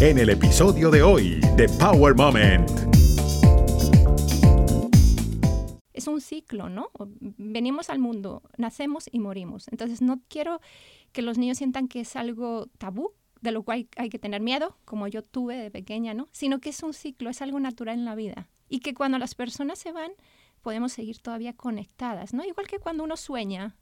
en 0.00 0.16
el 0.16 0.30
episodio 0.30 0.90
de 0.90 1.02
hoy 1.02 1.40
de 1.56 1.68
Power 1.78 2.14
Moment. 2.14 2.70
Es 5.92 6.06
un 6.06 6.22
ciclo, 6.22 6.70
¿no? 6.70 6.88
Venimos 7.36 7.90
al 7.90 7.98
mundo, 7.98 8.42
nacemos 8.56 9.10
y 9.12 9.18
morimos. 9.18 9.68
Entonces 9.68 10.00
no 10.00 10.22
quiero 10.28 10.62
que 11.12 11.20
los 11.20 11.36
niños 11.36 11.58
sientan 11.58 11.86
que 11.86 12.00
es 12.00 12.16
algo 12.16 12.68
tabú, 12.78 13.12
de 13.42 13.52
lo 13.52 13.62
cual 13.62 13.88
hay 13.98 14.08
que 14.08 14.18
tener 14.18 14.40
miedo, 14.40 14.78
como 14.86 15.06
yo 15.06 15.22
tuve 15.22 15.56
de 15.56 15.70
pequeña, 15.70 16.14
¿no? 16.14 16.28
Sino 16.32 16.60
que 16.60 16.70
es 16.70 16.82
un 16.82 16.94
ciclo, 16.94 17.28
es 17.28 17.42
algo 17.42 17.60
natural 17.60 17.98
en 17.98 18.06
la 18.06 18.14
vida. 18.14 18.48
Y 18.70 18.80
que 18.80 18.94
cuando 18.94 19.18
las 19.18 19.34
personas 19.34 19.78
se 19.78 19.92
van, 19.92 20.12
podemos 20.62 20.94
seguir 20.94 21.18
todavía 21.18 21.52
conectadas, 21.52 22.32
¿no? 22.32 22.42
Igual 22.42 22.68
que 22.68 22.78
cuando 22.78 23.04
uno 23.04 23.18
sueña. 23.18 23.76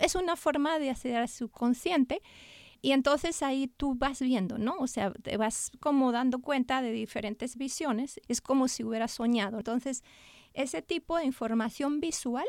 Es 0.00 0.16
una 0.16 0.36
forma 0.36 0.78
de 0.78 0.90
hacer 0.90 1.16
al 1.16 1.28
subconsciente 1.30 2.20
y 2.82 2.90
entonces 2.90 3.44
ahí 3.44 3.68
tú 3.68 3.94
vas 3.94 4.20
viendo, 4.20 4.58
¿no? 4.58 4.74
O 4.80 4.88
sea, 4.88 5.12
te 5.12 5.36
vas 5.36 5.70
como 5.78 6.10
dando 6.10 6.40
cuenta 6.40 6.82
de 6.82 6.90
diferentes 6.90 7.56
visiones. 7.56 8.20
Es 8.26 8.40
como 8.40 8.66
si 8.66 8.82
hubieras 8.82 9.12
soñado. 9.12 9.58
Entonces, 9.58 10.02
ese 10.52 10.82
tipo 10.82 11.16
de 11.16 11.24
información 11.24 12.00
visual 12.00 12.44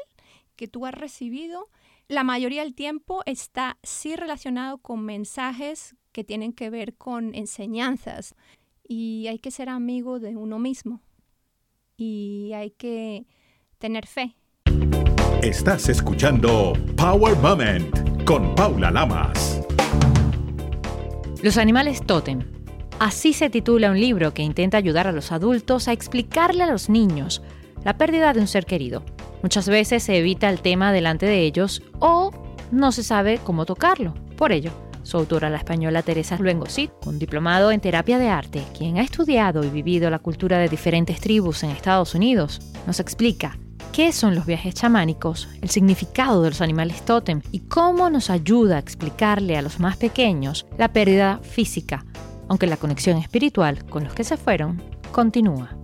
que 0.55 0.67
tú 0.67 0.88
has 0.88 0.94
recibido, 0.95 1.70
la 2.08 2.23
mayoría 2.23 2.63
del 2.63 2.73
tiempo 2.73 3.22
está 3.27 3.77
sí 3.84 4.16
relacionado 4.16 4.80
con 4.80 5.05
mensajes 5.05 5.95
que 6.11 6.23
tienen 6.23 6.52
que 6.52 6.72
ver 6.72 6.95
con 6.95 7.36
enseñanzas 7.36 8.36
y 8.84 9.27
hay 9.27 9.38
que 9.38 9.52
ser 9.52 9.70
amigo 9.70 10.20
de 10.20 10.36
uno 10.36 10.58
mismo 10.58 11.02
y 11.95 12.52
hay 12.55 12.72
que 12.72 13.27
tener 13.77 14.08
fe. 14.08 14.36
Estás 15.44 15.89
escuchando 15.89 16.73
Power 16.97 17.38
Moment 17.38 18.23
con 18.25 18.55
Paula 18.55 18.89
Lamas. 18.89 19.62
Los 21.43 21.57
animales 21.57 22.02
totem. 22.02 22.45
Así 22.99 23.33
se 23.33 23.49
titula 23.49 23.91
un 23.91 23.99
libro 23.99 24.33
que 24.33 24.43
intenta 24.43 24.77
ayudar 24.77 25.07
a 25.07 25.11
los 25.11 25.33
adultos 25.33 25.89
a 25.89 25.91
explicarle 25.91 26.63
a 26.63 26.72
los 26.72 26.88
niños 26.88 27.41
la 27.83 27.97
pérdida 27.97 28.31
de 28.31 28.39
un 28.39 28.47
ser 28.47 28.66
querido. 28.66 29.03
Muchas 29.41 29.67
veces 29.67 30.03
se 30.03 30.17
evita 30.17 30.50
el 30.50 30.61
tema 30.61 30.94
delante 30.94 31.25
de 31.25 31.41
ellos 31.41 31.83
o 32.00 32.31
no 32.72 32.94
se 32.94 33.03
sabe 33.03 33.41
cómo 33.44 33.66
tocarlo. 33.66 34.13
Por 34.38 34.53
ello, 34.53 34.72
su 35.02 35.17
autora, 35.17 35.50
la 35.50 35.58
española 35.58 36.02
Teresa 36.02 36.38
Luengosit, 36.38 36.91
un 37.05 37.19
diplomado 37.19 37.72
en 37.72 37.81
terapia 37.81 38.19
de 38.19 38.30
arte, 38.30 38.63
quien 38.78 38.97
ha 38.97 39.02
estudiado 39.02 39.66
y 39.66 39.69
vivido 39.69 40.09
la 40.09 40.19
cultura 40.19 40.59
de 40.59 40.69
diferentes 40.69 41.19
tribus 41.19 41.63
en 41.63 41.72
Estados 41.72 42.16
Unidos, 42.16 42.61
nos 42.88 43.02
explica 43.02 43.59
qué 43.94 44.11
son 44.11 44.33
los 44.33 44.47
viajes 44.47 44.73
chamánicos, 44.73 45.47
el 45.61 45.69
significado 45.69 46.41
de 46.41 46.49
los 46.49 46.61
animales 46.61 47.05
tótem 47.05 47.41
y 47.52 47.59
cómo 47.59 48.09
nos 48.09 48.31
ayuda 48.31 48.75
a 48.75 48.80
explicarle 48.80 49.55
a 49.55 49.61
los 49.61 49.80
más 49.80 49.97
pequeños 49.97 50.66
la 50.80 50.91
pérdida 50.91 51.38
física, 51.44 52.03
aunque 52.50 52.66
la 52.66 52.77
conexión 52.77 53.17
espiritual 53.17 53.85
con 53.85 54.03
los 54.03 54.13
que 54.16 54.23
se 54.23 54.35
fueron 54.35 54.81
continúa. 55.11 55.77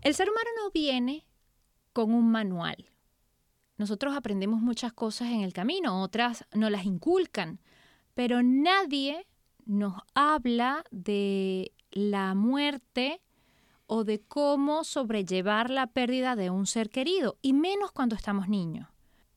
El 0.00 0.14
ser 0.14 0.30
humano 0.30 0.48
no 0.64 0.70
viene 0.72 1.26
con 1.92 2.14
un 2.14 2.30
manual, 2.30 2.90
nosotros 3.76 4.14
aprendemos 4.14 4.60
muchas 4.60 4.94
cosas 4.94 5.28
en 5.28 5.42
el 5.42 5.52
camino, 5.52 6.02
otras 6.02 6.46
nos 6.54 6.70
las 6.70 6.84
inculcan, 6.84 7.60
pero 8.14 8.42
nadie 8.42 9.26
nos 9.66 9.94
habla 10.14 10.84
de 10.90 11.72
la 11.90 12.34
muerte 12.34 13.22
o 13.92 14.04
de 14.04 14.20
cómo 14.20 14.84
sobrellevar 14.84 15.68
la 15.68 15.88
pérdida 15.88 16.36
de 16.36 16.48
un 16.48 16.66
ser 16.66 16.90
querido, 16.90 17.38
y 17.42 17.54
menos 17.54 17.90
cuando 17.90 18.14
estamos 18.14 18.48
niños. 18.48 18.86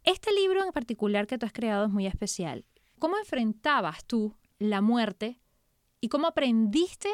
Este 0.04 0.32
libro 0.32 0.64
en 0.64 0.72
particular 0.72 1.26
que 1.26 1.40
tú 1.40 1.48
has 1.48 1.54
creado 1.54 1.88
es 1.88 1.92
muy 1.92 2.06
especial. 2.06 2.64
¿Cómo 3.00 3.18
enfrentabas 3.18 4.06
tú 4.06 4.36
la 4.60 4.80
muerte 4.82 5.42
y 6.02 6.10
cómo 6.10 6.28
aprendiste 6.28 7.10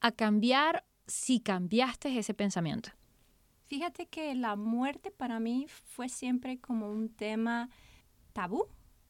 a 0.00 0.10
cambiar 0.10 0.86
si 1.06 1.40
cambiaste 1.40 2.18
ese 2.18 2.32
pensamiento? 2.32 2.92
Fíjate 3.66 4.06
que 4.06 4.34
la 4.34 4.56
muerte 4.56 5.10
para 5.10 5.40
mí 5.40 5.66
fue 5.68 6.08
siempre 6.08 6.58
como 6.58 6.90
un 6.90 7.10
tema 7.10 7.68
tabú 8.32 8.64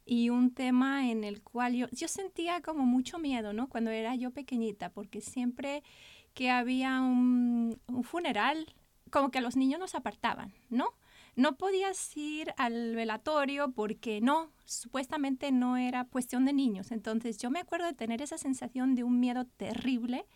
y 0.04 0.30
un 0.30 0.54
tema 0.54 1.08
en 1.08 1.22
el 1.22 1.42
cual 1.42 1.74
yo, 1.74 1.86
yo 1.92 2.08
sentía 2.08 2.62
como 2.62 2.84
mucho 2.84 3.20
miedo, 3.20 3.52
¿no? 3.52 3.68
Cuando 3.68 3.90
era 3.90 4.16
yo 4.16 4.32
pequeñita, 4.32 4.90
porque 4.90 5.20
siempre 5.20 5.84
que 6.38 6.50
había 6.50 7.00
un, 7.00 7.80
un 7.88 8.04
funeral, 8.04 8.72
como 9.10 9.32
que 9.32 9.40
los 9.40 9.56
niños 9.56 9.80
nos 9.80 9.96
apartaban, 9.96 10.54
¿no? 10.70 10.94
No 11.34 11.56
podías 11.56 12.16
ir 12.16 12.54
al 12.56 12.94
velatorio 12.94 13.72
porque 13.72 14.20
no, 14.20 14.52
supuestamente 14.64 15.50
no 15.50 15.76
era 15.76 16.04
cuestión 16.04 16.44
de 16.44 16.52
niños. 16.52 16.92
Entonces 16.92 17.38
yo 17.38 17.50
me 17.50 17.58
acuerdo 17.58 17.86
de 17.86 17.92
tener 17.92 18.22
esa 18.22 18.38
sensación 18.38 18.94
de 18.94 19.02
un 19.02 19.18
miedo 19.18 19.46
terrible 19.46 20.26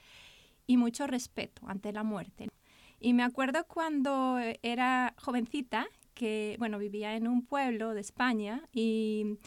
y 0.67 0.77
mucho 0.77 1.07
respeto 1.07 1.63
ante 1.69 1.93
la 1.93 2.03
muerte. 2.03 2.49
Y 2.99 3.13
me 3.13 3.23
acuerdo 3.23 3.65
cuando 3.69 4.41
era 4.63 5.15
jovencita, 5.19 5.87
que, 6.15 6.57
bueno, 6.59 6.79
vivía 6.79 7.15
en 7.15 7.29
un 7.29 7.47
pueblo 7.47 7.95
de 7.95 8.01
España 8.01 8.69
y 8.73 9.39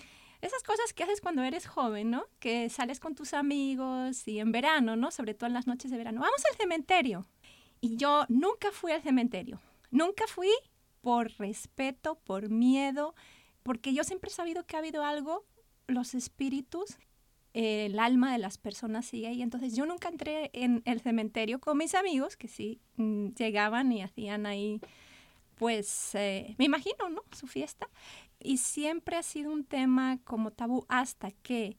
esas 0.41 0.63
cosas 0.63 0.93
que 0.93 1.03
haces 1.03 1.21
cuando 1.21 1.43
eres 1.43 1.67
joven, 1.67 2.11
¿no? 2.11 2.25
Que 2.39 2.69
sales 2.69 2.99
con 2.99 3.15
tus 3.15 3.33
amigos 3.33 4.27
y 4.27 4.39
en 4.39 4.51
verano, 4.51 4.95
¿no? 4.95 5.11
Sobre 5.11 5.33
todo 5.33 5.47
en 5.47 5.53
las 5.53 5.67
noches 5.67 5.91
de 5.91 5.97
verano. 5.97 6.21
Vamos 6.21 6.43
al 6.49 6.57
cementerio. 6.57 7.25
Y 7.81 7.97
yo 7.97 8.25
nunca 8.29 8.71
fui 8.71 8.91
al 8.91 9.01
cementerio. 9.01 9.59
Nunca 9.91 10.25
fui 10.27 10.51
por 11.01 11.31
respeto, 11.37 12.15
por 12.23 12.49
miedo, 12.49 13.15
porque 13.63 13.93
yo 13.93 14.03
siempre 14.03 14.29
he 14.29 14.33
sabido 14.33 14.65
que 14.65 14.75
ha 14.75 14.79
habido 14.79 15.03
algo, 15.03 15.45
los 15.87 16.15
espíritus 16.15 16.97
el 17.55 17.99
alma 17.99 18.33
de 18.33 18.37
las 18.37 18.57
personas 18.57 19.05
sigue 19.05 19.27
ahí. 19.27 19.41
Entonces 19.41 19.75
yo 19.75 19.85
nunca 19.85 20.09
entré 20.09 20.49
en 20.53 20.81
el 20.83 20.99
cementerio 20.99 21.59
con 21.59 21.77
mis 21.77 21.95
amigos 21.95 22.35
que 22.35 22.49
sí 22.49 22.81
mm, 22.97 23.29
llegaban 23.29 23.93
y 23.93 24.01
hacían 24.03 24.45
ahí, 24.45 24.81
pues, 25.55 26.15
eh, 26.15 26.53
me 26.57 26.65
imagino, 26.65 27.09
¿no? 27.09 27.23
Su 27.31 27.47
fiesta. 27.47 27.87
Y 28.39 28.57
siempre 28.57 29.17
ha 29.17 29.23
sido 29.23 29.51
un 29.51 29.63
tema 29.63 30.19
como 30.23 30.51
tabú 30.51 30.85
hasta 30.89 31.31
que 31.31 31.77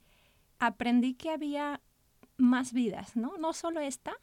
aprendí 0.58 1.14
que 1.14 1.30
había 1.30 1.80
más 2.36 2.72
vidas, 2.72 3.16
¿no? 3.16 3.36
No 3.38 3.52
solo 3.52 3.80
esta, 3.80 4.14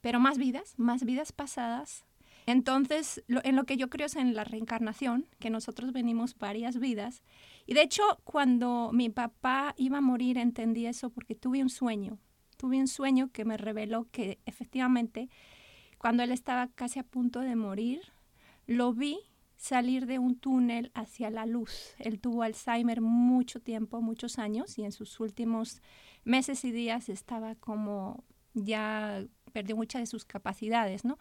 pero 0.00 0.20
más 0.20 0.38
vidas, 0.38 0.74
más 0.76 1.04
vidas 1.04 1.32
pasadas. 1.32 2.04
Entonces, 2.46 3.22
en 3.28 3.56
lo 3.56 3.64
que 3.64 3.76
yo 3.76 3.90
creo 3.90 4.06
es 4.06 4.16
en 4.16 4.34
la 4.34 4.44
reencarnación, 4.44 5.26
que 5.38 5.50
nosotros 5.50 5.92
venimos 5.92 6.36
varias 6.38 6.78
vidas 6.78 7.22
y 7.68 7.74
de 7.74 7.82
hecho, 7.82 8.02
cuando 8.24 8.92
mi 8.94 9.10
papá 9.10 9.74
iba 9.76 9.98
a 9.98 10.00
morir, 10.00 10.38
entendí 10.38 10.86
eso 10.86 11.10
porque 11.10 11.34
tuve 11.34 11.60
un 11.60 11.68
sueño. 11.68 12.18
Tuve 12.56 12.78
un 12.78 12.88
sueño 12.88 13.28
que 13.30 13.44
me 13.44 13.58
reveló 13.58 14.08
que 14.10 14.38
efectivamente, 14.46 15.28
cuando 15.98 16.22
él 16.22 16.32
estaba 16.32 16.68
casi 16.68 16.98
a 16.98 17.02
punto 17.02 17.40
de 17.40 17.56
morir, 17.56 18.00
lo 18.66 18.94
vi 18.94 19.18
salir 19.58 20.06
de 20.06 20.18
un 20.18 20.38
túnel 20.38 20.90
hacia 20.94 21.28
la 21.28 21.44
luz. 21.44 21.94
Él 21.98 22.18
tuvo 22.18 22.42
Alzheimer 22.42 23.02
mucho 23.02 23.60
tiempo, 23.60 24.00
muchos 24.00 24.38
años, 24.38 24.78
y 24.78 24.84
en 24.84 24.92
sus 24.92 25.20
últimos 25.20 25.82
meses 26.24 26.64
y 26.64 26.72
días 26.72 27.10
estaba 27.10 27.54
como 27.56 28.24
ya 28.54 29.22
perdió 29.52 29.76
muchas 29.76 30.00
de 30.00 30.06
sus 30.06 30.24
capacidades, 30.24 31.04
¿no? 31.04 31.18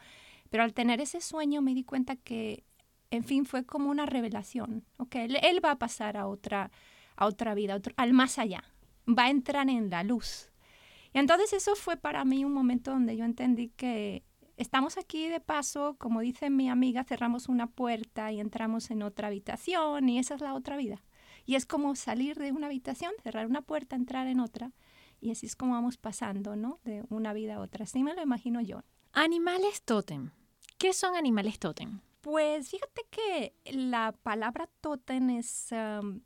Pero 0.50 0.64
al 0.64 0.74
tener 0.74 1.02
ese 1.02 1.20
sueño 1.20 1.62
me 1.62 1.74
di 1.74 1.84
cuenta 1.84 2.16
que 2.16 2.64
en 3.12 3.24
fin, 3.24 3.46
fue 3.46 3.66
como 3.66 3.90
una 3.90 4.06
revelación. 4.06 4.86
Okay, 4.98 5.28
él, 5.42 5.64
va 5.64 5.72
a 5.72 5.80
pasar 5.80 6.18
a 6.18 6.28
otra, 6.28 6.72
a 7.16 7.26
otra 7.26 7.54
vida, 7.54 7.80
al 7.96 8.14
más 8.14 8.38
allá. 8.38 8.64
Va 9.08 9.26
a 9.26 9.30
entrar 9.30 9.70
en 9.70 9.90
la 9.90 10.04
luz. 10.04 10.50
Y 11.14 11.20
entonces 11.20 11.54
eso 11.54 11.76
fue 11.76 11.96
para 11.96 12.26
mí 12.26 12.44
un 12.44 12.54
momento 12.54 12.92
donde 12.92 13.16
yo 13.16 13.24
entendí 13.24 13.70
que 13.70 14.24
estamos 14.58 14.98
aquí 14.98 15.28
de 15.28 15.40
paso, 15.40 15.96
como 15.98 16.20
dice 16.20 16.50
mi 16.50 16.70
amiga, 16.70 17.04
cerramos 17.04 17.48
una 17.48 17.68
puerta 17.68 18.32
y 18.32 18.40
entramos 18.40 18.92
en 18.92 19.04
otra 19.04 19.28
habitación 19.28 20.10
y 20.10 20.20
esa 20.20 20.36
es 20.36 20.42
la 20.42 20.54
otra 20.54 20.76
vida. 20.76 21.04
Y 21.46 21.56
es 21.56 21.66
como 21.66 21.96
salir 21.96 22.38
de 22.38 22.52
una 22.52 22.68
habitación, 22.68 23.14
cerrar 23.24 23.48
una 23.48 23.62
puerta, 23.62 23.96
entrar 23.96 24.28
en 24.28 24.42
otra. 24.42 24.74
Y 25.22 25.32
así 25.32 25.46
es 25.46 25.56
como 25.56 25.74
vamos 25.74 25.98
pasando, 25.98 26.56
¿no? 26.56 26.80
De 26.84 27.06
una 27.10 27.32
vida 27.32 27.56
a 27.56 27.60
otra. 27.62 27.86
Así 27.86 28.04
me 28.04 28.14
lo 28.14 28.22
imagino 28.22 28.60
yo. 28.60 28.84
Animales 29.14 29.82
totem. 29.84 30.32
¿Qué 30.78 30.94
son 30.94 31.16
animales 31.16 31.58
totem? 31.58 32.02
Pues 32.30 32.72
fíjate 32.72 33.04
que 33.10 33.54
la 33.72 34.12
palabra 34.12 34.68
totem 34.82 35.30
es, 35.30 35.74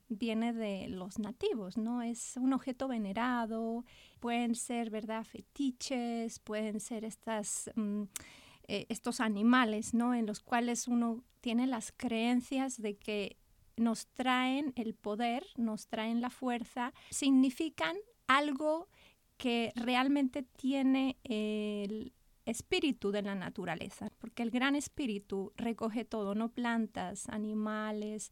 viene 0.09 0.51
de 0.51 0.87
los 0.87 1.19
nativos, 1.19 1.77
¿no? 1.77 2.01
Es 2.01 2.37
un 2.37 2.53
objeto 2.53 2.87
venerado, 2.87 3.85
pueden 4.19 4.55
ser, 4.55 4.89
¿verdad?, 4.89 5.23
fetiches, 5.23 6.39
pueden 6.39 6.79
ser 6.79 7.05
estas, 7.05 7.69
mm, 7.75 8.05
eh, 8.67 8.87
estos 8.89 9.19
animales, 9.19 9.93
¿no? 9.93 10.15
En 10.15 10.25
los 10.25 10.39
cuales 10.39 10.87
uno 10.87 11.23
tiene 11.39 11.67
las 11.67 11.93
creencias 11.95 12.81
de 12.81 12.97
que 12.97 13.37
nos 13.77 14.07
traen 14.07 14.73
el 14.77 14.95
poder, 14.95 15.45
nos 15.55 15.85
traen 15.85 16.19
la 16.19 16.31
fuerza, 16.31 16.95
significan 17.11 17.95
algo 18.25 18.89
que 19.37 19.71
realmente 19.75 20.41
tiene 20.41 21.19
el, 21.23 22.11
espíritu 22.51 23.11
de 23.11 23.23
la 23.23 23.35
naturaleza, 23.35 24.11
porque 24.19 24.43
el 24.43 24.51
gran 24.51 24.75
espíritu 24.75 25.51
recoge 25.55 26.05
todo, 26.05 26.35
no 26.35 26.49
plantas, 26.49 27.27
animales, 27.29 28.31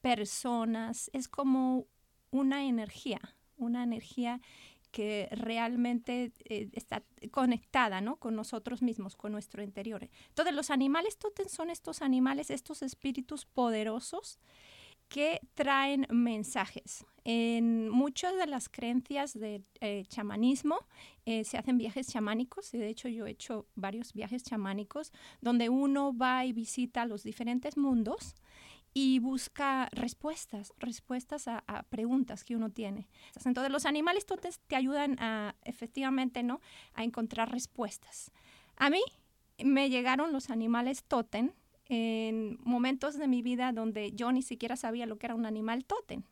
personas, 0.00 1.10
es 1.12 1.28
como 1.28 1.86
una 2.30 2.64
energía, 2.64 3.20
una 3.56 3.82
energía 3.82 4.40
que 4.90 5.28
realmente 5.30 6.32
eh, 6.44 6.70
está 6.72 7.02
conectada 7.30 8.00
¿no? 8.00 8.16
con 8.16 8.34
nosotros 8.34 8.82
mismos, 8.82 9.16
con 9.16 9.32
nuestro 9.32 9.62
interior. 9.62 10.08
Entonces 10.28 10.54
los 10.54 10.70
animales 10.70 11.18
totem 11.18 11.48
son 11.48 11.70
estos 11.70 12.00
animales, 12.02 12.50
estos 12.50 12.82
espíritus 12.82 13.44
poderosos 13.44 14.38
que 15.08 15.40
traen 15.54 16.06
mensajes. 16.10 17.04
En 17.24 17.88
muchas 17.90 18.36
de 18.36 18.46
las 18.46 18.68
creencias 18.68 19.38
de 19.38 19.62
eh, 19.80 20.04
chamanismo 20.08 20.78
eh, 21.26 21.44
se 21.44 21.58
hacen 21.58 21.76
viajes 21.76 22.08
chamánicos, 22.08 22.72
y 22.72 22.78
de 22.78 22.88
hecho 22.88 23.08
yo 23.08 23.26
he 23.26 23.30
hecho 23.30 23.66
varios 23.74 24.12
viajes 24.12 24.44
chamánicos, 24.44 25.12
donde 25.40 25.68
uno 25.68 26.16
va 26.16 26.44
y 26.44 26.52
visita 26.52 27.04
los 27.04 27.22
diferentes 27.22 27.76
mundos 27.76 28.34
y 28.94 29.18
busca 29.18 29.88
respuestas, 29.92 30.72
respuestas 30.78 31.48
a, 31.48 31.84
preguntas 31.90 32.44
que 32.44 32.56
uno 32.56 32.70
tiene. 32.70 33.08
Entonces 33.44 33.70
los 33.70 33.86
animales 33.86 34.26
totes 34.26 34.60
te 34.66 34.76
ayudan 34.76 35.16
a 35.18 35.54
efectivamente 35.64 36.42
¿no? 36.42 36.60
a 36.94 37.04
encontrar 37.04 37.50
respuestas. 37.50 38.32
A 38.76 38.90
mí 38.90 39.02
me 39.62 39.90
llegaron 39.90 40.32
los 40.32 40.50
animales 40.50 41.04
totem 41.04 41.52
en 41.88 42.58
momentos 42.62 43.16
de 43.18 43.28
mi 43.28 43.42
vida 43.42 43.72
donde 43.72 44.12
yo 44.12 44.30
ni 44.32 44.42
siquiera 44.42 44.76
sabía 44.76 45.06
lo 45.06 45.18
que 45.18 45.26
era 45.26 45.34
un 45.34 45.46
animal 45.46 45.84
totem 45.84 46.22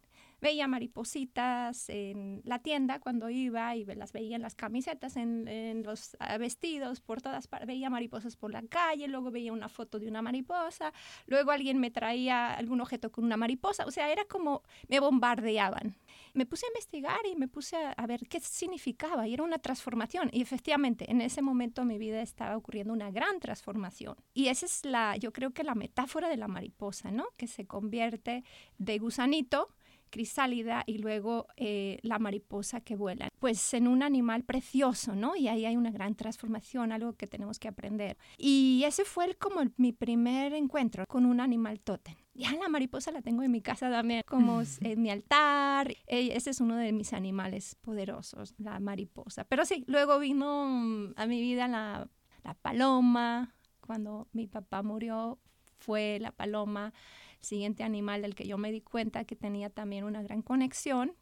veía 0.41 0.69
maripositas 0.69 1.88
en 1.88 2.43
la 2.44 2.59
tienda 2.59 3.00
cuando 3.00 3.31
iba 3.31 3.75
y 3.75 3.85
las 3.85 4.12
veía 4.12 4.37
en 4.37 4.43
las 4.43 4.55
camisetas, 4.55 5.17
en, 5.17 5.83
los 5.83 6.17
ah, 6.21 6.38
vestidos, 6.38 7.00
por 7.00 7.23
todas 7.23 7.47
partes. 7.47 7.67
Veía 7.67 7.91
mariposas 7.91 8.37
por 8.37 8.53
la 8.53 8.62
calle, 8.62 9.09
luego 9.09 9.31
veía 9.31 9.53
una 9.53 9.69
foto 9.69 9.99
de 9.99 10.09
una 10.09 10.23
mariposa, 10.23 10.93
luego 11.27 11.50
alguien 11.50 11.79
me 11.79 11.91
traía 11.91 12.55
algún 12.55 12.81
objeto 12.81 13.11
con 13.11 13.25
una 13.25 13.37
mariposa. 13.37 13.87
O 13.87 13.91
sea, 13.91 14.11
era 14.11 14.25
como 14.25 14.62
me 14.88 15.00
bombardeaban. 15.00 15.97
Me 16.35 16.44
puse 16.44 16.67
a 16.67 16.69
investigar 16.69 17.21
y 17.31 17.37
me 17.37 17.49
puse 17.49 17.77
a, 17.77 18.06
ver 18.06 18.29
qué 18.29 18.41
significaba 18.41 19.27
y 19.27 19.35
era 19.35 19.43
una 19.43 19.59
transformación. 19.59 20.29
Y 20.33 20.43
efectivamente, 20.43 21.11
en 21.11 21.21
ese 21.21 21.41
momento 21.41 21.83
en 21.83 21.88
mi 21.88 21.99
vida 21.99 22.21
estaba 22.21 22.56
ocurriendo 22.56 22.93
una 22.93 23.11
gran 23.11 23.41
transformación. 23.41 24.17
Y 24.35 24.49
esa 24.49 24.67
es 24.67 24.85
la, 24.85 25.17
yo 25.17 25.33
creo 25.33 25.53
que 25.53 25.65
la 25.65 25.75
metáfora 25.75 26.29
de 26.29 26.37
la 26.37 26.49
mariposa, 26.49 27.11
¿no? 27.11 27.29
Que 27.37 27.47
se 27.47 27.67
convierte 27.67 28.44
de 28.79 28.99
gusanito 28.99 29.69
crisálida 30.11 30.85
y 30.87 30.99
luego 30.99 31.47
eh, 31.56 31.99
la 32.03 32.19
mariposa 32.19 32.81
que 32.81 32.97
vuela. 32.97 33.29
Pues 33.38 33.75
en 33.75 33.88
un 33.88 34.03
animal 34.03 34.44
precioso, 34.44 35.14
¿no? 35.14 35.37
Y 35.37 35.49
ahí 35.49 35.64
hay 35.67 35.76
una 35.76 35.91
gran 35.91 36.14
transformación, 36.14 36.93
algo 36.93 37.14
que 37.14 37.26
tenemos 37.26 37.58
que 37.58 37.69
aprender. 37.69 38.17
Y 38.38 38.82
ese 38.87 39.05
fue 39.05 39.35
como 39.35 39.62
mi 39.76 39.93
primer 39.93 40.55
encuentro 40.55 41.05
con 41.06 41.26
un 41.26 41.41
animal 41.41 41.81
tótem. 41.81 42.17
Ya 42.35 42.53
la 42.53 42.69
mariposa 42.69 43.11
la 43.12 43.23
tengo 43.23 43.43
en 43.43 43.50
mi 43.50 43.62
casa 43.62 43.91
también, 43.91 44.23
como 44.26 44.61
en 44.81 45.03
mi 45.03 45.11
altar. 45.11 45.94
Ese 46.06 46.50
es 46.50 46.61
uno 46.61 46.76
de 46.76 46.93
mis 46.93 47.12
animales 47.12 47.76
poderosos, 47.76 48.55
la 48.59 48.79
mariposa. 48.81 49.44
Pero 49.44 49.64
sí, 49.64 49.85
luego 49.87 50.19
vino 50.19 51.12
a 51.17 51.26
mi 51.26 51.41
vida 51.41 51.69
la, 51.69 52.09
la 52.44 52.55
paloma. 52.55 53.55
Cuando 53.81 54.29
mi 54.32 54.49
papá 54.49 54.82
murió, 54.82 55.38
fue 55.79 56.19
la 56.20 56.32
paloma 56.32 56.93
siguiente 57.41 57.83
animal 57.83 58.23
del 58.23 58.35
que 58.35 58.47
yo 58.47 58.59
me 58.59 58.73
di 58.73 58.81
cuenta 58.81 59.25
que 59.25 59.37
tenía 59.37 59.71
también 59.71 60.05
una 60.05 60.23
gran 60.23 60.43
conexión. 60.43 61.12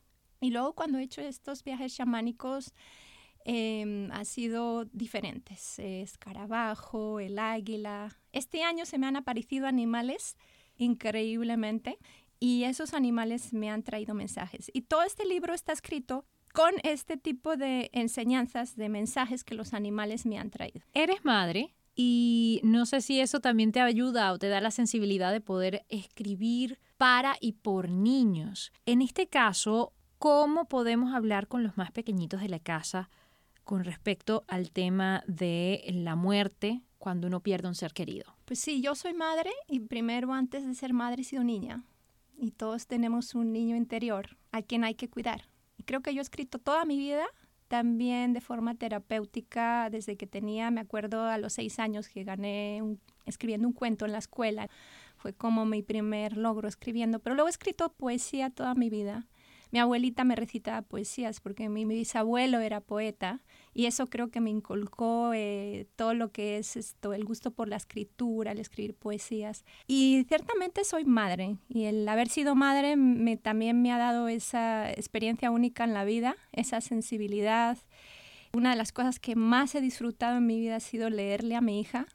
Y 0.40 0.50
luego 0.50 0.74
cuando 0.74 0.98
he 0.98 1.02
hecho 1.02 1.20
estos 1.20 1.64
viajes 1.64 1.94
chamánicos, 1.94 2.74
eh, 3.44 4.08
ha 4.12 4.24
sido 4.24 4.84
diferentes. 4.86 5.78
Escarabajo, 5.78 7.20
el 7.20 7.38
águila. 7.38 8.16
Este 8.32 8.62
año 8.62 8.86
se 8.86 8.98
me 8.98 9.06
han 9.06 9.16
aparecido 9.16 9.66
animales 9.66 10.36
increíblemente 10.76 11.98
y 12.40 12.64
esos 12.64 12.94
animales 12.94 13.52
me 13.52 13.70
han 13.70 13.82
traído 13.82 14.14
mensajes. 14.14 14.70
Y 14.74 14.82
todo 14.82 15.02
este 15.02 15.24
libro 15.26 15.54
está 15.54 15.72
escrito 15.72 16.24
con 16.52 16.72
este 16.82 17.16
tipo 17.16 17.56
de 17.56 17.90
enseñanzas, 17.92 18.76
de 18.76 18.88
mensajes 18.88 19.44
que 19.44 19.54
los 19.54 19.74
animales 19.74 20.24
me 20.24 20.38
han 20.38 20.50
traído. 20.50 20.86
¿Eres 20.94 21.24
madre? 21.24 21.74
Y 21.94 22.60
no 22.64 22.86
sé 22.86 23.00
si 23.00 23.20
eso 23.20 23.40
también 23.40 23.70
te 23.70 23.80
ayuda 23.80 24.32
o 24.32 24.38
te 24.38 24.48
da 24.48 24.60
la 24.60 24.70
sensibilidad 24.70 25.32
de 25.32 25.40
poder 25.40 25.84
escribir 25.88 26.78
para 26.96 27.36
y 27.40 27.52
por 27.52 27.88
niños. 27.88 28.72
En 28.84 29.00
este 29.00 29.28
caso, 29.28 29.92
¿cómo 30.18 30.66
podemos 30.66 31.14
hablar 31.14 31.46
con 31.46 31.62
los 31.62 31.76
más 31.76 31.92
pequeñitos 31.92 32.40
de 32.40 32.48
la 32.48 32.58
casa 32.58 33.10
con 33.62 33.84
respecto 33.84 34.44
al 34.48 34.70
tema 34.70 35.22
de 35.26 35.84
la 35.88 36.16
muerte 36.16 36.82
cuando 36.98 37.28
uno 37.28 37.40
pierde 37.40 37.68
un 37.68 37.74
ser 37.74 37.92
querido? 37.92 38.36
Pues 38.44 38.58
sí, 38.58 38.80
yo 38.80 38.94
soy 38.94 39.14
madre 39.14 39.50
y 39.68 39.80
primero 39.80 40.32
antes 40.32 40.66
de 40.66 40.74
ser 40.74 40.92
madre 40.92 41.22
he 41.22 41.24
sido 41.24 41.44
niña. 41.44 41.84
Y 42.36 42.50
todos 42.50 42.88
tenemos 42.88 43.34
un 43.34 43.52
niño 43.52 43.76
interior 43.76 44.36
a 44.50 44.62
quien 44.62 44.82
hay 44.82 44.96
que 44.96 45.08
cuidar. 45.08 45.48
Y 45.76 45.84
creo 45.84 46.00
que 46.00 46.12
yo 46.12 46.20
he 46.20 46.22
escrito 46.22 46.58
toda 46.58 46.84
mi 46.84 46.98
vida 46.98 47.26
también 47.74 48.34
de 48.34 48.40
forma 48.40 48.76
terapéutica 48.76 49.90
desde 49.90 50.16
que 50.16 50.28
tenía, 50.28 50.70
me 50.70 50.80
acuerdo 50.80 51.24
a 51.24 51.38
los 51.38 51.54
seis 51.54 51.80
años 51.80 52.08
que 52.08 52.22
gané 52.22 52.80
escribiendo 53.26 53.66
un 53.66 53.74
cuento 53.74 54.06
en 54.06 54.12
la 54.12 54.18
escuela. 54.18 54.68
Fue 55.16 55.32
como 55.32 55.66
mi 55.66 55.82
primer 55.82 56.36
logro 56.36 56.68
escribiendo, 56.68 57.18
pero 57.18 57.34
luego 57.34 57.48
he 57.48 57.50
escrito 57.50 57.88
poesía 57.88 58.50
toda 58.50 58.76
mi 58.76 58.90
vida 58.90 59.26
mi 59.74 59.80
abuelita 59.80 60.22
me 60.22 60.36
recitaba 60.36 60.82
poesías 60.82 61.40
porque 61.40 61.68
mi, 61.68 61.84
bisabuelo 61.84 62.60
era 62.60 62.80
poeta 62.80 63.40
y 63.74 63.86
eso 63.86 64.06
creo 64.06 64.30
que 64.30 64.40
me 64.40 64.50
inculcó 64.50 65.32
eh, 65.34 65.88
todo 65.96 66.14
lo 66.14 66.30
que 66.30 66.58
es 66.58 66.76
esto, 66.76 67.12
el 67.12 67.24
gusto 67.24 67.50
por 67.50 67.66
la 67.66 67.74
escritura, 67.74 68.52
el 68.52 68.60
escribir 68.60 68.94
poesías. 68.94 69.64
Y 69.88 70.26
ciertamente 70.28 70.84
soy 70.84 71.04
madre 71.04 71.56
y 71.68 71.86
el 71.86 72.08
haber 72.08 72.28
sido 72.28 72.54
madre 72.54 72.94
me, 72.94 73.36
también 73.36 73.82
me 73.82 73.90
ha 73.90 73.98
dado 73.98 74.28
esa 74.28 74.92
experiencia 74.92 75.50
única 75.50 75.82
en 75.82 75.92
la 75.92 76.04
vida, 76.04 76.36
esa 76.52 76.80
sensibilidad. 76.80 77.76
Una 78.52 78.70
de 78.70 78.76
las 78.76 78.92
cosas 78.92 79.18
que 79.18 79.34
más 79.34 79.74
he 79.74 79.80
disfrutado 79.80 80.38
en 80.38 80.46
mi 80.46 80.60
vida 80.60 80.76
ha 80.76 80.80
sido 80.80 81.10
leerle 81.10 81.56
a 81.56 81.60
mi 81.60 81.80
hija 81.80 82.06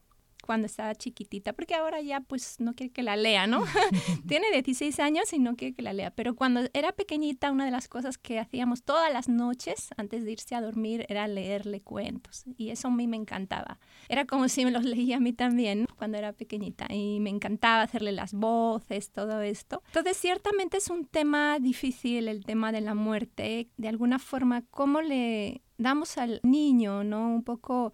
cuando 0.50 0.66
estaba 0.66 0.96
chiquitita, 0.96 1.54
porque 1.54 1.75
ahora 1.75 2.01
ya 2.01 2.22
pues 2.22 2.60
no 2.60 2.74
quiere 2.74 2.92
que 2.92 3.04
la 3.04 3.16
lea, 3.16 3.46
¿no? 3.46 3.63
Tiene 4.28 4.51
16 4.51 5.00
años 5.00 5.31
y 5.31 5.38
no 5.38 5.56
quiere 5.56 5.75
que 5.75 5.84
la 5.84 5.94
lea, 5.94 6.10
pero 6.10 6.36
cuando 6.36 6.62
era 6.74 6.92
pequeñita 6.92 7.51
una 7.51 7.66
de 7.66 7.69
las 7.69 7.88
cosas 7.88 8.18
que 8.18 8.40
hacíamos 8.40 8.81
todas 8.81 9.13
las 9.13 9.30
noches 9.30 9.90
antes 9.96 10.25
de 10.25 10.31
irse 10.31 10.56
a 10.56 10.62
dormir 10.62 11.06
era 11.07 11.28
leerle 11.28 11.81
cuentos 11.81 12.46
y 12.57 12.72
eso 12.72 12.88
a 12.88 12.92
mí 12.92 13.06
me 13.06 13.16
encantaba. 13.16 13.78
Era 14.07 14.25
como 14.25 14.48
si 14.50 14.66
me 14.66 14.72
los 14.72 14.86
leía 14.86 15.18
a 15.18 15.19
mí 15.19 15.34
también 15.34 15.86
cuando 15.98 16.18
era 16.18 16.34
pequeñita 16.34 16.88
y 16.92 17.19
me 17.19 17.30
encantaba 17.30 17.84
hacerle 17.84 18.12
las 18.12 18.34
voces, 18.34 19.12
todo 19.12 19.42
esto. 19.42 19.84
Entonces 19.86 20.18
ciertamente 20.18 20.78
es 20.78 20.90
un 20.90 21.06
tema 21.06 21.60
difícil 21.60 22.28
el 22.28 22.44
tema 22.44 22.72
de 22.72 22.81
la 22.81 22.96
muerte, 22.96 23.69
de 23.78 23.88
alguna 23.88 24.18
forma 24.18 24.63
cómo 24.72 25.01
le 25.01 25.62
damos 25.78 26.18
al 26.18 26.40
niño, 26.42 27.03
¿no? 27.03 27.29
Un 27.29 27.44
poco 27.44 27.94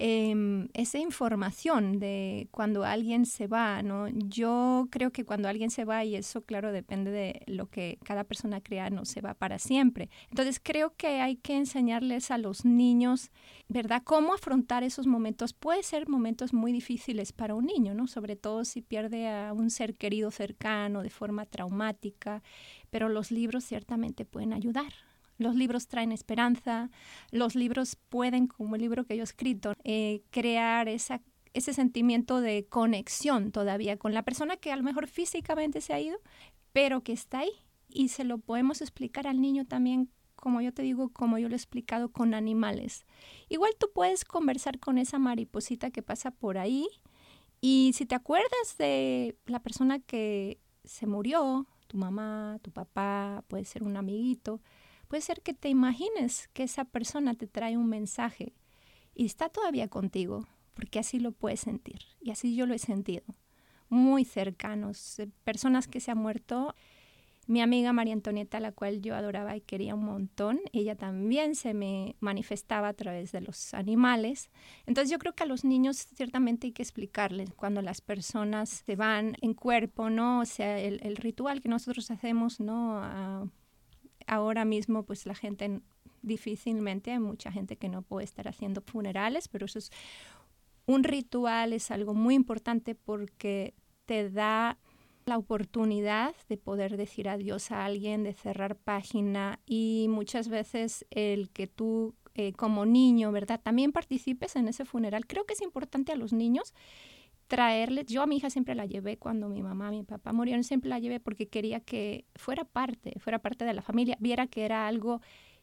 Em, 0.00 0.68
esa 0.74 0.98
información 0.98 1.98
de 1.98 2.46
cuando 2.52 2.84
alguien 2.84 3.26
se 3.26 3.48
va, 3.48 3.82
¿no? 3.82 4.06
Yo 4.08 4.86
creo 4.92 5.10
que 5.10 5.24
cuando 5.24 5.48
alguien 5.48 5.70
se 5.70 5.84
va, 5.84 6.04
y 6.04 6.14
eso 6.14 6.42
claro 6.42 6.70
depende 6.70 7.10
de 7.10 7.42
lo 7.46 7.66
que 7.66 7.98
cada 8.04 8.22
persona 8.22 8.60
crea, 8.60 8.90
no 8.90 9.04
se 9.04 9.20
va 9.20 9.34
para 9.34 9.58
siempre. 9.58 10.08
Entonces 10.30 10.60
creo 10.62 10.94
que 10.96 11.20
hay 11.20 11.34
que 11.34 11.56
enseñarles 11.56 12.30
a 12.30 12.38
los 12.38 12.64
niños, 12.64 13.32
¿verdad?, 13.66 14.02
cómo 14.04 14.34
afrontar 14.34 14.84
esos 14.84 15.08
momentos. 15.08 15.52
Puede 15.52 15.82
ser 15.82 16.08
momentos 16.08 16.52
muy 16.52 16.70
difíciles 16.70 17.32
para 17.32 17.56
un 17.56 17.66
niño, 17.66 17.92
¿no? 17.92 18.06
Sobre 18.06 18.36
todo 18.36 18.64
si 18.64 18.82
pierde 18.82 19.28
a 19.28 19.52
un 19.52 19.68
ser 19.68 19.96
querido 19.96 20.30
cercano 20.30 21.02
de 21.02 21.10
forma 21.10 21.44
traumática, 21.44 22.44
pero 22.90 23.08
los 23.08 23.32
libros 23.32 23.64
ciertamente 23.64 24.24
pueden 24.24 24.52
ayudar 24.52 25.07
los 25.38 25.54
libros 25.54 25.88
traen 25.88 26.12
esperanza, 26.12 26.90
los 27.30 27.54
libros 27.54 27.96
pueden, 28.08 28.46
como 28.46 28.74
el 28.74 28.82
libro 28.82 29.04
que 29.04 29.16
yo 29.16 29.22
he 29.22 29.24
escrito, 29.24 29.74
eh, 29.84 30.22
crear 30.30 30.88
ese 30.88 31.20
sentimiento 31.54 32.40
de 32.40 32.66
conexión 32.66 33.52
todavía 33.52 33.96
con 33.96 34.14
la 34.14 34.22
persona 34.22 34.56
que 34.56 34.72
a 34.72 34.76
lo 34.76 34.82
mejor 34.82 35.06
físicamente 35.06 35.80
se 35.80 35.94
ha 35.94 36.00
ido, 36.00 36.18
pero 36.72 37.02
que 37.02 37.12
está 37.12 37.40
ahí. 37.40 37.52
Y 37.88 38.08
se 38.08 38.24
lo 38.24 38.38
podemos 38.38 38.82
explicar 38.82 39.26
al 39.26 39.40
niño 39.40 39.64
también, 39.64 40.10
como 40.36 40.60
yo 40.60 40.74
te 40.74 40.82
digo, 40.82 41.08
como 41.08 41.38
yo 41.38 41.48
lo 41.48 41.54
he 41.54 41.56
explicado 41.56 42.10
con 42.10 42.34
animales. 42.34 43.06
Igual 43.48 43.72
tú 43.78 43.88
puedes 43.94 44.24
conversar 44.24 44.78
con 44.78 44.98
esa 44.98 45.18
mariposita 45.18 45.90
que 45.90 46.02
pasa 46.02 46.30
por 46.30 46.58
ahí 46.58 46.86
y 47.60 47.92
si 47.94 48.06
te 48.06 48.14
acuerdas 48.14 48.76
de 48.78 49.36
la 49.46 49.60
persona 49.60 49.98
que 49.98 50.60
se 50.84 51.06
murió, 51.06 51.66
tu 51.88 51.96
mamá, 51.96 52.58
tu 52.62 52.70
papá, 52.70 53.44
puede 53.48 53.64
ser 53.64 53.82
un 53.82 53.96
amiguito, 53.96 54.60
Puede 55.08 55.22
ser 55.22 55.40
que 55.40 55.54
te 55.54 55.70
imagines 55.70 56.48
que 56.52 56.62
esa 56.62 56.84
persona 56.84 57.34
te 57.34 57.46
trae 57.46 57.76
un 57.78 57.88
mensaje 57.88 58.54
y 59.14 59.24
está 59.24 59.48
todavía 59.48 59.88
contigo, 59.88 60.46
porque 60.74 60.98
así 60.98 61.18
lo 61.18 61.32
puedes 61.32 61.60
sentir. 61.60 62.00
Y 62.20 62.30
así 62.30 62.54
yo 62.54 62.66
lo 62.66 62.74
he 62.74 62.78
sentido. 62.78 63.24
Muy 63.88 64.26
cercanos, 64.26 65.18
eh, 65.18 65.28
personas 65.44 65.88
que 65.88 66.00
se 66.00 66.10
han 66.10 66.18
muerto. 66.18 66.74
Mi 67.46 67.62
amiga 67.62 67.94
María 67.94 68.12
Antonieta, 68.12 68.60
la 68.60 68.72
cual 68.72 69.00
yo 69.00 69.14
adoraba 69.14 69.56
y 69.56 69.62
quería 69.62 69.94
un 69.94 70.04
montón, 70.04 70.60
ella 70.74 70.94
también 70.94 71.54
se 71.54 71.72
me 71.72 72.14
manifestaba 72.20 72.88
a 72.88 72.92
través 72.92 73.32
de 73.32 73.40
los 73.40 73.72
animales. 73.72 74.50
Entonces 74.84 75.10
yo 75.10 75.18
creo 75.18 75.34
que 75.34 75.44
a 75.44 75.46
los 75.46 75.64
niños 75.64 75.96
ciertamente 75.96 76.66
hay 76.66 76.72
que 76.72 76.82
explicarles 76.82 77.54
cuando 77.54 77.80
las 77.80 78.02
personas 78.02 78.68
se 78.68 78.96
van 78.96 79.34
en 79.40 79.54
cuerpo, 79.54 80.10
¿no? 80.10 80.40
O 80.40 80.44
sea, 80.44 80.78
el, 80.78 81.16
ritual 81.16 81.62
que 81.62 81.70
nosotros 81.70 82.10
hacemos, 82.10 82.60
¿no? 82.60 83.50
Ahora 84.28 84.64
mismo 84.64 85.04
pues 85.04 85.26
la 85.26 85.34
gente 85.34 85.80
difícilmente 86.22 87.12
hay 87.12 87.18
mucha 87.18 87.50
gente 87.50 87.76
que 87.76 87.88
no 87.88 88.02
puede 88.02 88.24
estar 88.24 88.48
haciendo 88.48 88.80
funerales, 88.80 89.48
pero 89.48 89.66
eso 89.66 89.78
es 89.78 89.90
un 90.86 91.04
ritual, 91.04 91.72
es 91.72 91.90
algo 91.90 92.14
muy 92.14 92.34
importante 92.34 92.94
porque 92.94 93.74
te 94.06 94.30
da 94.30 94.78
la 95.26 95.36
oportunidad 95.36 96.34
de 96.48 96.56
poder 96.56 96.96
decir 96.96 97.28
adiós 97.28 97.70
a 97.70 97.84
alguien, 97.84 98.22
de 98.22 98.32
cerrar 98.32 98.76
página 98.76 99.60
y 99.66 100.06
muchas 100.08 100.48
veces 100.48 101.06
el 101.10 101.50
que 101.50 101.66
tú 101.66 102.14
eh, 102.34 102.52
como 102.52 102.86
niño, 102.86 103.32
¿verdad? 103.32 103.60
También 103.62 103.92
participes 103.92 104.56
en 104.56 104.68
ese 104.68 104.84
funeral. 104.84 105.26
Creo 105.26 105.44
que 105.44 105.54
es 105.54 105.60
importante 105.60 106.12
a 106.12 106.16
los 106.16 106.32
niños 106.32 106.72
traerles, 107.48 108.06
yo 108.06 108.22
a 108.22 108.26
mi 108.26 108.36
hija 108.36 108.50
siempre 108.50 108.74
la 108.74 108.86
llevé 108.86 109.16
cuando 109.16 109.48
mi 109.48 109.62
mamá, 109.62 109.90
mi 109.90 110.04
papá 110.04 110.32
murieron, 110.32 110.62
siempre 110.62 110.90
la 110.90 110.98
llevé 110.98 111.18
porque 111.18 111.48
quería 111.48 111.80
que 111.80 112.26
fuera 112.36 112.64
parte, 112.64 113.18
fuera 113.18 113.40
parte 113.40 113.64
de 113.64 113.74
la 113.74 113.82
familia, 113.82 114.16
viera 114.20 114.46
que 114.46 114.64
era 114.64 114.86
algo, 114.86 115.20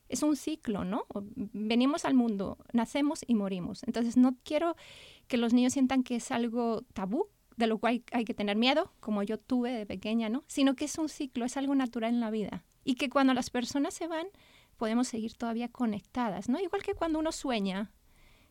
es 0.09 0.23
un 0.23 0.35
ciclo, 0.35 0.83
¿no? 0.83 1.05
Venimos 1.53 2.03
al 2.03 2.15
mundo, 2.15 2.57
nacemos 2.73 3.23
y 3.25 3.35
morimos. 3.35 3.83
Entonces 3.83 4.17
no 4.17 4.35
quiero 4.43 4.75
que 5.27 5.37
los 5.37 5.53
niños 5.53 5.73
sientan 5.73 6.03
que 6.03 6.15
es 6.15 6.31
algo 6.31 6.81
tabú, 6.93 7.27
de 7.55 7.67
lo 7.67 7.77
cual 7.77 8.03
hay 8.11 8.25
que 8.25 8.33
tener 8.33 8.57
miedo, 8.57 8.91
como 8.99 9.23
yo 9.23 9.39
tuve 9.39 9.71
de 9.71 9.85
pequeña, 9.85 10.27
¿no? 10.27 10.43
Sino 10.47 10.75
que 10.75 10.85
es 10.85 10.97
un 10.97 11.07
ciclo, 11.07 11.45
es 11.45 11.55
algo 11.55 11.73
natural 11.75 12.13
en 12.13 12.19
la 12.19 12.31
vida. 12.31 12.65
Y 12.83 12.95
que 12.95 13.09
cuando 13.09 13.33
las 13.33 13.49
personas 13.49 13.93
se 13.93 14.07
van, 14.07 14.27
podemos 14.77 15.07
seguir 15.07 15.35
todavía 15.35 15.69
conectadas, 15.69 16.49
¿no? 16.49 16.59
Igual 16.59 16.83
que 16.83 16.95
cuando 16.95 17.19
uno 17.19 17.31
sueña, 17.31 17.91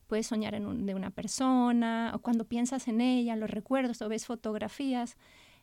puedes 0.04 0.26
soñar 0.26 0.54
en 0.54 0.86
de 0.86 0.94
una 0.94 1.10
persona, 1.10 2.12
o 2.14 2.18
cuando 2.20 2.44
piensas 2.44 2.88
en 2.88 3.00
ella, 3.00 3.36
los 3.36 3.50
recuerdos, 3.50 4.02
o 4.02 4.08
ves 4.08 4.26
fotografías. 4.26 5.16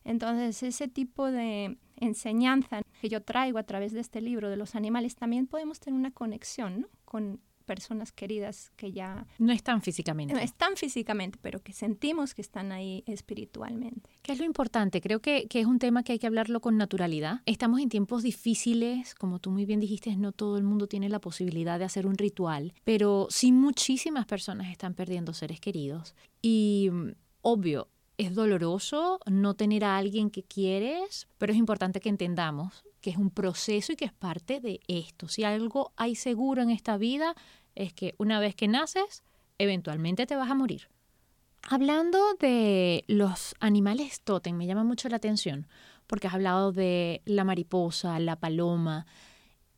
Entonces, 0.03 0.63
ese 0.63 0.87
tipo 0.87 1.31
de 1.31 1.77
enseñanza 1.97 2.81
que 3.01 3.09
yo 3.09 3.21
traigo 3.21 3.59
a 3.59 3.63
través 3.63 3.93
de 3.93 3.99
este 3.99 4.21
libro 4.21 4.49
de 4.49 4.57
los 4.57 4.75
animales, 4.75 5.15
también 5.15 5.47
podemos 5.47 5.79
tener 5.79 5.99
una 5.99 6.11
conexión 6.11 6.87
con 7.05 7.39
personas 7.71 8.11
queridas 8.11 8.69
que 8.75 8.91
ya... 8.91 9.25
No 9.39 9.53
están 9.53 9.81
físicamente. 9.81 10.33
No 10.33 10.41
están 10.41 10.75
físicamente, 10.75 11.39
pero 11.41 11.61
que 11.63 11.71
sentimos 11.71 12.33
que 12.33 12.41
están 12.41 12.73
ahí 12.73 13.01
espiritualmente. 13.07 14.09
¿Qué 14.23 14.33
es 14.33 14.39
lo 14.39 14.43
importante? 14.43 14.99
Creo 14.99 15.21
que, 15.21 15.47
que, 15.47 15.61
es 15.61 15.65
un 15.65 15.79
tema 15.79 16.03
que 16.03 16.11
hay 16.11 16.19
que 16.19 16.27
hablarlo 16.27 16.59
con 16.59 16.75
naturalidad. 16.75 17.39
Estamos 17.45 17.79
en 17.79 17.87
tiempos 17.87 18.23
difíciles, 18.23 19.15
como 19.15 19.39
tú 19.39 19.51
muy 19.51 19.65
bien 19.65 19.79
dijiste, 19.79 20.13
no 20.17 20.33
todo 20.33 20.57
el 20.57 20.63
mundo 20.63 20.87
tiene 20.87 21.07
la 21.07 21.21
posibilidad 21.21 21.79
de 21.79 21.85
hacer 21.85 22.05
un 22.07 22.17
ritual, 22.17 22.73
pero 22.83 23.27
sí 23.29 23.53
muchísimas 23.53 24.25
personas 24.25 24.69
están 24.69 24.93
perdiendo 24.93 25.33
seres 25.33 25.61
queridos. 25.61 26.13
Y 26.41 26.89
obvio, 27.41 27.87
es 28.17 28.35
doloroso 28.35 29.21
no 29.27 29.53
tener 29.53 29.85
a 29.85 29.97
alguien 29.97 30.29
que 30.29 30.43
quieres, 30.43 31.29
pero 31.37 31.53
es 31.53 31.57
importante 31.57 32.01
que 32.01 32.09
entendamos 32.09 32.83
que 33.01 33.09
es 33.09 33.17
un 33.17 33.31
proceso 33.31 33.91
y 33.91 33.95
que 33.95 34.05
es 34.05 34.13
parte 34.13 34.59
de 34.59 34.79
esto. 34.87 35.27
Si 35.27 35.43
algo 35.43 35.91
hay 35.97 36.15
seguro 36.15 36.61
en 36.61 36.69
esta 36.69 36.97
vida 36.97 37.35
es 37.75 37.93
que 37.93 38.15
una 38.17 38.39
vez 38.39 38.55
que 38.55 38.67
naces, 38.67 39.23
eventualmente 39.57 40.25
te 40.25 40.35
vas 40.35 40.49
a 40.49 40.55
morir. 40.55 40.87
Hablando 41.63 42.19
de 42.39 43.03
los 43.07 43.55
animales 43.59 44.21
totem, 44.21 44.55
me 44.55 44.65
llama 44.65 44.83
mucho 44.83 45.09
la 45.09 45.17
atención, 45.17 45.67
porque 46.07 46.27
has 46.27 46.33
hablado 46.33 46.71
de 46.71 47.21
la 47.25 47.43
mariposa, 47.43 48.19
la 48.19 48.39
paloma. 48.39 49.05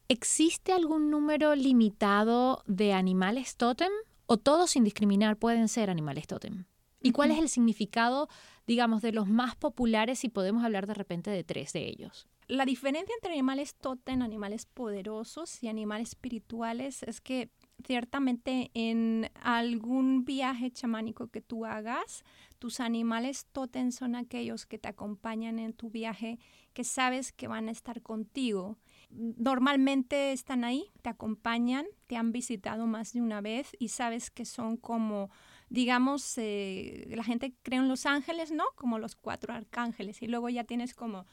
¿Existe 0.07 0.71
algún 0.71 1.11
número 1.11 1.55
limitado 1.55 2.63
de 2.65 2.93
animales 2.93 3.57
totem 3.57 3.91
o 4.25 4.37
todos 4.37 4.71
sin 4.71 4.83
discriminar 4.83 5.37
pueden 5.37 5.67
ser 5.67 5.89
animales 5.89 6.27
totem? 6.27 6.65
¿Y 7.01 7.11
cuál 7.11 7.31
es 7.31 7.39
el 7.39 7.49
significado, 7.49 8.29
digamos, 8.65 9.01
de 9.01 9.11
los 9.11 9.27
más 9.27 9.57
populares 9.57 10.19
si 10.19 10.29
podemos 10.29 10.63
hablar 10.63 10.87
de 10.87 10.93
repente 10.93 11.29
de 11.29 11.43
tres 11.43 11.73
de 11.73 11.85
ellos? 11.85 12.27
La 12.47 12.65
diferencia 12.65 13.13
entre 13.15 13.33
animales 13.33 13.75
totem, 13.75 14.21
animales 14.21 14.65
poderosos 14.65 15.61
y 15.61 15.67
animales 15.67 16.09
espirituales 16.09 17.03
es 17.03 17.19
que 17.19 17.49
ciertamente 17.85 18.71
en 18.73 19.29
algún 19.41 20.25
viaje 20.25 20.71
chamánico 20.71 21.27
que 21.27 21.41
tú 21.41 21.65
hagas, 21.65 22.23
tus 22.59 22.79
animales 22.79 23.47
totem 23.51 23.91
son 23.91 24.15
aquellos 24.15 24.65
que 24.65 24.79
te 24.79 24.87
acompañan 24.87 25.59
en 25.59 25.73
tu 25.73 25.89
viaje, 25.89 26.39
que 26.73 26.83
sabes 26.83 27.33
que 27.33 27.47
van 27.47 27.67
a 27.67 27.71
estar 27.71 28.01
contigo. 28.01 28.77
Normalmente 29.09 30.31
están 30.31 30.63
ahí, 30.63 30.85
te 31.01 31.09
acompañan, 31.09 31.85
te 32.07 32.15
han 32.15 32.31
visitado 32.31 32.87
más 32.87 33.11
de 33.11 33.21
una 33.21 33.41
vez 33.41 33.75
y 33.79 33.89
sabes 33.89 34.31
que 34.31 34.45
son 34.45 34.77
como, 34.77 35.29
digamos, 35.69 36.37
eh, 36.37 37.05
la 37.09 37.23
gente 37.23 37.53
cree 37.63 37.79
en 37.79 37.89
los 37.89 38.05
ángeles, 38.05 38.51
¿no? 38.51 38.63
Como 38.75 38.97
los 38.97 39.15
cuatro 39.15 39.53
arcángeles 39.53 40.21
y 40.21 40.27
luego 40.27 40.47
ya 40.47 40.63
tienes 40.63 40.93
como 40.93 41.25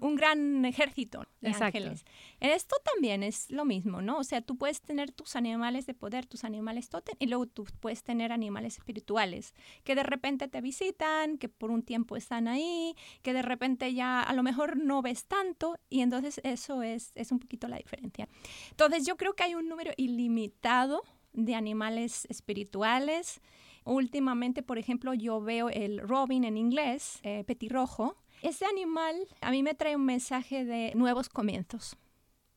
un 0.00 0.16
gran 0.16 0.64
ejército 0.64 1.26
de 1.40 1.50
ángeles. 1.50 2.04
En 2.40 2.50
esto 2.50 2.76
también 2.84 3.22
es 3.22 3.50
lo 3.50 3.64
mismo, 3.64 4.02
¿no? 4.02 4.18
O 4.18 4.24
sea, 4.24 4.40
tú 4.40 4.56
puedes 4.56 4.80
tener 4.80 5.12
tus 5.12 5.36
animales 5.36 5.86
de 5.86 5.94
poder, 5.94 6.26
tus 6.26 6.44
animales 6.44 6.88
totem, 6.88 7.14
y 7.18 7.26
luego 7.26 7.46
tú 7.46 7.66
puedes 7.80 8.02
tener 8.02 8.32
animales 8.32 8.78
espirituales 8.78 9.54
que 9.84 9.94
de 9.94 10.02
repente 10.02 10.48
te 10.48 10.60
visitan, 10.60 11.38
que 11.38 11.48
por 11.48 11.70
un 11.70 11.82
tiempo 11.82 12.16
están 12.16 12.48
ahí, 12.48 12.94
que 13.22 13.32
de 13.32 13.42
repente 13.42 13.92
ya 13.94 14.22
a 14.22 14.32
lo 14.32 14.42
mejor 14.42 14.76
no 14.76 15.02
ves 15.02 15.26
tanto, 15.26 15.78
y 15.88 16.00
entonces 16.00 16.40
eso 16.44 16.82
es, 16.82 17.12
es 17.14 17.32
un 17.32 17.38
poquito 17.38 17.68
la 17.68 17.76
diferencia. 17.76 18.28
Entonces 18.70 19.06
yo 19.06 19.16
creo 19.16 19.34
que 19.34 19.44
hay 19.44 19.54
un 19.54 19.68
número 19.68 19.92
ilimitado 19.96 21.02
de 21.32 21.54
animales 21.54 22.26
espirituales. 22.28 23.40
Últimamente, 23.84 24.62
por 24.62 24.78
ejemplo, 24.78 25.14
yo 25.14 25.40
veo 25.40 25.68
el 25.68 26.00
robin 26.00 26.44
en 26.44 26.56
inglés, 26.56 27.18
eh, 27.22 27.44
petirrojo, 27.44 28.16
ese 28.42 28.64
animal 28.66 29.16
a 29.40 29.50
mí 29.50 29.62
me 29.62 29.74
trae 29.74 29.96
un 29.96 30.04
mensaje 30.04 30.64
de 30.64 30.92
nuevos 30.94 31.28
comienzos. 31.28 31.96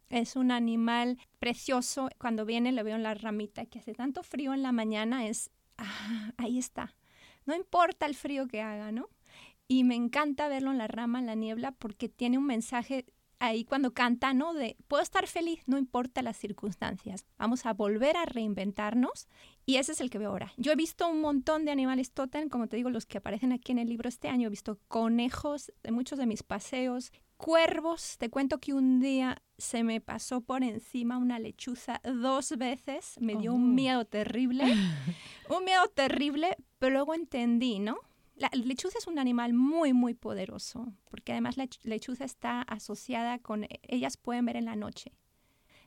Es 0.10 0.36
un 0.36 0.52
animal 0.52 1.18
precioso. 1.40 2.10
Cuando 2.20 2.46
viene 2.46 2.72
le 2.72 2.84
veo 2.84 2.96
en 2.96 3.04
la 3.04 3.16
ramita 3.16 3.66
que 3.66 3.80
hace 3.80 3.94
tanto 3.94 4.24
frío 4.24 4.54
en 4.54 4.62
la 4.62 4.72
mañana. 4.72 5.28
Es, 5.28 5.50
ah, 5.78 6.32
ahí 6.38 6.60
está. 6.60 6.96
No 7.46 7.56
importa 7.56 8.06
el 8.06 8.16
frío 8.16 8.48
que 8.48 8.62
haga, 8.62 8.92
¿no? 8.92 9.10
Y 9.68 9.84
me 9.84 9.96
encanta 9.96 10.48
verlo 10.48 10.72
en 10.72 10.78
la 10.78 10.88
rama, 10.88 11.20
en 11.20 11.26
la 11.26 11.36
niebla, 11.36 11.72
porque 11.72 12.10
tiene 12.10 12.38
un 12.38 12.46
mensaje 12.46 13.06
ahí 13.40 13.66
cuando 13.66 13.94
canta, 13.94 14.34
¿no? 14.34 14.54
De, 14.54 14.78
puedo 14.88 15.04
estar 15.04 15.28
feliz, 15.28 15.64
no 15.66 15.78
importa 15.78 16.22
las 16.22 16.38
circunstancias. 16.38 17.26
Vamos 17.38 17.66
a 17.66 17.74
volver 17.74 18.16
a 18.16 18.26
reinventarnos 18.26 19.28
y 19.66 19.78
ese 19.78 19.94
es 19.94 20.02
el 20.02 20.10
que 20.10 20.18
veo 20.18 20.30
ahora. 20.30 20.54
Yo 20.58 20.72
he 20.72 20.76
visto 20.76 21.08
un 21.08 21.22
montón 21.22 21.64
de 21.66 21.72
animales 21.72 22.12
totem, 22.12 22.50
como 22.50 22.68
te 22.68 22.76
digo, 22.76 22.90
los 22.90 23.06
que 23.06 23.18
aparecen 23.18 23.52
aquí 23.52 23.72
en 23.72 23.80
el 23.80 23.88
libro 23.88 24.10
este 24.10 24.28
año. 24.28 24.48
He 24.48 24.50
visto 24.50 24.80
conejos 24.88 25.72
de 25.84 25.92
muchos 25.92 26.20
de 26.20 26.26
mis 26.26 26.44
paseos, 26.44 27.12
cuervos. 27.38 28.18
Te 28.18 28.30
cuento 28.30 28.60
que 28.60 28.74
un 28.74 29.00
día 29.00 29.42
se 29.58 29.84
me 29.84 30.02
pasó 30.02 30.42
por 30.42 30.64
encima 30.64 31.18
una 31.18 31.40
lechuza 31.40 32.02
dos 32.04 32.58
veces. 32.58 33.16
Me 33.22 33.36
dio 33.36 33.54
un 33.54 33.72
oh. 33.72 33.74
miedo 33.74 34.06
terrible. 34.06 34.66
un 35.50 35.64
miedo 35.64 35.88
terrible, 35.88 36.58
pero 36.80 36.94
luego 36.96 37.14
entendí, 37.14 37.80
¿no? 37.80 37.98
La 38.36 38.50
lechuza 38.54 38.98
es 38.98 39.08
un 39.08 39.20
animal 39.20 39.54
muy, 39.54 39.94
muy 39.94 40.14
poderoso, 40.14 40.92
porque 41.10 41.34
además 41.34 41.56
la 41.56 41.68
lechuza 41.84 42.26
está 42.26 42.64
asociada 42.64 43.40
con, 43.40 43.64
e, 43.64 43.80
ellas 43.84 44.18
pueden 44.18 44.46
ver 44.46 44.58
en 44.58 44.66
la 44.66 44.76
noche, 44.76 45.14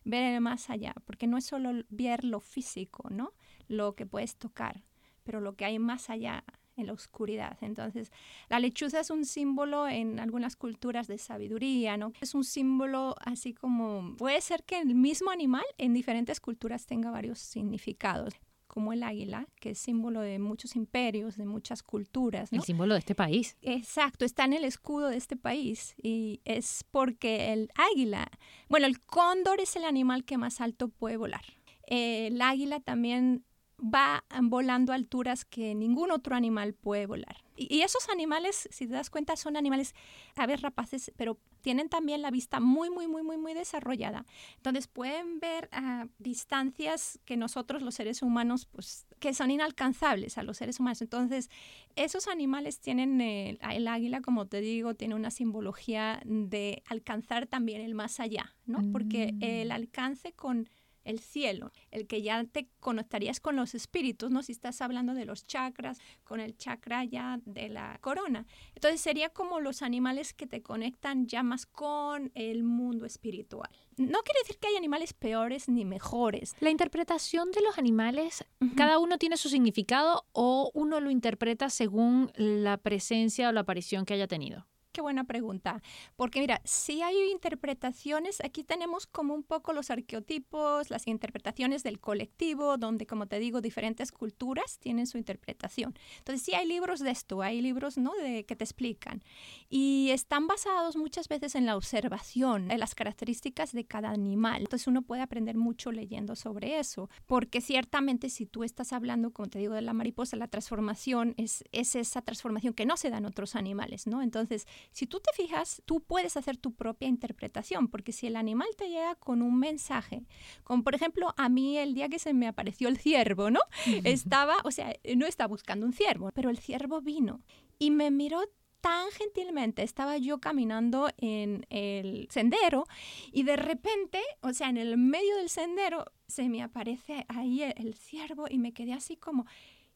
ver 0.04 0.40
más 0.40 0.70
allá, 0.70 0.94
porque 1.04 1.26
no 1.26 1.38
es 1.38 1.44
solo 1.44 1.84
ver 1.88 2.24
lo 2.24 2.38
físico, 2.38 3.10
¿no? 3.10 3.32
Lo 3.68 3.94
que 3.94 4.06
puedes 4.06 4.36
tocar, 4.36 4.82
pero 5.24 5.40
lo 5.40 5.56
que 5.56 5.64
hay 5.64 5.78
más 5.78 6.10
allá 6.10 6.44
en 6.76 6.86
la 6.86 6.92
oscuridad. 6.92 7.56
Entonces, 7.62 8.12
la 8.48 8.60
lechuza 8.60 9.00
es 9.00 9.10
un 9.10 9.24
símbolo 9.24 9.88
en 9.88 10.20
algunas 10.20 10.56
culturas 10.56 11.06
de 11.06 11.18
sabiduría, 11.18 11.96
¿no? 11.96 12.12
Es 12.20 12.34
un 12.34 12.44
símbolo 12.44 13.14
así 13.20 13.54
como, 13.54 14.14
puede 14.16 14.40
ser 14.40 14.62
que 14.64 14.78
el 14.78 14.94
mismo 14.94 15.30
animal 15.30 15.64
en 15.78 15.94
diferentes 15.94 16.40
culturas 16.40 16.86
tenga 16.86 17.10
varios 17.10 17.38
significados 17.38 18.34
como 18.66 18.92
el 18.92 19.02
águila, 19.04 19.48
que 19.58 19.70
es 19.70 19.78
símbolo 19.78 20.20
de 20.20 20.38
muchos 20.38 20.76
imperios, 20.76 21.38
de 21.38 21.46
muchas 21.46 21.82
culturas. 21.82 22.52
El 22.52 22.62
símbolo 22.62 22.92
de 22.92 22.98
este 22.98 23.14
país. 23.14 23.56
Exacto, 23.62 24.26
está 24.26 24.44
en 24.44 24.52
el 24.52 24.64
escudo 24.64 25.08
de 25.08 25.16
este 25.16 25.34
país 25.34 25.94
y 26.02 26.42
es 26.44 26.84
porque 26.90 27.54
el 27.54 27.70
águila, 27.74 28.28
bueno, 28.68 28.86
el 28.86 29.00
cóndor 29.00 29.60
es 29.60 29.76
el 29.76 29.84
animal 29.84 30.26
que 30.26 30.36
más 30.36 30.60
alto 30.60 30.88
puede 30.88 31.16
volar. 31.16 31.44
el 31.86 32.42
águila 32.42 32.80
también 32.80 33.44
va 33.78 34.24
volando 34.42 34.92
a 34.92 34.94
alturas 34.94 35.44
que 35.44 35.74
ningún 35.74 36.10
otro 36.10 36.34
animal 36.34 36.74
puede 36.74 37.06
volar. 37.06 37.44
Y, 37.56 37.80
esos 37.80 38.08
animales, 38.10 38.68
si 38.70 38.86
te 38.86 38.92
das 38.92 39.10
cuenta, 39.10 39.36
son 39.36 39.56
animales 39.56 39.94
aves 40.34 40.60
rapaces, 40.60 41.12
pero 41.16 41.38
tienen 41.62 41.88
también 41.88 42.22
la 42.22 42.30
vista 42.30 42.60
muy, 42.60 42.90
muy, 42.90 43.08
muy, 43.08 43.22
muy, 43.22 43.38
muy 43.38 43.54
desarrollada. 43.54 44.24
Entonces 44.56 44.86
pueden 44.86 45.40
ver 45.40 45.68
a 45.72 46.06
distancias 46.18 47.18
que 47.24 47.36
nosotros 47.36 47.82
los 47.82 47.94
seres 47.94 48.22
humanos, 48.22 48.66
pues, 48.66 49.06
que 49.18 49.34
son 49.34 49.50
inalcanzables 49.50 50.38
a 50.38 50.42
los 50.42 50.58
seres 50.58 50.78
humanos. 50.80 51.00
Entonces, 51.02 51.50
esos 51.96 52.28
animales 52.28 52.78
tienen, 52.78 53.20
el, 53.20 53.58
el 53.72 53.88
águila, 53.88 54.20
como 54.20 54.46
te 54.46 54.60
digo, 54.60 54.94
tiene 54.94 55.14
una 55.14 55.30
simbología 55.30 56.20
de 56.24 56.82
alcanzar 56.88 57.46
también 57.46 57.80
el 57.80 57.94
más 57.94 58.20
allá, 58.20 58.54
¿no? 58.66 58.80
Porque 58.92 59.34
el 59.40 59.68
mm. 59.68 59.72
alcance 59.72 60.32
con 60.32 60.68
el 61.06 61.20
cielo, 61.20 61.72
el 61.90 62.06
que 62.06 62.20
ya 62.20 62.44
te 62.44 62.68
conectarías 62.80 63.40
con 63.40 63.56
los 63.56 63.74
espíritus, 63.74 64.30
¿no? 64.30 64.42
Si 64.42 64.52
estás 64.52 64.80
hablando 64.82 65.14
de 65.14 65.24
los 65.24 65.46
chakras, 65.46 65.98
con 66.24 66.40
el 66.40 66.56
chakra 66.56 67.04
ya 67.04 67.40
de 67.44 67.68
la 67.68 67.98
corona. 68.00 68.46
Entonces 68.74 69.00
sería 69.00 69.30
como 69.30 69.60
los 69.60 69.82
animales 69.82 70.34
que 70.34 70.46
te 70.46 70.62
conectan 70.62 71.26
ya 71.26 71.42
más 71.42 71.64
con 71.64 72.32
el 72.34 72.64
mundo 72.64 73.06
espiritual. 73.06 73.70
No 73.96 74.20
quiere 74.22 74.40
decir 74.40 74.58
que 74.58 74.68
hay 74.68 74.76
animales 74.76 75.14
peores 75.14 75.68
ni 75.68 75.84
mejores. 75.84 76.54
La 76.60 76.70
interpretación 76.70 77.50
de 77.52 77.62
los 77.62 77.78
animales, 77.78 78.44
cada 78.76 78.98
uno 78.98 79.16
tiene 79.16 79.36
su 79.36 79.48
significado 79.48 80.26
o 80.32 80.70
uno 80.74 81.00
lo 81.00 81.10
interpreta 81.10 81.70
según 81.70 82.30
la 82.36 82.76
presencia 82.76 83.48
o 83.48 83.52
la 83.52 83.60
aparición 83.60 84.04
que 84.04 84.14
haya 84.14 84.26
tenido 84.26 84.66
qué 84.96 85.02
buena 85.02 85.24
pregunta. 85.24 85.82
Porque 86.16 86.40
mira, 86.40 86.62
si 86.64 87.02
hay 87.02 87.30
interpretaciones, 87.30 88.40
aquí 88.40 88.64
tenemos 88.64 89.06
como 89.06 89.34
un 89.34 89.42
poco 89.42 89.74
los 89.74 89.90
arqueotipos, 89.90 90.88
las 90.88 91.06
interpretaciones 91.06 91.82
del 91.82 92.00
colectivo, 92.00 92.78
donde, 92.78 93.06
como 93.06 93.26
te 93.26 93.38
digo, 93.38 93.60
diferentes 93.60 94.10
culturas 94.10 94.78
tienen 94.78 95.06
su 95.06 95.18
interpretación. 95.18 95.92
Entonces, 96.16 96.42
sí 96.42 96.54
hay 96.54 96.66
libros 96.66 97.00
de 97.00 97.10
esto, 97.10 97.42
hay 97.42 97.60
libros 97.60 97.98
¿no? 97.98 98.14
de, 98.14 98.46
que 98.46 98.56
te 98.56 98.64
explican. 98.64 99.22
Y 99.68 100.08
están 100.12 100.46
basados 100.46 100.96
muchas 100.96 101.28
veces 101.28 101.56
en 101.56 101.66
la 101.66 101.76
observación 101.76 102.68
de 102.68 102.78
las 102.78 102.94
características 102.94 103.72
de 103.72 103.84
cada 103.84 104.08
animal. 104.08 104.62
Entonces, 104.62 104.88
uno 104.88 105.02
puede 105.02 105.20
aprender 105.20 105.58
mucho 105.58 105.92
leyendo 105.92 106.36
sobre 106.36 106.78
eso. 106.78 107.10
Porque 107.26 107.60
ciertamente, 107.60 108.30
si 108.30 108.46
tú 108.46 108.64
estás 108.64 108.94
hablando, 108.94 109.30
como 109.30 109.50
te 109.50 109.58
digo, 109.58 109.74
de 109.74 109.82
la 109.82 109.92
mariposa, 109.92 110.36
la 110.36 110.48
transformación 110.48 111.34
es, 111.36 111.64
es 111.72 111.96
esa 111.96 112.22
transformación 112.22 112.72
que 112.72 112.86
no 112.86 112.96
se 112.96 113.10
da 113.10 113.18
en 113.18 113.26
otros 113.26 113.56
animales, 113.56 114.06
¿no? 114.06 114.22
Entonces, 114.22 114.66
si 114.92 115.06
tú 115.06 115.20
te 115.20 115.30
fijas, 115.34 115.82
tú 115.84 116.00
puedes 116.00 116.36
hacer 116.36 116.56
tu 116.56 116.74
propia 116.74 117.08
interpretación, 117.08 117.88
porque 117.88 118.12
si 118.12 118.26
el 118.26 118.36
animal 118.36 118.68
te 118.76 118.88
llega 118.88 119.14
con 119.16 119.42
un 119.42 119.58
mensaje, 119.58 120.22
como 120.64 120.82
por 120.82 120.94
ejemplo 120.94 121.34
a 121.36 121.48
mí 121.48 121.78
el 121.78 121.94
día 121.94 122.08
que 122.08 122.18
se 122.18 122.34
me 122.34 122.48
apareció 122.48 122.88
el 122.88 122.98
ciervo, 122.98 123.50
¿no? 123.50 123.60
Estaba, 124.04 124.56
o 124.64 124.70
sea, 124.70 124.94
no 125.16 125.26
estaba 125.26 125.48
buscando 125.48 125.86
un 125.86 125.92
ciervo, 125.92 126.30
pero 126.34 126.50
el 126.50 126.58
ciervo 126.58 127.00
vino 127.00 127.40
y 127.78 127.90
me 127.90 128.10
miró 128.10 128.42
tan 128.80 129.10
gentilmente 129.10 129.82
estaba 129.82 130.16
yo 130.16 130.38
caminando 130.38 131.08
en 131.16 131.66
el 131.70 132.28
sendero 132.30 132.86
y 133.32 133.42
de 133.42 133.56
repente, 133.56 134.22
o 134.42 134.52
sea, 134.52 134.68
en 134.68 134.76
el 134.76 134.96
medio 134.96 135.36
del 135.36 135.48
sendero 135.48 136.04
se 136.28 136.48
me 136.48 136.62
aparece 136.62 137.24
ahí 137.28 137.62
el, 137.62 137.74
el 137.76 137.94
ciervo 137.94 138.46
y 138.48 138.58
me 138.58 138.72
quedé 138.72 138.92
así 138.92 139.16
como 139.16 139.46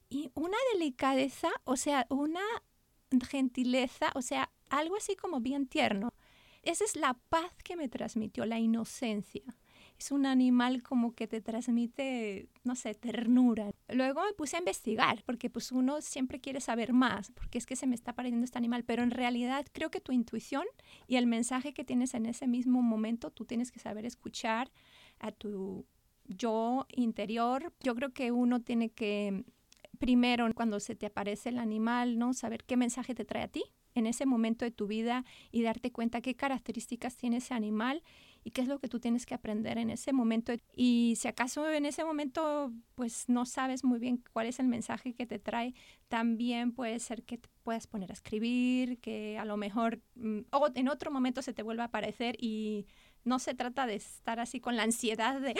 y 0.08 0.30
una 0.34 0.56
delicadeza, 0.72 1.50
o 1.64 1.76
sea, 1.76 2.06
una 2.10 2.42
gentileza, 3.28 4.10
o 4.14 4.22
sea, 4.22 4.50
algo 4.70 4.96
así 4.96 5.16
como 5.16 5.40
bien 5.40 5.66
tierno. 5.66 6.10
Esa 6.62 6.84
es 6.84 6.96
la 6.96 7.14
paz 7.14 7.52
que 7.64 7.76
me 7.76 7.88
transmitió, 7.88 8.44
la 8.44 8.58
inocencia. 8.58 9.42
Es 9.98 10.10
un 10.10 10.24
animal 10.24 10.82
como 10.82 11.14
que 11.14 11.26
te 11.26 11.40
transmite, 11.40 12.48
no 12.64 12.74
sé, 12.74 12.94
ternura. 12.94 13.70
Luego 13.88 14.22
me 14.24 14.32
puse 14.32 14.56
a 14.56 14.60
investigar, 14.60 15.22
porque 15.24 15.50
pues 15.50 15.72
uno 15.72 16.00
siempre 16.00 16.40
quiere 16.40 16.60
saber 16.60 16.92
más, 16.92 17.30
porque 17.32 17.58
es 17.58 17.66
que 17.66 17.76
se 17.76 17.86
me 17.86 17.94
está 17.94 18.14
pareciendo 18.14 18.44
este 18.44 18.58
animal, 18.58 18.84
pero 18.84 19.02
en 19.02 19.10
realidad 19.10 19.66
creo 19.72 19.90
que 19.90 20.00
tu 20.00 20.12
intuición 20.12 20.64
y 21.06 21.16
el 21.16 21.26
mensaje 21.26 21.74
que 21.74 21.84
tienes 21.84 22.14
en 22.14 22.26
ese 22.26 22.46
mismo 22.46 22.80
momento, 22.82 23.30
tú 23.30 23.44
tienes 23.44 23.70
que 23.70 23.78
saber 23.78 24.06
escuchar 24.06 24.70
a 25.18 25.32
tu 25.32 25.86
yo 26.24 26.86
interior. 26.92 27.72
Yo 27.80 27.94
creo 27.94 28.12
que 28.12 28.32
uno 28.32 28.60
tiene 28.60 28.90
que 28.90 29.44
primero 29.98 30.46
cuando 30.54 30.80
se 30.80 30.94
te 30.94 31.06
aparece 31.06 31.50
el 31.50 31.58
animal, 31.58 32.18
¿no? 32.18 32.32
Saber 32.32 32.64
qué 32.64 32.76
mensaje 32.76 33.14
te 33.14 33.26
trae 33.26 33.42
a 33.42 33.48
ti 33.48 33.64
en 33.94 34.06
ese 34.06 34.26
momento 34.26 34.64
de 34.64 34.70
tu 34.70 34.86
vida 34.86 35.24
y 35.50 35.62
darte 35.62 35.92
cuenta 35.92 36.20
qué 36.20 36.34
características 36.34 37.16
tiene 37.16 37.38
ese 37.38 37.54
animal 37.54 38.02
y 38.42 38.52
qué 38.52 38.62
es 38.62 38.68
lo 38.68 38.78
que 38.78 38.88
tú 38.88 39.00
tienes 39.00 39.26
que 39.26 39.34
aprender 39.34 39.78
en 39.78 39.90
ese 39.90 40.12
momento. 40.12 40.52
Y 40.74 41.14
si 41.18 41.28
acaso 41.28 41.68
en 41.70 41.84
ese 41.84 42.04
momento 42.04 42.72
pues 42.94 43.28
no 43.28 43.46
sabes 43.46 43.84
muy 43.84 43.98
bien 43.98 44.22
cuál 44.32 44.46
es 44.46 44.58
el 44.58 44.68
mensaje 44.68 45.14
que 45.14 45.26
te 45.26 45.38
trae, 45.38 45.74
también 46.08 46.72
puede 46.72 46.98
ser 47.00 47.22
que 47.22 47.38
te 47.38 47.48
puedas 47.62 47.86
poner 47.86 48.10
a 48.10 48.14
escribir, 48.14 48.98
que 49.00 49.38
a 49.38 49.44
lo 49.44 49.56
mejor 49.56 50.00
mm, 50.14 50.40
o 50.52 50.68
en 50.74 50.88
otro 50.88 51.10
momento 51.10 51.42
se 51.42 51.52
te 51.52 51.62
vuelva 51.62 51.84
a 51.84 51.86
aparecer 51.86 52.36
y 52.38 52.86
no 53.24 53.38
se 53.38 53.54
trata 53.54 53.86
de 53.86 53.96
estar 53.96 54.40
así 54.40 54.60
con 54.60 54.76
la 54.76 54.82
ansiedad 54.82 55.40
de, 55.40 55.54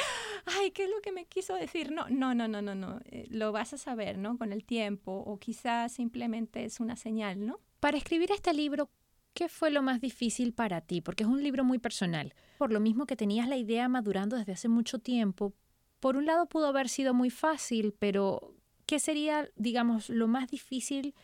ay, 0.46 0.70
¿qué 0.70 0.84
es 0.84 0.90
lo 0.90 1.00
que 1.02 1.12
me 1.12 1.26
quiso 1.26 1.54
decir? 1.54 1.92
No, 1.92 2.08
no, 2.08 2.34
no, 2.34 2.48
no, 2.48 2.62
no, 2.62 2.74
no. 2.74 3.00
Eh, 3.04 3.26
lo 3.30 3.52
vas 3.52 3.72
a 3.74 3.78
saber, 3.78 4.18
¿no? 4.18 4.38
Con 4.38 4.52
el 4.52 4.64
tiempo 4.64 5.12
o 5.12 5.38
quizás 5.38 5.92
simplemente 5.92 6.64
es 6.64 6.80
una 6.80 6.96
señal, 6.96 7.44
¿no? 7.44 7.60
Para 7.80 7.96
escribir 7.96 8.30
este 8.30 8.52
libro, 8.52 8.90
¿qué 9.32 9.48
fue 9.48 9.70
lo 9.70 9.80
más 9.80 10.02
difícil 10.02 10.52
para 10.52 10.82
ti? 10.82 11.00
Porque 11.00 11.22
es 11.24 11.28
un 11.28 11.42
libro 11.42 11.64
muy 11.64 11.78
personal. 11.78 12.34
Por 12.58 12.72
lo 12.72 12.78
mismo 12.78 13.06
que 13.06 13.16
tenías 13.16 13.48
la 13.48 13.56
idea 13.56 13.88
madurando 13.88 14.36
desde 14.36 14.52
hace 14.52 14.68
mucho 14.68 14.98
tiempo, 14.98 15.54
por 15.98 16.16
un 16.16 16.26
lado 16.26 16.46
pudo 16.46 16.66
haber 16.66 16.90
sido 16.90 17.14
muy 17.14 17.30
fácil, 17.30 17.94
pero 17.98 18.54
¿qué 18.84 18.98
sería, 18.98 19.48
digamos, 19.56 20.10
lo 20.10 20.28
más 20.28 20.50
difícil 20.50 21.14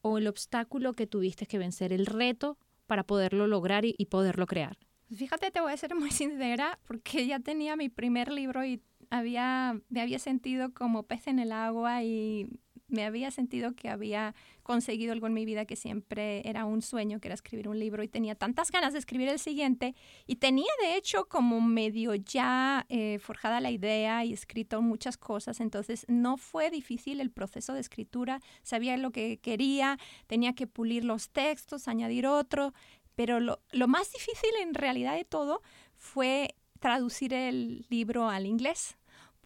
o 0.00 0.16
el 0.16 0.28
obstáculo 0.28 0.94
que 0.94 1.06
tuviste 1.06 1.44
que 1.46 1.58
vencer, 1.58 1.92
el 1.92 2.06
reto 2.06 2.58
para 2.86 3.04
poderlo 3.04 3.46
lograr 3.46 3.84
y, 3.84 3.92
poderlo 4.06 4.46
crear? 4.46 4.78
Fíjate, 5.14 5.50
te 5.50 5.60
voy 5.60 5.72
a 5.72 5.76
ser 5.76 5.94
muy 5.94 6.10
sincera, 6.10 6.78
porque 6.86 7.26
ya 7.26 7.38
tenía 7.40 7.76
mi 7.76 7.90
primer 7.90 8.32
libro 8.32 8.64
y 8.64 8.82
había, 9.10 9.78
me 9.90 10.00
había 10.00 10.18
sentido 10.18 10.72
como 10.72 11.02
pez 11.02 11.26
en 11.26 11.38
el 11.38 11.52
agua 11.52 12.02
y 12.02 12.48
me 12.88 13.04
había 13.04 13.30
sentido 13.30 13.74
que 13.74 13.88
había 13.88 14.34
conseguido 14.62 15.12
algo 15.12 15.26
en 15.26 15.34
mi 15.34 15.44
vida 15.44 15.64
que 15.64 15.76
siempre 15.76 16.42
era 16.48 16.64
un 16.64 16.82
sueño, 16.82 17.20
que 17.20 17.28
era 17.28 17.34
escribir 17.34 17.68
un 17.68 17.78
libro 17.78 18.02
y 18.02 18.08
tenía 18.08 18.34
tantas 18.34 18.70
ganas 18.70 18.92
de 18.92 18.98
escribir 18.98 19.28
el 19.28 19.38
siguiente 19.38 19.94
y 20.26 20.36
tenía 20.36 20.70
de 20.82 20.96
hecho 20.96 21.26
como 21.26 21.60
medio 21.60 22.14
ya 22.14 22.84
eh, 22.88 23.18
forjada 23.18 23.60
la 23.60 23.70
idea 23.70 24.24
y 24.24 24.32
escrito 24.32 24.82
muchas 24.82 25.16
cosas, 25.16 25.60
entonces 25.60 26.04
no 26.08 26.36
fue 26.36 26.70
difícil 26.70 27.20
el 27.20 27.30
proceso 27.30 27.74
de 27.74 27.80
escritura, 27.80 28.40
sabía 28.62 28.96
lo 28.96 29.10
que 29.10 29.38
quería, 29.38 29.98
tenía 30.26 30.54
que 30.54 30.66
pulir 30.66 31.04
los 31.04 31.30
textos, 31.30 31.88
añadir 31.88 32.26
otro, 32.26 32.74
pero 33.14 33.40
lo, 33.40 33.60
lo 33.72 33.88
más 33.88 34.12
difícil 34.12 34.50
en 34.62 34.74
realidad 34.74 35.14
de 35.16 35.24
todo 35.24 35.62
fue 35.96 36.54
traducir 36.78 37.34
el 37.34 37.86
libro 37.88 38.28
al 38.28 38.46
inglés 38.46 38.97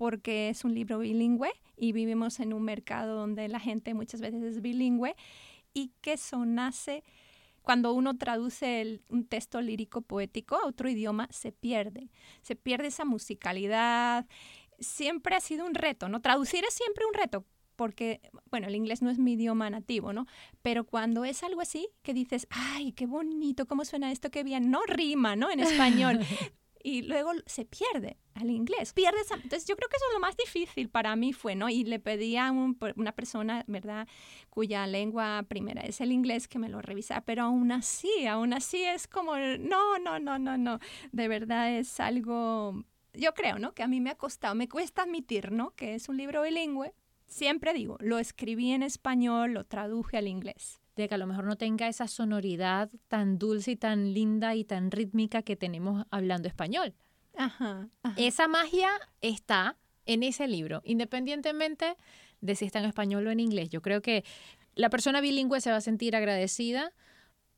porque 0.03 0.49
es 0.49 0.65
un 0.65 0.75
libro 0.75 0.99
bilingüe 0.99 1.53
y 1.77 1.93
vivimos 1.93 2.41
en 2.41 2.53
un 2.53 2.65
mercado 2.65 3.15
donde 3.15 3.47
la 3.47 3.61
gente 3.61 3.95
muchas 3.95 4.21
veces 4.21 4.43
es 4.43 4.61
bilingüe 4.61 5.15
y 5.75 5.93
que 6.01 6.15
eso 6.15 6.45
nace 6.45 7.05
cuando 7.63 7.93
uno 7.93 8.19
traduce 8.19 9.01
un 9.09 9.25
texto 9.29 9.61
lírico 9.61 10.03
poético 10.03 10.57
a 10.57 10.67
otro 10.67 10.89
idioma, 10.89 11.29
se 11.31 11.53
pierde. 11.53 12.11
Se 12.41 12.57
pierde 12.57 12.89
esa 12.89 13.05
musicalidad. 13.05 14.27
Siempre 14.81 15.37
ha 15.37 15.41
sido 15.41 15.65
un 15.67 15.75
reto, 15.77 16.09
¿no? 16.09 16.21
Traducir 16.21 16.65
es 16.65 16.75
siempre 16.75 17.07
un 17.07 17.15
reto 17.15 17.47
porque, 17.77 18.21
bueno, 18.51 18.67
el 18.67 18.75
inglés 18.75 19.03
no 19.03 19.11
es 19.11 19.19
mi 19.21 19.35
idioma 19.35 19.71
nativo, 19.71 20.13
¿no? 20.13 20.27
Pero 20.63 20.83
cuando 20.83 21.25
es 21.25 21.45
algo 21.45 21.61
así, 21.61 21.89
que 22.03 22.13
dices, 22.13 22.49
ay, 22.51 22.91
qué 22.91 23.07
bonito, 23.07 23.67
cómo 23.67 23.85
suena 23.85 24.11
esto, 24.11 24.33
qué 24.33 24.43
bien, 24.43 24.69
no 24.69 24.81
rima, 24.85 25.37
¿no? 25.37 25.49
En 25.49 25.61
español. 25.61 26.19
y 26.83 27.03
luego 27.03 27.33
se 27.47 27.65
pierde 27.65 28.19
al 28.35 28.51
inglés. 28.51 28.93
Pierdes, 28.93 29.31
entonces 29.31 29.67
yo 29.67 29.77
creo 29.77 29.89
que 29.89 29.97
eso 29.97 30.07
es 30.09 30.15
lo 30.15 30.21
más 30.21 30.37
difícil 30.37 30.89
para 30.89 31.15
mí 31.17 31.33
fue, 31.33 31.55
¿no? 31.55 31.69
Y 31.69 31.85
le 31.85 31.99
pedí 31.99 32.37
a 32.37 32.51
una 32.51 33.13
persona, 33.13 33.65
¿verdad? 33.67 34.09
Cuya 34.51 34.87
lengua 34.87 35.45
primera 35.49 35.83
es 35.83 36.01
el 36.01 36.13
inglés 36.13 36.49
que 36.49 36.59
me 36.59 36.69
lo 36.69 36.83
revisara, 36.83 37.23
pero 37.23 37.45
aún 37.45 37.73
así, 37.73 38.27
aún 38.27 38.53
así 38.53 38.83
es 38.85 39.07
como, 39.07 39.37
no, 39.37 39.99
no, 39.99 40.19
no, 40.19 40.39
no, 40.39 40.59
no, 40.59 40.79
de 41.13 41.29
verdad 41.29 41.77
es 41.77 42.01
algo, 42.01 42.85
yo 43.15 43.35
creo, 43.35 43.59
¿no? 43.59 43.75
Que 43.75 43.83
a 43.83 43.89
mí 43.89 44.01
me 44.01 44.11
ha 44.11 44.17
costado, 44.17 44.55
me 44.55 44.69
cuesta 44.69 45.03
admitir, 45.03 45.53
¿no? 45.53 45.75
Que 45.75 45.95
es 45.95 46.09
un 46.09 46.17
libro 46.17 46.43
bilingüe. 46.43 46.95
Siempre 47.27 47.73
digo, 47.73 47.97
lo 48.01 48.19
escribí 48.19 48.73
en 48.73 48.83
español, 48.83 49.53
lo 49.53 49.65
traduje 49.65 50.19
al 50.19 50.29
inglés 50.29 50.82
de 50.97 51.09
que 51.09 51.15
a 51.15 51.19
lo 51.19 51.27
mejor 51.27 51.45
no 51.45 51.57
tenga 51.57 51.89
esa 51.89 52.07
sonoridad 52.09 52.91
tan 53.09 53.39
dulce 53.39 53.73
y 53.73 53.77
tan 53.77 54.13
linda 54.13 54.55
y 54.55 54.65
tan 54.65 54.91
rítmica 54.91 55.43
que 55.43 55.57
tenemos 55.57 56.05
hablando 56.11 56.49
español. 56.49 56.95
Ajá, 57.37 57.89
Esa 58.17 58.47
magia 58.47 58.91
está 59.23 59.77
en 60.05 60.23
ese 60.23 60.49
libro, 60.49 60.83
independientemente 60.85 61.97
de 62.41 62.55
si 62.55 62.67
está 62.67 62.81
en 62.81 62.85
español 62.87 63.27
o 63.27 63.31
en 63.31 63.41
inglés. 63.41 63.71
Yo 63.71 63.81
creo 63.81 64.03
que 64.03 64.25
la 64.75 64.91
persona 64.91 65.21
bilingüe 65.21 65.61
se 65.61 65.71
va 65.71 65.77
a 65.77 65.81
sentir 65.81 66.15
agradecida 66.17 66.93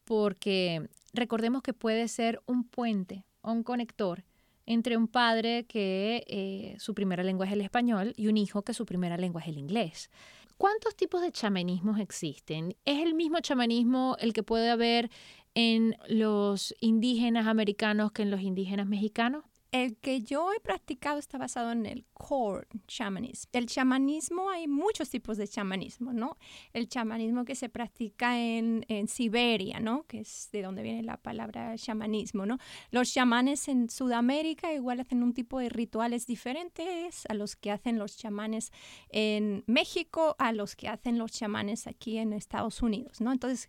porque 0.05 0.89
recordemos 1.13 1.63
que 1.63 1.73
puede 1.73 2.07
ser 2.09 2.41
un 2.47 2.65
puente 2.65 3.25
o 3.41 3.53
un 3.53 3.63
conector 3.63 4.25
entre 4.67 4.97
un 4.97 5.09
padre 5.09 5.65
que 5.65 6.25
eh, 6.27 6.77
su 6.79 6.95
primera 6.95 7.23
lengua 7.23 7.47
es 7.47 7.53
el 7.53 7.61
español 7.61 8.15
y 8.17 8.29
un 8.29 8.37
hijo 8.37 8.63
que 8.63 8.75
su 8.75 8.87
primera 8.87 9.17
lengua 9.17 9.43
es 9.43 9.49
el 9.49 9.59
inglés. 9.59 10.11
¿Cuántos 10.57 10.95
tipos 10.97 11.21
de 11.21 11.33
chamanismos 11.33 11.99
existen? 11.99 12.77
¿Es 12.85 13.03
el 13.03 13.15
mismo 13.15 13.41
chamanismo 13.41 14.17
el 14.21 14.33
que 14.33 14.43
puede 14.43 14.71
haber 14.71 15.11
en 15.55 15.97
los 16.09 16.75
indígenas 16.81 17.47
americanos 17.47 18.13
que 18.13 18.23
en 18.23 18.31
los 18.31 18.41
indígenas 18.41 18.87
mexicanos? 18.87 19.45
El 19.75 19.97
que 19.97 20.21
yo 20.23 20.53
he 20.53 20.61
practicado 20.61 21.19
está 21.19 21.37
basado 21.37 21.73
en 21.73 21.85
el 21.85 22.05
core 22.13 22.69
shamanism. 22.87 23.49
El 23.53 23.67
chamanismo, 23.67 24.49
hay 24.49 24.69
muchos 24.69 25.11
tipos 25.11 25.37
de 25.37 25.49
chamanismo, 25.49 26.13
¿no? 26.13 26.37
El 26.73 26.89
chamanismo 26.89 27.45
que 27.45 27.57
se 27.57 27.69
practica 27.69 28.39
en, 28.39 28.85
Siberia, 29.09 29.81
¿no? 29.81 30.05
Que 30.07 30.21
es 30.21 30.49
de 30.53 30.63
donde 30.63 30.85
viene 30.85 31.03
la 31.03 31.17
palabra 31.17 31.77
chamanismo, 31.77 32.47
¿no? 32.47 32.59
Los 32.93 33.13
chamanes 33.13 33.67
en 33.67 33.91
Sudamérica 33.91 34.73
igual 34.73 35.01
hacen 35.01 35.25
un 35.25 35.35
tipo 35.35 35.59
de 35.59 35.71
rituales 35.71 36.25
diferentes 36.29 37.27
a 37.29 37.35
los 37.35 37.57
que 37.57 37.73
hacen 37.73 37.99
los 37.99 38.17
chamanes 38.17 38.71
en 39.09 39.65
México, 39.67 40.37
a 40.39 40.53
los 40.53 40.77
que 40.77 40.87
hacen 40.87 41.19
los 41.19 41.33
chamanes 41.33 41.89
aquí 41.89 42.19
en 42.19 42.33
Estados 42.33 42.81
Unidos, 42.81 43.21
¿no? 43.21 43.33
Entonces, 43.33 43.69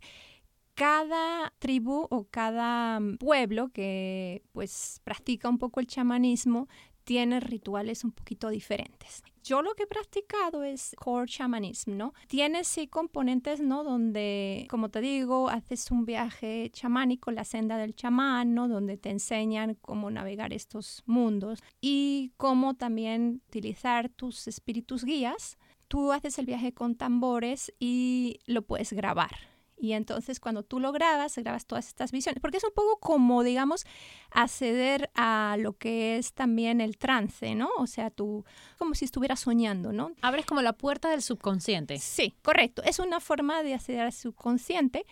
cada 0.76 1.54
tribu 1.60 2.08
o 2.10 2.28
cada 2.30 3.00
mm, 3.00 3.18
pueblo 3.18 3.70
que 3.70 4.44
pues 4.52 5.02
practica 5.04 5.50
un 5.50 5.58
poco 5.58 5.80
el 5.80 5.88
chamanismo 5.88 6.68
tiene 7.06 7.40
rituales 7.40 8.04
un 8.04 8.12
poquito 8.12 8.50
diferentes. 8.50 9.24
Yo 9.44 9.62
lo 9.62 9.76
que 9.76 9.84
he 9.84 9.88
practicado 9.88 10.64
es 10.64 10.96
core 10.98 11.28
shamanism, 11.28 11.96
¿no? 11.96 12.14
Tiene 12.28 12.64
sí 12.64 12.88
componentes, 12.88 13.62
¿no? 13.62 13.84
Donde, 13.84 14.66
como 14.72 14.90
te 14.90 15.02
digo, 15.02 15.50
haces 15.50 15.92
un 15.92 16.04
viaje 16.06 16.72
chamánico, 16.74 17.30
la 17.30 17.44
senda 17.44 17.78
del 17.78 17.96
chamán, 17.96 18.56
¿no? 18.56 18.68
Donde 18.68 18.98
te 18.98 19.12
enseñan 19.12 19.78
cómo 19.82 20.10
navegar 20.10 20.52
estos 20.52 21.04
mundos 21.06 21.60
y 21.80 22.32
cómo 22.38 22.74
también 22.74 23.44
utilizar 23.48 24.10
tus 24.10 24.48
espíritus 24.48 25.06
guías. 25.06 25.60
Tú 25.88 26.12
haces 26.12 26.40
el 26.40 26.48
viaje 26.48 26.74
con 26.74 26.96
tambores 26.96 27.72
y 27.80 28.40
lo 28.48 28.64
puedes 28.64 28.94
grabar. 28.94 29.55
Y 29.78 29.94
entonces 29.94 30.40
cuando 30.40 30.64
tú 30.64 30.80
lo 30.80 30.92
grabas, 30.92 31.38
grabas 31.38 31.66
todas 31.66 31.88
estas 31.88 32.12
visiones, 32.12 32.42
porque 32.42 32.58
es 32.58 32.64
un 32.64 32.72
poco 32.74 32.98
como, 33.00 33.44
digamos, 33.44 33.86
acceder 34.32 35.10
a 35.16 35.58
lo 35.60 35.74
que 35.74 36.18
es 36.18 36.34
también 36.34 36.82
el 36.82 36.98
trance, 36.98 37.56
¿no? 37.56 37.70
O 37.78 37.88
sea, 37.88 38.10
tú 38.10 38.46
como 38.78 38.96
si 38.96 39.06
estuvieras 39.06 39.42
soñando, 39.42 39.92
¿no? 39.92 40.12
Abres 40.22 40.46
como 40.46 40.62
la 40.62 40.74
puerta 40.74 41.10
del 41.10 41.22
subconsciente. 41.22 42.00
Sí, 42.00 42.34
correcto. 42.42 42.84
Es 42.84 43.00
una 43.00 43.20
forma 43.20 43.64
de 43.64 43.74
acceder 43.74 44.02
al 44.02 44.14
subconsciente. 44.14 45.06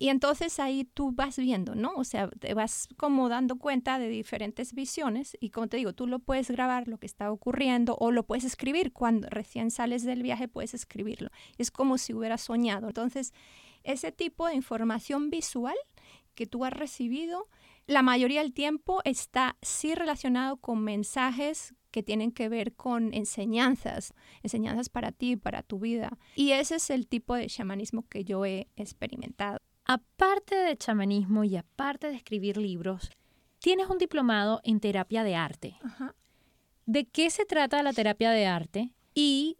Y 0.00 0.10
entonces 0.10 0.60
ahí 0.60 0.84
tú 0.84 1.10
vas 1.10 1.36
viendo, 1.36 1.74
¿no? 1.74 1.92
O 1.96 2.04
sea, 2.04 2.28
te 2.28 2.54
vas 2.54 2.88
como 2.96 3.28
dando 3.28 3.56
cuenta 3.56 3.98
de 3.98 4.08
diferentes 4.08 4.72
visiones 4.72 5.36
y 5.40 5.50
como 5.50 5.66
te 5.66 5.76
digo, 5.76 5.92
tú 5.92 6.06
lo 6.06 6.20
puedes 6.20 6.52
grabar 6.52 6.86
lo 6.86 6.98
que 6.98 7.06
está 7.06 7.32
ocurriendo 7.32 7.96
o 7.98 8.12
lo 8.12 8.22
puedes 8.22 8.44
escribir 8.44 8.92
cuando 8.92 9.28
recién 9.28 9.72
sales 9.72 10.04
del 10.04 10.22
viaje, 10.22 10.46
puedes 10.46 10.72
escribirlo. 10.72 11.30
Es 11.58 11.72
como 11.72 11.98
si 11.98 12.14
hubieras 12.14 12.42
soñado. 12.42 12.86
Entonces, 12.86 13.32
ese 13.84 14.12
tipo 14.12 14.46
de 14.46 14.54
información 14.54 15.30
visual 15.30 15.76
que 16.34 16.46
tú 16.46 16.64
has 16.64 16.72
recibido, 16.72 17.48
la 17.86 18.02
mayoría 18.02 18.42
del 18.42 18.52
tiempo 18.52 19.00
está 19.04 19.56
sí 19.62 19.94
relacionado 19.94 20.58
con 20.58 20.84
mensajes 20.84 21.74
que 21.90 22.02
tienen 22.02 22.32
que 22.32 22.48
ver 22.48 22.74
con 22.74 23.14
enseñanzas, 23.14 24.12
enseñanzas 24.42 24.88
para 24.88 25.10
ti, 25.10 25.36
para 25.36 25.62
tu 25.62 25.78
vida. 25.78 26.18
Y 26.36 26.52
ese 26.52 26.76
es 26.76 26.90
el 26.90 27.06
tipo 27.06 27.34
de 27.34 27.46
chamanismo 27.46 28.06
que 28.08 28.24
yo 28.24 28.44
he 28.44 28.68
experimentado. 28.76 29.58
Aparte 29.84 30.54
de 30.54 30.76
chamanismo 30.76 31.44
y 31.44 31.56
aparte 31.56 32.08
de 32.08 32.16
escribir 32.16 32.58
libros, 32.58 33.10
tienes 33.58 33.88
un 33.88 33.98
diplomado 33.98 34.60
en 34.64 34.80
terapia 34.80 35.24
de 35.24 35.34
arte. 35.34 35.78
¿De 36.84 37.06
qué 37.06 37.30
se 37.30 37.46
trata 37.46 37.82
la 37.82 37.94
terapia 37.94 38.30
de 38.30 38.46
arte? 38.46 38.92
Y 39.14 39.56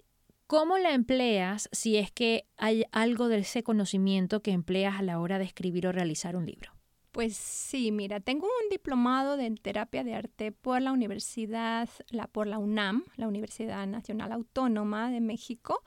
¿Cómo 0.49 0.79
la 0.79 0.95
empleas 0.95 1.69
si 1.73 1.99
es 1.99 2.11
que 2.11 2.47
hay 2.57 2.87
algo 2.91 3.29
de 3.29 3.37
ese 3.37 3.63
conocimiento 3.63 4.41
que 4.41 4.53
empleas 4.53 4.99
a 4.99 5.03
la 5.03 5.21
hora 5.21 5.39
de 5.39 5.45
escribir 5.45 5.87
o 5.87 5.93
realizar 5.93 6.37
un 6.37 6.47
libro? 6.47 6.73
Pues 7.13 7.37
sí, 7.37 7.93
mira, 7.93 8.21
tengo 8.21 8.47
un 8.47 8.71
diplomado 8.71 9.37
de 9.37 9.51
terapia 9.61 10.05
de 10.05 10.15
arte 10.15 10.51
por 10.51 10.81
la 10.81 10.93
Universidad, 10.93 11.91
la, 12.09 12.29
por 12.29 12.47
la 12.47 12.57
UNAM, 12.57 13.05
la 13.17 13.29
Universidad 13.29 13.87
Nacional 13.87 14.33
Autónoma 14.33 15.11
de 15.11 15.21
México, 15.21 15.83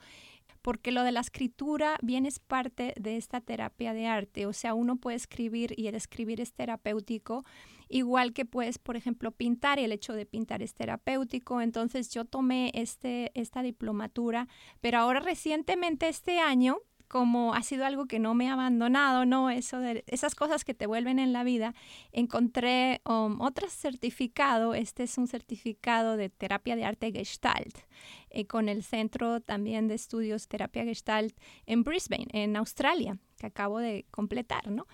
porque 0.62 0.92
lo 0.92 1.02
de 1.02 1.10
la 1.10 1.20
escritura 1.22 1.96
bien 2.00 2.24
es 2.24 2.38
parte 2.38 2.94
de 2.96 3.16
esta 3.16 3.40
terapia 3.40 3.92
de 3.92 4.06
arte, 4.06 4.46
o 4.46 4.52
sea, 4.52 4.74
uno 4.74 4.94
puede 4.94 5.16
escribir 5.16 5.74
y 5.76 5.88
el 5.88 5.96
escribir 5.96 6.40
es 6.40 6.52
terapéutico 6.52 7.44
igual 7.92 8.32
que 8.32 8.44
puedes, 8.44 8.78
por 8.78 8.96
ejemplo, 8.96 9.30
pintar 9.30 9.78
y 9.78 9.84
el 9.84 9.92
hecho 9.92 10.14
de 10.14 10.26
pintar 10.26 10.62
es 10.62 10.74
terapéutico. 10.74 11.60
Entonces 11.60 12.10
yo 12.10 12.24
tomé 12.24 12.72
este, 12.74 13.30
esta 13.34 13.62
diplomatura, 13.62 14.48
pero 14.80 14.98
ahora 14.98 15.20
recientemente 15.20 16.08
este 16.08 16.40
año 16.40 16.78
como 17.12 17.52
ha 17.52 17.62
sido 17.62 17.84
algo 17.84 18.06
que 18.06 18.18
no 18.18 18.32
me 18.32 18.48
ha 18.48 18.54
abandonado, 18.54 19.26
¿no? 19.26 19.50
Eso 19.50 19.78
de 19.78 20.02
esas 20.06 20.34
cosas 20.34 20.64
que 20.64 20.72
te 20.72 20.86
vuelven 20.86 21.18
en 21.18 21.34
la 21.34 21.44
vida, 21.44 21.74
encontré 22.10 23.02
um, 23.04 23.38
otro 23.42 23.68
certificado, 23.68 24.72
este 24.72 25.02
es 25.02 25.18
un 25.18 25.28
certificado 25.28 26.16
de 26.16 26.30
terapia 26.30 26.74
de 26.74 26.86
arte 26.86 27.12
Gestalt, 27.12 27.80
eh, 28.30 28.46
con 28.46 28.70
el 28.70 28.82
Centro 28.82 29.42
también 29.42 29.88
de 29.88 29.94
Estudios 29.94 30.48
Terapia 30.48 30.84
Gestalt 30.84 31.36
en 31.66 31.82
Brisbane, 31.84 32.28
en 32.32 32.56
Australia, 32.56 33.18
que 33.36 33.44
acabo 33.44 33.78
de 33.78 34.06
completar, 34.10 34.70
¿no? 34.70 34.86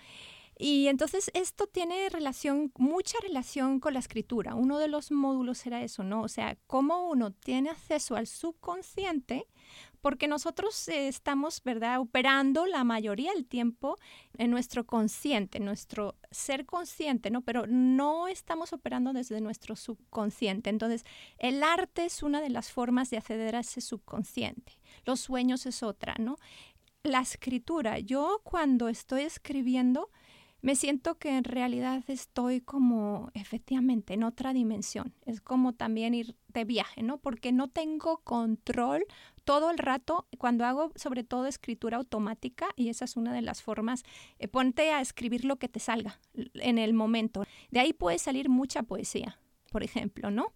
Y 0.60 0.88
entonces 0.88 1.30
esto 1.34 1.68
tiene 1.68 2.08
relación, 2.08 2.72
mucha 2.76 3.16
relación 3.22 3.78
con 3.78 3.94
la 3.94 4.00
escritura. 4.00 4.56
Uno 4.56 4.78
de 4.78 4.88
los 4.88 5.12
módulos 5.12 5.64
era 5.64 5.82
eso, 5.82 6.02
¿no? 6.02 6.22
O 6.22 6.28
sea, 6.28 6.58
cómo 6.66 7.08
uno 7.08 7.30
tiene 7.30 7.70
acceso 7.70 8.16
al 8.16 8.26
subconsciente, 8.26 9.46
porque 10.00 10.26
nosotros 10.26 10.88
eh, 10.88 11.06
estamos, 11.06 11.62
¿verdad?, 11.62 12.00
operando 12.00 12.66
la 12.66 12.82
mayoría 12.82 13.32
del 13.34 13.46
tiempo 13.46 13.98
en 14.36 14.50
nuestro 14.50 14.84
consciente, 14.84 15.60
nuestro 15.60 16.16
ser 16.32 16.66
consciente, 16.66 17.30
¿no? 17.30 17.42
Pero 17.42 17.68
no 17.68 18.26
estamos 18.26 18.72
operando 18.72 19.12
desde 19.12 19.40
nuestro 19.40 19.76
subconsciente. 19.76 20.70
Entonces, 20.70 21.04
el 21.38 21.62
arte 21.62 22.04
es 22.04 22.24
una 22.24 22.40
de 22.40 22.50
las 22.50 22.72
formas 22.72 23.10
de 23.10 23.18
acceder 23.18 23.54
a 23.54 23.60
ese 23.60 23.80
subconsciente. 23.80 24.78
Los 25.04 25.20
sueños 25.20 25.66
es 25.66 25.84
otra, 25.84 26.16
¿no? 26.18 26.36
La 27.04 27.20
escritura, 27.20 28.00
yo 28.00 28.40
cuando 28.42 28.88
estoy 28.88 29.22
escribiendo, 29.22 30.10
me 30.60 30.74
siento 30.74 31.18
que 31.18 31.36
en 31.36 31.44
realidad 31.44 32.02
estoy 32.08 32.60
como 32.60 33.30
efectivamente 33.34 34.14
en 34.14 34.24
otra 34.24 34.52
dimensión. 34.52 35.14
Es 35.24 35.40
como 35.40 35.72
también 35.72 36.14
ir 36.14 36.36
de 36.48 36.64
viaje, 36.64 37.02
¿no? 37.02 37.18
Porque 37.18 37.52
no 37.52 37.68
tengo 37.68 38.18
control 38.18 39.04
todo 39.44 39.70
el 39.70 39.78
rato 39.78 40.26
cuando 40.36 40.64
hago 40.64 40.92
sobre 40.96 41.24
todo 41.24 41.46
escritura 41.46 41.98
automática 41.98 42.68
y 42.76 42.88
esa 42.88 43.04
es 43.04 43.16
una 43.16 43.32
de 43.32 43.42
las 43.42 43.62
formas. 43.62 44.02
Eh, 44.38 44.48
ponte 44.48 44.90
a 44.90 45.00
escribir 45.00 45.44
lo 45.44 45.56
que 45.56 45.68
te 45.68 45.80
salga 45.80 46.20
en 46.34 46.78
el 46.78 46.92
momento. 46.92 47.44
De 47.70 47.80
ahí 47.80 47.92
puede 47.92 48.18
salir 48.18 48.48
mucha 48.48 48.82
poesía, 48.82 49.38
por 49.70 49.84
ejemplo, 49.84 50.30
¿no? 50.30 50.52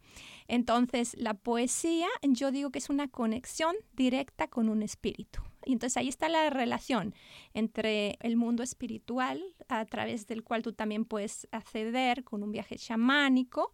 Entonces, 0.48 1.14
la 1.16 1.34
poesía 1.34 2.08
yo 2.22 2.50
digo 2.50 2.70
que 2.70 2.80
es 2.80 2.90
una 2.90 3.08
conexión 3.08 3.76
directa 3.94 4.48
con 4.48 4.68
un 4.68 4.82
espíritu. 4.82 5.42
Y 5.64 5.72
entonces 5.72 5.96
ahí 5.96 6.09
está 6.09 6.29
la 6.29 6.51
relación 6.51 7.14
entre 7.55 8.18
el 8.20 8.37
mundo 8.37 8.62
espiritual, 8.62 9.42
a 9.68 9.85
través 9.87 10.27
del 10.27 10.42
cual 10.42 10.62
tú 10.62 10.72
también 10.72 11.05
puedes 11.05 11.48
acceder 11.51 12.25
con 12.25 12.42
un 12.42 12.53
viaje 12.53 12.77
chamánico, 12.77 13.72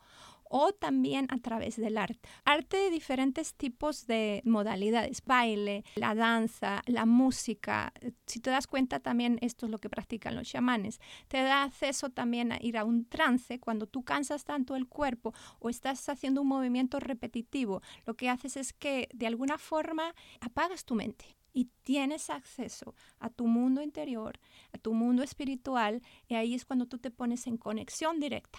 o 0.48 0.72
también 0.72 1.26
a 1.30 1.38
través 1.38 1.76
del 1.76 1.98
arte. 1.98 2.28
Arte 2.44 2.76
de 2.76 2.90
diferentes 2.90 3.54
tipos 3.54 4.06
de 4.06 4.42
modalidades, 4.44 5.22
baile, 5.24 5.84
la 5.96 6.14
danza, 6.14 6.82
la 6.86 7.06
música. 7.06 7.92
Si 8.26 8.40
te 8.40 8.50
das 8.50 8.66
cuenta 8.66 9.00
también 9.00 9.38
esto 9.42 9.66
es 9.66 9.72
lo 9.72 9.78
que 9.78 9.90
practican 9.90 10.34
los 10.34 10.48
chamanes. 10.48 11.00
Te 11.28 11.42
da 11.42 11.64
acceso 11.64 12.10
también 12.10 12.52
a 12.52 12.58
ir 12.60 12.76
a 12.78 12.84
un 12.84 13.04
trance 13.04 13.60
cuando 13.60 13.86
tú 13.86 14.02
cansas 14.04 14.44
tanto 14.44 14.76
el 14.76 14.88
cuerpo 14.88 15.34
o 15.58 15.68
estás 15.68 16.08
haciendo 16.08 16.42
un 16.42 16.48
movimiento 16.48 17.00
repetitivo. 17.00 17.82
Lo 18.06 18.14
que 18.14 18.28
haces 18.28 18.56
es 18.56 18.72
que 18.72 19.08
de 19.12 19.26
alguna 19.26 19.58
forma 19.58 20.14
apagas 20.40 20.84
tu 20.84 20.94
mente 20.94 21.37
y 21.52 21.70
tienes 21.82 22.30
acceso 22.30 22.94
a 23.18 23.30
tu 23.30 23.46
mundo 23.46 23.82
interior, 23.82 24.38
a 24.72 24.78
tu 24.78 24.92
mundo 24.92 25.22
espiritual, 25.22 26.02
y 26.28 26.34
ahí 26.34 26.54
es 26.54 26.64
cuando 26.64 26.86
tú 26.86 26.98
te 26.98 27.10
pones 27.10 27.46
en 27.46 27.56
conexión 27.56 28.20
directa. 28.20 28.58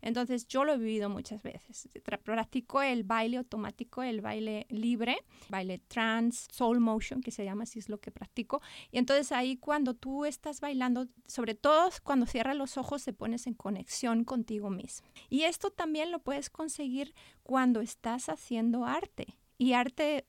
Entonces 0.00 0.46
yo 0.46 0.64
lo 0.64 0.74
he 0.74 0.78
vivido 0.78 1.08
muchas 1.08 1.42
veces. 1.42 1.88
Practico 2.22 2.82
el 2.82 3.04
baile 3.04 3.38
automático, 3.38 4.02
el 4.02 4.20
baile 4.20 4.66
libre, 4.68 5.18
baile 5.48 5.78
trans, 5.88 6.46
soul 6.52 6.80
motion, 6.80 7.20
que 7.20 7.30
se 7.30 7.44
llama 7.44 7.64
así 7.64 7.78
es 7.78 7.88
lo 7.88 7.98
que 7.98 8.10
practico. 8.10 8.62
Y 8.92 8.98
entonces 8.98 9.32
ahí 9.32 9.56
cuando 9.56 9.94
tú 9.94 10.24
estás 10.24 10.60
bailando, 10.60 11.08
sobre 11.26 11.54
todo 11.54 11.90
cuando 12.02 12.26
cierras 12.26 12.56
los 12.56 12.76
ojos, 12.76 13.04
te 13.04 13.12
pones 13.12 13.46
en 13.46 13.54
conexión 13.54 14.24
contigo 14.24 14.70
mismo. 14.70 15.08
Y 15.28 15.42
esto 15.42 15.70
también 15.70 16.12
lo 16.12 16.20
puedes 16.20 16.50
conseguir 16.50 17.14
cuando 17.42 17.80
estás 17.80 18.28
haciendo 18.28 18.84
arte. 18.84 19.38
Y 19.58 19.72
arte, 19.72 20.24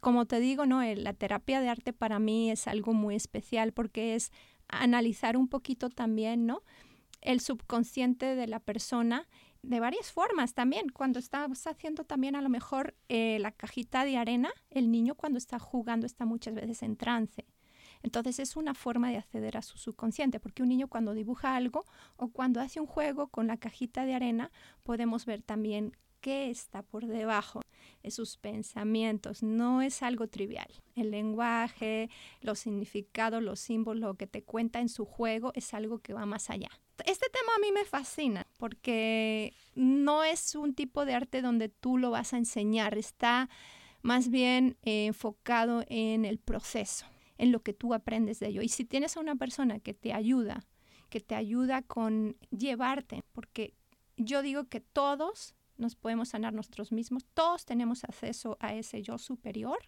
como 0.00 0.26
te 0.26 0.40
digo, 0.40 0.66
¿no? 0.66 0.82
la 0.82 1.12
terapia 1.12 1.60
de 1.60 1.68
arte 1.68 1.92
para 1.92 2.18
mí 2.18 2.50
es 2.50 2.66
algo 2.66 2.92
muy 2.92 3.14
especial 3.14 3.72
porque 3.72 4.16
es 4.16 4.32
analizar 4.66 5.36
un 5.36 5.46
poquito 5.48 5.90
también, 5.90 6.44
¿no? 6.44 6.62
El 7.20 7.40
subconsciente 7.40 8.34
de 8.34 8.48
la 8.48 8.58
persona 8.58 9.28
de 9.62 9.80
varias 9.80 10.10
formas 10.10 10.54
también. 10.54 10.88
Cuando 10.88 11.18
estás 11.18 11.66
haciendo 11.66 12.04
también 12.04 12.36
a 12.36 12.42
lo 12.42 12.48
mejor 12.48 12.94
eh, 13.08 13.38
la 13.40 13.52
cajita 13.52 14.04
de 14.04 14.16
arena, 14.16 14.50
el 14.70 14.90
niño 14.90 15.14
cuando 15.14 15.38
está 15.38 15.58
jugando 15.58 16.06
está 16.06 16.24
muchas 16.24 16.54
veces 16.54 16.82
en 16.82 16.96
trance. 16.96 17.46
Entonces 18.02 18.38
es 18.38 18.56
una 18.56 18.74
forma 18.74 19.10
de 19.10 19.16
acceder 19.16 19.56
a 19.56 19.62
su 19.62 19.78
subconsciente, 19.78 20.38
porque 20.38 20.62
un 20.62 20.68
niño 20.68 20.88
cuando 20.88 21.14
dibuja 21.14 21.56
algo 21.56 21.86
o 22.16 22.28
cuando 22.28 22.60
hace 22.60 22.80
un 22.80 22.86
juego 22.86 23.28
con 23.28 23.46
la 23.46 23.56
cajita 23.56 24.04
de 24.04 24.14
arena, 24.14 24.50
podemos 24.82 25.24
ver 25.24 25.42
también 25.42 25.96
qué 26.20 26.50
está 26.50 26.82
por 26.82 27.06
debajo 27.06 27.60
de 27.60 27.66
sus 28.10 28.36
pensamientos. 28.36 29.42
No 29.42 29.82
es 29.82 30.02
algo 30.02 30.28
trivial. 30.28 30.68
El 30.94 31.10
lenguaje, 31.10 32.10
los 32.40 32.58
significados, 32.58 33.42
los 33.42 33.60
símbolos, 33.60 34.00
lo 34.00 34.14
que 34.14 34.26
te 34.26 34.42
cuenta 34.42 34.80
en 34.80 34.88
su 34.88 35.04
juego 35.04 35.52
es 35.54 35.74
algo 35.74 35.98
que 35.98 36.14
va 36.14 36.26
más 36.26 36.50
allá. 36.50 36.70
Este 37.06 37.28
tema 37.28 37.52
a 37.56 37.60
mí 37.60 37.72
me 37.72 37.84
fascina 37.84 38.46
porque 38.58 39.52
no 39.74 40.22
es 40.22 40.54
un 40.54 40.74
tipo 40.74 41.04
de 41.04 41.14
arte 41.14 41.42
donde 41.42 41.68
tú 41.68 41.98
lo 41.98 42.10
vas 42.10 42.32
a 42.32 42.38
enseñar, 42.38 42.96
está 42.96 43.48
más 44.02 44.28
bien 44.28 44.76
eh, 44.82 45.06
enfocado 45.06 45.84
en 45.88 46.24
el 46.24 46.38
proceso, 46.38 47.06
en 47.38 47.50
lo 47.50 47.62
que 47.62 47.72
tú 47.72 47.94
aprendes 47.94 48.38
de 48.38 48.48
ello. 48.48 48.62
Y 48.62 48.68
si 48.68 48.84
tienes 48.84 49.16
a 49.16 49.20
una 49.20 49.34
persona 49.34 49.80
que 49.80 49.94
te 49.94 50.12
ayuda, 50.12 50.66
que 51.08 51.20
te 51.20 51.34
ayuda 51.34 51.82
con 51.82 52.36
llevarte, 52.50 53.24
porque 53.32 53.74
yo 54.16 54.42
digo 54.42 54.68
que 54.68 54.80
todos 54.80 55.54
nos 55.76 55.96
podemos 55.96 56.30
sanar 56.30 56.52
nosotros 56.52 56.92
mismos, 56.92 57.26
todos 57.34 57.64
tenemos 57.64 58.04
acceso 58.04 58.56
a 58.60 58.74
ese 58.74 59.02
yo 59.02 59.18
superior 59.18 59.78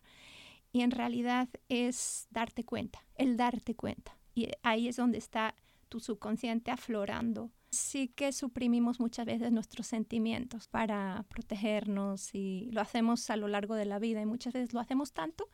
y 0.72 0.82
en 0.82 0.90
realidad 0.90 1.48
es 1.68 2.26
darte 2.30 2.64
cuenta, 2.64 3.00
el 3.14 3.36
darte 3.36 3.74
cuenta. 3.74 4.16
Y 4.34 4.50
ahí 4.62 4.88
es 4.88 4.96
donde 4.96 5.18
está 5.18 5.54
tu 5.88 6.00
subconsciente 6.00 6.70
aflorando. 6.70 7.50
Sí 7.70 8.08
que 8.08 8.32
suprimimos 8.32 9.00
muchas 9.00 9.26
veces 9.26 9.52
nuestros 9.52 9.86
sentimientos 9.86 10.68
para 10.68 11.24
protegernos 11.28 12.34
y 12.34 12.68
lo 12.72 12.80
hacemos 12.80 13.30
a 13.30 13.36
lo 13.36 13.48
largo 13.48 13.74
de 13.74 13.86
la 13.86 13.98
vida 13.98 14.20
y 14.20 14.26
muchas 14.26 14.52
veces 14.52 14.72
lo 14.72 14.80
hacemos 14.80 15.12
tanto 15.12 15.48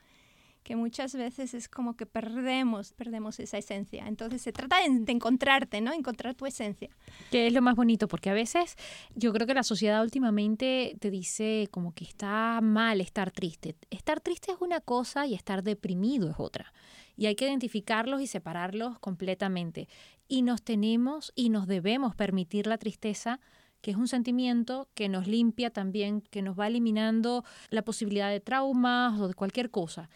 que 0.63 0.77
muchas 0.77 1.15
veces 1.15 1.55
es 1.55 1.69
como 1.69 1.97
que 1.97 2.07
perdemos, 2.07 2.93
perdemos 2.93 3.41
esa 3.41 3.59
esencia. 3.59 4.07
Entonces 4.07 4.43
se 4.43 4.53
trata 4.53 4.77
de, 4.79 5.13
encontrarte, 5.13 5.81
¿no? 5.81 5.93
Encontrar 5.93 6.35
tu 6.35 6.47
esencia. 6.47 6.91
Que 7.31 7.47
es 7.47 7.53
lo 7.53 7.63
más 7.63 7.75
bonito, 7.75 8.09
porque 8.09 8.31
a 8.31 8.35
veces 8.35 8.77
yo 9.15 9.33
creo 9.33 9.47
que 9.47 9.55
la 9.55 9.63
sociedad 9.63 10.03
últimamente 10.03 10.97
te 11.01 11.11
dice 11.11 11.69
como 11.71 11.93
que 11.93 12.05
está 12.05 12.61
mal 12.63 13.01
estar 13.01 13.31
triste. 13.31 13.77
Estar 13.91 14.21
triste 14.21 14.53
es 14.53 14.59
una 14.61 14.81
cosa 14.81 15.27
y 15.27 15.35
estar 15.35 15.63
deprimido 15.63 16.31
es 16.31 16.37
otra. 16.39 16.73
Y 17.17 17.27
hay 17.27 17.35
que 17.35 17.47
identificarlos 17.47 18.21
y 18.21 18.27
separarlos 18.27 18.99
completamente. 18.99 19.89
Y 20.29 20.43
nos 20.43 20.63
tenemos 20.63 21.33
y 21.35 21.51
nos 21.51 21.67
debemos 21.67 22.15
permitir 22.15 22.67
la 22.67 22.79
tristeza 22.79 23.41
que 23.83 23.91
es 23.91 23.97
un 23.97 24.09
sentimiento 24.09 24.89
que 24.95 25.09
nos 25.09 25.27
limpia 25.27 25.71
también, 25.71 26.21
que 26.21 26.41
nos 26.41 26.59
va 26.59 26.69
eliminando 26.69 27.45
la 27.69 27.83
posibilidad 27.83 28.31
de 28.31 28.39
traumas 28.39 29.21
o 29.21 29.27
de 29.27 29.35
cualquier 29.35 29.71
cosa. 29.71 30.09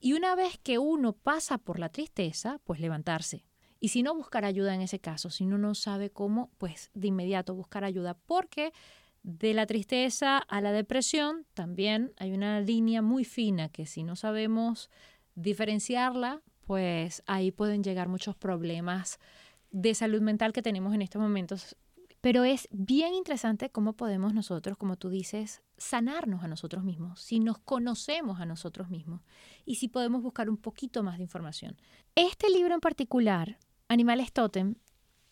Y 0.00 0.14
una 0.14 0.34
vez 0.34 0.58
que 0.58 0.78
uno 0.78 1.12
pasa 1.12 1.58
por 1.58 1.78
la 1.78 1.90
tristeza, 1.90 2.58
pues 2.64 2.80
levantarse. 2.80 3.44
Y 3.80 3.88
si 3.88 4.02
no, 4.02 4.14
buscar 4.14 4.44
ayuda 4.44 4.74
en 4.74 4.80
ese 4.80 4.98
caso. 4.98 5.30
Si 5.30 5.44
uno 5.44 5.58
no 5.58 5.74
sabe 5.74 6.10
cómo, 6.10 6.50
pues 6.58 6.90
de 6.94 7.08
inmediato 7.08 7.54
buscar 7.54 7.84
ayuda. 7.84 8.14
Porque 8.26 8.72
de 9.22 9.52
la 9.52 9.66
tristeza 9.66 10.38
a 10.38 10.60
la 10.62 10.72
depresión 10.72 11.46
también 11.52 12.12
hay 12.16 12.32
una 12.32 12.60
línea 12.60 13.02
muy 13.02 13.24
fina 13.24 13.68
que 13.68 13.84
si 13.84 14.02
no 14.02 14.16
sabemos 14.16 14.90
diferenciarla, 15.34 16.42
pues 16.66 17.22
ahí 17.26 17.50
pueden 17.50 17.82
llegar 17.84 18.08
muchos 18.08 18.36
problemas 18.36 19.18
de 19.70 19.94
salud 19.94 20.22
mental 20.22 20.52
que 20.52 20.62
tenemos 20.62 20.94
en 20.94 21.02
estos 21.02 21.20
momentos 21.20 21.76
pero 22.20 22.44
es 22.44 22.68
bien 22.70 23.14
interesante 23.14 23.70
cómo 23.70 23.94
podemos 23.94 24.34
nosotros, 24.34 24.76
como 24.76 24.96
tú 24.96 25.08
dices, 25.08 25.62
sanarnos 25.78 26.44
a 26.44 26.48
nosotros 26.48 26.84
mismos, 26.84 27.20
si 27.20 27.40
nos 27.40 27.58
conocemos 27.58 28.40
a 28.40 28.46
nosotros 28.46 28.90
mismos 28.90 29.22
y 29.64 29.76
si 29.76 29.88
podemos 29.88 30.22
buscar 30.22 30.50
un 30.50 30.58
poquito 30.58 31.02
más 31.02 31.16
de 31.16 31.24
información. 31.24 31.76
Este 32.14 32.50
libro 32.50 32.74
en 32.74 32.80
particular, 32.80 33.58
Animales 33.88 34.32
Totem, 34.32 34.74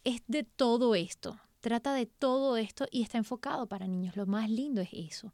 es 0.04 0.22
de 0.26 0.44
todo 0.44 0.94
esto, 0.94 1.38
trata 1.60 1.92
de 1.92 2.06
todo 2.06 2.56
esto 2.56 2.86
y 2.90 3.02
está 3.02 3.18
enfocado 3.18 3.66
para 3.66 3.86
niños. 3.86 4.16
Lo 4.16 4.26
más 4.26 4.48
lindo 4.48 4.80
es 4.80 4.90
eso. 4.92 5.32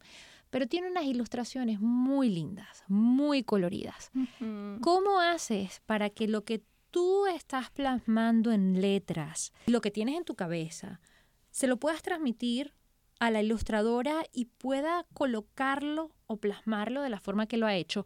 Pero 0.51 0.67
tiene 0.69 0.89
unas 0.89 1.05
ilustraciones 1.05 1.81
muy 1.81 2.29
lindas, 2.29 2.85
muy 2.87 3.43
coloridas. 3.43 4.13
¿Cómo 4.81 5.21
haces 5.21 5.83
para 5.85 6.11
que 6.11 6.29
lo 6.29 6.45
que 6.45 6.63
tú 6.93 7.27
estás 7.27 7.71
plasmando 7.71 8.53
en 8.53 8.81
letras, 8.81 9.53
lo 9.67 9.81
que 9.81 9.91
tienes 9.91 10.17
en 10.17 10.25
tu 10.25 10.37
cabeza, 10.37 11.01
se 11.55 11.69
lo 11.69 11.77
puedas 11.77 12.03
transmitir 12.03 12.75
a 13.21 13.31
la 13.31 13.41
ilustradora 13.41 14.25
y 14.33 14.47
pueda 14.47 15.07
colocarlo 15.15 16.11
o 16.27 16.39
plasmarlo 16.39 17.01
de 17.01 17.11
la 17.11 17.21
forma 17.21 17.47
que 17.47 17.59
lo 17.59 17.67
ha 17.67 17.77
hecho, 17.77 18.05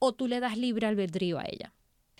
o 0.00 0.14
tú 0.14 0.26
le 0.26 0.40
das 0.40 0.58
libre 0.58 0.88
albedrío 0.88 1.38
a 1.38 1.44
ella. 1.44 1.72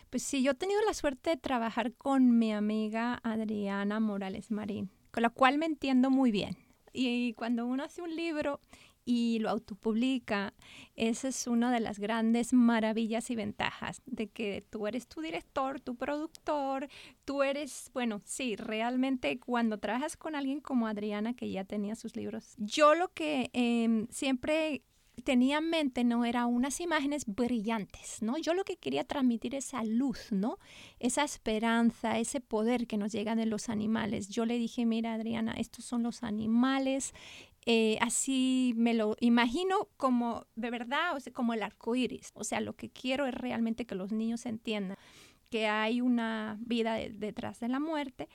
Pues 0.09 0.23
sí, 0.23 0.41
yo 0.41 0.53
he 0.53 0.55
tenido 0.55 0.81
la 0.83 0.95
suerte 0.95 1.31
de 1.31 1.37
trabajar 1.37 1.95
con 1.95 2.39
mi 2.39 2.53
amiga 2.53 3.19
Adriana 3.25 3.99
Morales 3.99 4.53
Marín, 4.53 4.89
con 5.11 5.25
la 5.25 5.31
cual 5.31 5.59
me 5.59 5.67
entiendo 5.67 6.11
muy 6.11 6.31
bien. 6.31 6.57
Y 6.93 7.33
cuando 7.33 7.67
uno 7.67 7.83
hace 7.83 8.01
un 8.01 8.15
libro 8.15 8.61
y 9.09 9.39
lo 9.39 9.49
autopublica, 9.49 10.53
esa 10.95 11.29
es 11.29 11.47
una 11.47 11.73
de 11.73 11.81
las 11.81 11.99
grandes 11.99 12.53
maravillas 12.53 13.31
y 13.31 13.37
ventajas 13.37 14.03
de 14.05 14.29
que 14.29 14.67
tú 14.69 14.87
eres 14.87 15.07
tu 15.07 15.23
director, 15.23 15.81
tu 15.81 15.97
productor, 15.97 16.89
tú 17.25 17.43
eres, 17.43 17.91
bueno, 17.95 18.21
sí, 18.27 18.55
realmente 18.55 19.41
cuando 19.41 19.79
trabajas 19.79 20.19
con 20.19 20.35
alguien 20.35 20.61
como 20.61 20.87
Adriana, 20.87 21.33
que 21.33 21.51
ya 21.51 21.65
tenía 21.65 21.95
sus 21.95 22.17
libros, 22.17 22.55
yo 22.59 22.95
lo 22.95 23.09
que 23.15 23.49
em, 23.55 24.09
siempre 24.11 24.83
tenía 25.25 25.59
en 25.59 25.71
mente 25.71 26.05
no 26.05 26.27
era 26.27 26.47
unas 26.47 26.79
imágenes 26.79 27.25
brillantes, 27.27 28.23
¿no? 28.23 28.37
Yo 28.39 28.55
lo 28.55 28.65
que 28.65 28.77
quería 28.77 29.05
transmitir 29.05 29.55
esa 29.55 29.83
luz, 29.85 30.29
¿no? 30.31 30.59
Esa 31.01 31.25
esperanza, 31.25 32.19
ese 32.19 32.41
poder 32.41 32.87
que 32.87 32.99
nos 32.99 33.13
llega 33.13 33.35
de 33.35 33.47
los 33.47 33.69
animales. 33.69 34.29
Yo 34.29 34.45
le 34.45 34.59
dije, 34.59 34.87
mira 34.87 35.15
Adriana, 35.15 35.55
estos 35.55 35.85
son 35.85 36.03
los 36.03 36.23
animales 36.23 37.15
eh, 37.67 37.99
así 38.01 38.73
me 38.77 38.95
lo 38.95 39.17
imagino 39.21 39.89
como 39.97 40.47
de 40.55 40.71
verdad, 40.71 41.17
o 41.17 41.21
sea, 41.21 41.33
como 41.33 41.55
el 41.55 41.63
arco 41.63 41.95
iris. 41.95 42.31
O 42.35 42.45
sea, 42.45 42.61
lo 42.61 42.75
que 42.75 42.91
quiero 42.91 43.27
es 43.27 43.35
realmente 43.35 43.87
que 43.87 43.95
los 43.95 44.13
niños 44.13 44.47
entiendan 44.47 44.97
que 45.51 45.67
hay 45.67 46.01
una 46.01 46.59
vida 46.61 46.95
detrás 46.95 47.61
de 47.61 47.69
la 47.69 47.81
muerte. 47.81 48.29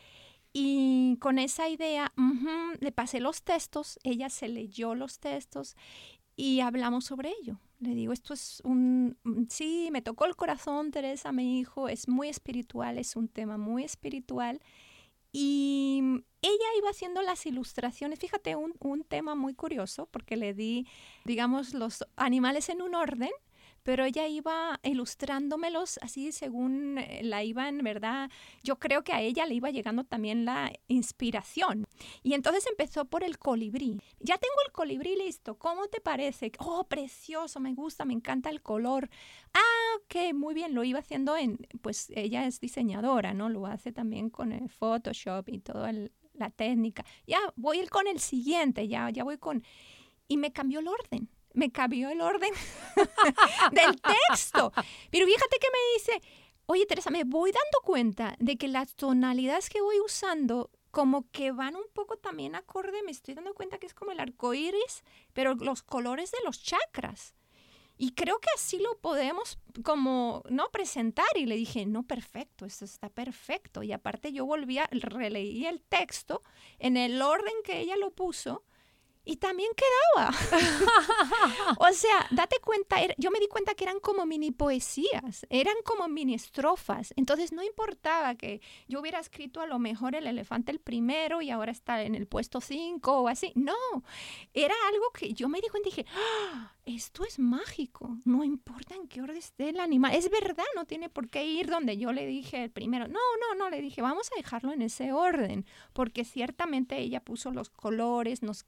Y 0.51 1.17
con 1.19 1.39
esa 1.39 1.67
idea, 1.67 2.13
le 2.79 2.91
pasé 2.91 3.19
los 3.19 3.41
textos, 3.41 3.97
ella 4.03 4.29
se 4.29 4.47
leyó 4.47 4.93
los 4.93 5.19
textos 5.19 5.75
y 6.36 6.59
hablamos 6.59 7.05
sobre 7.05 7.33
ello. 7.41 7.59
Le 7.79 7.95
digo, 7.95 8.13
esto 8.13 8.33
es 8.33 8.62
un, 8.63 9.17
sí, 9.49 9.89
me 9.91 10.01
tocó 10.03 10.25
el 10.25 10.36
corazón, 10.36 10.91
Teresa, 10.91 11.31
mi 11.31 11.59
hijo, 11.59 11.89
es 11.89 12.07
muy 12.07 12.29
espiritual, 12.29 12.99
es 12.99 13.15
un 13.15 13.27
tema 13.27 13.57
muy 13.57 13.83
espiritual 13.83 14.62
y 15.34 16.02
ella 16.43 16.65
iba 16.78 16.91
haciendo 16.91 17.24
las 17.24 17.46
ilustraciones, 17.48 18.19
fíjate, 18.19 18.56
un, 18.56 18.76
un 18.80 19.04
tema 19.04 19.34
muy 19.34 19.56
curioso, 19.56 20.06
porque 20.12 20.38
le 20.38 20.54
di, 20.54 20.88
digamos, 21.26 21.74
los 21.74 22.06
animales 22.15 22.69
en 22.69 22.84
un 22.84 22.93
orden, 22.93 23.32
pero 23.84 24.06
ella 24.06 24.28
iba 24.28 24.80
ilustrándomelos 24.84 26.00
así 26.02 26.32
según 26.32 26.98
eh, 26.98 27.22
la 27.24 27.43
iban, 27.43 27.80
¿verdad? 27.84 28.30
Yo 28.63 28.80
creo 28.80 29.04
que 29.04 29.13
a 29.13 29.22
ella 29.22 29.46
le 29.46 29.56
iba 29.56 29.69
llegando 29.69 30.04
también 30.04 30.46
la 30.46 30.72
inspiración. 30.88 31.86
Y 32.24 32.34
entonces 32.34 32.65
empezó 32.67 33.06
por 33.06 33.24
el 33.24 33.38
colibrí. 33.38 34.00
Ya 34.19 34.38
tengo 34.38 34.56
el 34.65 34.72
colibrí 34.72 35.15
listo, 35.15 35.58
¿cómo 35.58 35.88
te 35.88 36.02
parece? 36.02 36.52
Oh, 36.60 36.86
precioso, 36.86 37.60
me 37.60 37.74
gusta, 37.74 38.06
me 38.06 38.13
encanta 38.13 38.50
el 38.50 38.62
color. 38.62 39.10
Ah, 39.54 39.98
ok, 39.98 40.34
muy 40.34 40.54
bien, 40.54 40.74
lo 40.74 40.84
iba 40.84 41.00
haciendo 41.00 41.36
en, 41.38 41.58
pues 41.82 42.12
ella 42.15 42.48
es 42.48 42.60
diseñadora, 42.60 43.34
¿no? 43.34 43.50
Lo 43.50 43.65
hace 43.67 43.91
también 43.91 44.30
con 44.30 44.52
el 44.52 44.69
Photoshop 44.69 45.50
y 45.50 45.60
toda 45.60 45.91
la 46.34 46.50
técnica. 46.50 47.06
Ya 47.28 47.39
voy 47.56 47.86
con 47.88 48.08
el 48.08 48.19
siguiente, 48.19 48.88
ya, 48.88 49.10
ya 49.10 49.24
voy 49.24 49.38
con... 49.38 49.63
Y 50.28 50.38
me 50.38 50.54
cambió 50.54 50.80
el 50.80 50.88
orden 50.88 51.28
me 51.53 51.71
cambió 51.71 52.09
el 52.09 52.21
orden 52.21 52.51
del 53.71 54.01
texto. 54.01 54.71
Pero 55.11 55.25
fíjate 55.25 55.57
que 55.59 55.67
me 55.71 55.93
dice, 55.93 56.29
oye 56.65 56.85
Teresa, 56.85 57.09
me 57.09 57.23
voy 57.23 57.51
dando 57.51 57.79
cuenta 57.83 58.35
de 58.39 58.57
que 58.57 58.67
las 58.67 58.95
tonalidades 58.95 59.69
que 59.69 59.81
voy 59.81 59.99
usando 59.99 60.69
como 60.91 61.29
que 61.31 61.51
van 61.51 61.75
un 61.75 61.87
poco 61.91 62.17
también 62.17 62.53
acorde, 62.55 63.01
me 63.01 63.11
estoy 63.11 63.33
dando 63.33 63.55
cuenta 63.55 63.79
que 63.79 63.87
es 63.87 63.95
como 63.95 64.11
el 64.11 64.19
arco 64.19 64.53
iris, 64.53 65.03
pero 65.33 65.55
los 65.55 65.81
colores 65.81 66.31
de 66.31 66.37
los 66.45 66.61
chakras. 66.61 67.33
Y 67.97 68.11
creo 68.11 68.39
que 68.39 68.49
así 68.55 68.79
lo 68.79 68.97
podemos 68.99 69.59
como, 69.83 70.43
¿no? 70.49 70.69
Presentar. 70.71 71.25
Y 71.35 71.45
le 71.45 71.55
dije, 71.55 71.85
no, 71.85 72.03
perfecto, 72.03 72.65
esto 72.65 72.85
está 72.85 73.09
perfecto. 73.09 73.83
Y 73.83 73.91
aparte 73.91 74.33
yo 74.33 74.45
volví 74.45 74.79
a, 74.79 74.87
releí 74.91 75.65
el 75.65 75.81
texto 75.81 76.41
en 76.79 76.97
el 76.97 77.21
orden 77.21 77.53
que 77.63 77.79
ella 77.79 77.95
lo 77.97 78.11
puso 78.11 78.63
y 79.25 79.38
también 79.38 79.71
quedaba. 79.75 80.31
o 81.79 81.93
sea, 81.93 82.27
date 82.31 82.57
cuenta, 82.63 82.97
yo 83.17 83.31
me 83.31 83.39
di 83.39 83.47
cuenta 83.47 83.73
que 83.73 83.83
eran 83.86 83.99
como 83.99 84.25
mini 84.25 84.51
poesías, 84.51 85.45
eran 85.49 85.75
como 85.83 86.07
mini 86.07 86.33
estrofas. 86.33 87.13
Entonces 87.15 87.51
no 87.51 87.63
importaba 87.63 88.36
que 88.36 88.62
yo 88.88 88.99
hubiera 88.99 89.19
escrito 89.19 89.62
a 89.62 89.67
lo 89.67 89.79
mejor 89.79 90.15
el 90.15 90.27
elefante 90.27 90.71
el 90.71 90.79
primero 90.79 91.41
y 91.41 91.51
ahora 91.51 91.71
está 91.71 92.03
en 92.03 92.15
el 92.15 92.27
puesto 92.27 92.62
5 92.62 93.19
o 93.19 93.27
así. 93.27 93.51
No, 93.55 93.73
era 94.53 94.75
algo 94.89 95.12
que 95.12 95.33
yo 95.33 95.49
me 95.49 95.62
di 95.62 95.69
cuenta 95.69 95.89
y 95.89 95.91
dije, 95.91 96.05
¡Ah! 96.15 96.73
Esto 96.86 97.24
es 97.26 97.39
mágico, 97.39 98.17
no 98.26 98.43
importa 98.43 98.96
en 98.96 99.08
qué 99.08 99.22
orden 99.22 99.38
esté 99.38 99.69
el 99.69 99.80
animal. 99.80 100.13
Es 100.15 100.30
verdad, 100.30 100.65
no 100.76 100.86
tiene 100.86 101.10
por 101.10 101.30
qué 101.30 101.46
ir 101.46 101.67
donde 101.67 101.98
yo 101.98 102.12
le 102.12 102.26
dije 102.26 102.63
el 102.63 102.72
primero. 102.72 103.08
No, 103.08 103.19
no, 103.39 103.56
no, 103.58 103.69
le 103.69 103.82
dije, 103.82 104.02
vamos 104.02 104.30
a 104.32 104.36
dejarlo 104.36 104.74
en 104.74 104.82
ese 104.82 105.13
orden, 105.13 105.65
porque 105.93 106.26
ciertamente 106.26 106.98
ella 106.98 107.22
puso 107.22 107.52
los 107.52 107.69
colores, 107.69 108.43
nos 108.43 108.65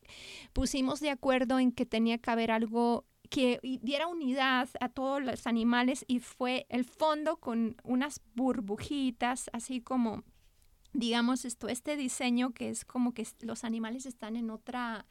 pusimos 0.54 1.00
de 1.00 1.10
acuerdo 1.10 1.60
en 1.60 1.72
que 1.72 1.86
tenía 1.86 2.18
que 2.18 2.32
haber 2.32 2.52
algo 2.52 3.06
que 3.30 3.60
diera 3.82 4.08
unidad 4.08 4.70
a 4.80 4.90
todos 4.90 5.22
los 5.22 5.48
animales 5.48 6.06
y 6.08 6.20
fue 6.20 6.66
el 6.70 6.86
fondo 6.86 7.38
con 7.38 7.76
unas 7.84 8.22
burbujitas, 8.36 9.50
así 9.52 9.82
como, 9.82 10.24
digamos, 10.94 11.44
esto, 11.44 11.68
este 11.68 11.98
diseño 11.98 12.54
que 12.54 12.70
es 12.70 12.86
como 12.86 13.14
que 13.14 13.28
los 13.42 13.64
animales 13.64 14.06
están 14.06 14.36
en 14.36 14.52
otra 14.52 15.06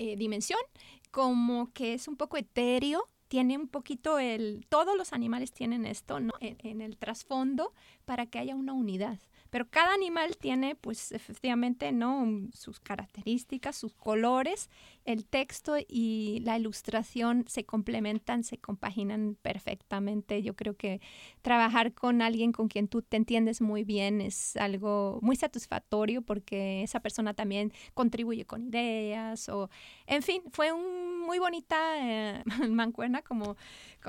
eh, 0.00 0.16
dimensión, 0.16 0.60
como 1.10 1.72
que 1.72 1.94
es 1.94 2.08
un 2.08 2.16
poco 2.16 2.36
etéreo, 2.36 3.08
tiene 3.28 3.58
un 3.58 3.68
poquito 3.68 4.18
el, 4.18 4.66
todos 4.68 4.96
los 4.96 5.12
animales 5.12 5.52
tienen 5.52 5.84
esto 5.84 6.18
¿no? 6.18 6.32
en, 6.40 6.80
el 6.80 6.96
trasfondo 6.96 7.72
para 8.04 8.26
que 8.26 8.38
haya 8.38 8.56
una 8.56 8.72
unidad. 8.72 9.18
Pero 9.50 9.68
cada 9.68 9.94
animal 9.94 10.36
tiene, 10.36 10.74
pues 10.74 11.12
efectivamente, 11.12 11.92
¿no? 11.92 12.26
sus 12.52 12.80
características, 12.80 13.76
sus 13.76 13.94
colores, 13.94 14.68
el 15.08 15.24
texto 15.24 15.76
y 15.88 16.40
la 16.44 16.58
ilustración 16.58 17.46
se 17.48 17.64
complementan, 17.64 18.44
se 18.44 18.58
compaginan 18.58 19.38
perfectamente. 19.40 20.42
Yo 20.42 20.54
creo 20.54 20.76
que 20.76 21.00
trabajar 21.40 21.94
con 21.94 22.20
alguien 22.20 22.52
con 22.52 22.68
quien 22.68 22.88
tú 22.88 23.00
te 23.00 23.16
entiendes 23.16 23.62
muy 23.62 23.84
bien 23.84 24.20
es 24.20 24.54
algo 24.58 25.18
muy 25.22 25.34
satisfactorio 25.36 26.20
porque 26.20 26.82
esa 26.82 27.00
persona 27.00 27.32
también 27.32 27.72
contribuye 27.94 28.44
con 28.44 28.66
ideas 28.68 29.48
o, 29.48 29.70
en 30.06 30.22
fin, 30.22 30.42
fue 30.52 30.72
un 30.72 31.20
muy 31.20 31.38
bonita 31.38 31.76
eh, 32.00 32.44
mancuerna, 32.68 33.22
como, 33.22 33.56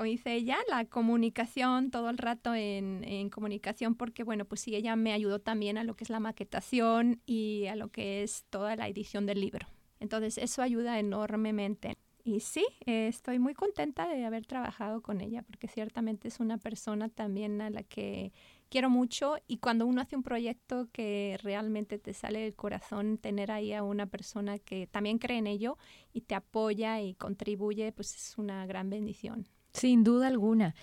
dice 0.02 0.34
ella, 0.34 0.58
la 0.68 0.84
comunicación 0.84 1.90
todo 1.90 2.10
el 2.10 2.18
rato 2.18 2.54
en, 2.54 3.04
en 3.04 3.30
comunicación 3.30 3.94
porque, 3.94 4.22
bueno, 4.22 4.44
pues 4.44 4.60
sí, 4.60 4.76
ella 4.76 4.96
me 4.96 5.14
ayudó 5.14 5.38
también 5.38 5.78
a 5.78 5.84
lo 5.84 5.96
que 5.96 6.04
es 6.04 6.10
la 6.10 6.20
maquetación 6.20 7.22
y 7.24 7.68
a 7.68 7.76
lo 7.76 7.88
que 7.88 8.22
es 8.22 8.44
toda 8.50 8.76
la 8.76 8.86
edición 8.86 9.24
del 9.24 9.40
libro. 9.40 9.66
Entonces 10.00 10.38
eso 10.38 10.62
ayuda 10.62 10.98
enormemente. 10.98 11.96
Y 12.24 12.40
sí, 12.40 12.66
eh, 12.84 13.08
estoy 13.08 13.38
muy 13.38 13.54
contenta 13.54 14.08
de 14.08 14.24
haber 14.24 14.44
trabajado 14.44 15.00
con 15.00 15.20
ella 15.20 15.42
porque 15.42 15.68
ciertamente 15.68 16.28
es 16.28 16.40
una 16.40 16.58
persona 16.58 17.08
también 17.08 17.60
a 17.62 17.70
la 17.70 17.82
que 17.82 18.32
quiero 18.68 18.90
mucho 18.90 19.36
y 19.46 19.58
cuando 19.58 19.86
uno 19.86 20.02
hace 20.02 20.16
un 20.16 20.22
proyecto 20.22 20.88
que 20.92 21.38
realmente 21.42 21.98
te 21.98 22.12
sale 22.12 22.40
del 22.40 22.54
corazón, 22.54 23.18
tener 23.18 23.50
ahí 23.50 23.72
a 23.72 23.82
una 23.82 24.06
persona 24.06 24.58
que 24.58 24.86
también 24.86 25.18
cree 25.18 25.38
en 25.38 25.46
ello 25.46 25.78
y 26.12 26.22
te 26.22 26.34
apoya 26.34 27.00
y 27.00 27.14
contribuye, 27.14 27.92
pues 27.92 28.14
es 28.14 28.38
una 28.38 28.66
gran 28.66 28.90
bendición. 28.90 29.48
Sin 29.72 30.04
duda 30.04 30.26
alguna. 30.26 30.74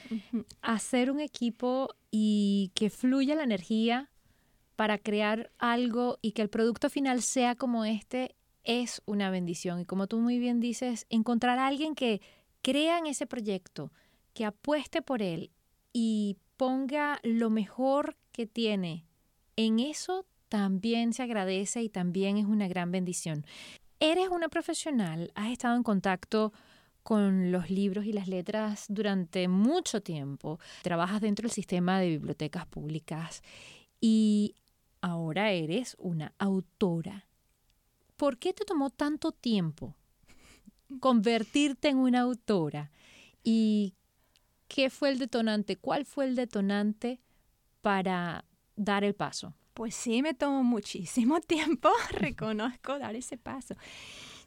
Hacer 0.61 1.11
un 1.11 1.19
equipo 1.19 1.89
y 2.09 2.71
que 2.73 2.89
fluya 2.89 3.35
la 3.35 3.43
energía 3.43 4.09
para 4.75 4.97
crear 4.97 5.51
algo 5.57 6.19
y 6.21 6.31
que 6.31 6.41
el 6.41 6.49
producto 6.49 6.89
final 6.89 7.21
sea 7.21 7.55
como 7.55 7.83
este 7.83 8.36
es 8.67 9.01
una 9.05 9.31
bendición. 9.31 9.79
Y 9.79 9.85
como 9.85 10.05
tú 10.05 10.19
muy 10.19 10.37
bien 10.37 10.59
dices, 10.59 11.07
encontrar 11.09 11.57
a 11.57 11.65
alguien 11.65 11.95
que 11.95 12.21
crea 12.61 12.99
en 12.99 13.07
ese 13.07 13.25
proyecto, 13.25 13.91
que 14.33 14.45
apueste 14.45 15.01
por 15.01 15.23
él 15.23 15.49
y 15.93 16.37
ponga 16.57 17.19
lo 17.23 17.49
mejor 17.49 18.17
que 18.31 18.45
tiene 18.45 19.07
en 19.57 19.79
eso 19.79 20.25
también 20.49 21.13
se 21.13 21.23
agradece 21.23 21.81
y 21.81 21.89
también 21.89 22.37
es 22.37 22.45
una 22.45 22.67
gran 22.67 22.91
bendición. 22.91 23.45
Eres 23.99 24.29
una 24.29 24.47
profesional, 24.47 25.31
has 25.35 25.51
estado 25.51 25.75
en 25.75 25.83
contacto 25.83 26.53
con 27.03 27.51
los 27.51 27.69
libros 27.69 28.05
y 28.05 28.13
las 28.13 28.27
letras 28.27 28.85
durante 28.87 29.47
mucho 29.47 30.01
tiempo, 30.01 30.59
trabajas 30.83 31.21
dentro 31.21 31.43
del 31.43 31.51
sistema 31.51 31.99
de 31.99 32.09
bibliotecas 32.09 32.67
públicas 32.67 33.41
y 33.99 34.55
ahora 35.01 35.51
eres 35.51 35.95
una 35.99 36.33
autora 36.37 37.26
¿por 38.17 38.37
qué 38.37 38.51
te 38.51 38.65
tomó 38.65 38.89
tanto 38.89 39.31
tiempo 39.31 39.95
convertirte 40.99 41.87
en 41.89 41.97
una 41.97 42.21
autora? 42.21 42.91
¿Y 43.43 43.93
qué 44.67 44.89
fue 44.89 45.09
el 45.09 45.19
detonante? 45.19 45.77
¿Cuál 45.77 46.05
fue 46.05 46.25
el 46.25 46.35
detonante 46.35 47.21
para 47.81 48.43
dar 48.75 49.03
el 49.03 49.13
paso? 49.13 49.53
Pues 49.73 49.93
sí, 49.95 50.23
me 50.23 50.33
tomó 50.33 50.63
muchísimo 50.63 51.39
tiempo, 51.41 51.89
reconozco, 52.11 52.97
dar 52.99 53.15
ese 53.15 53.37
paso. 53.37 53.75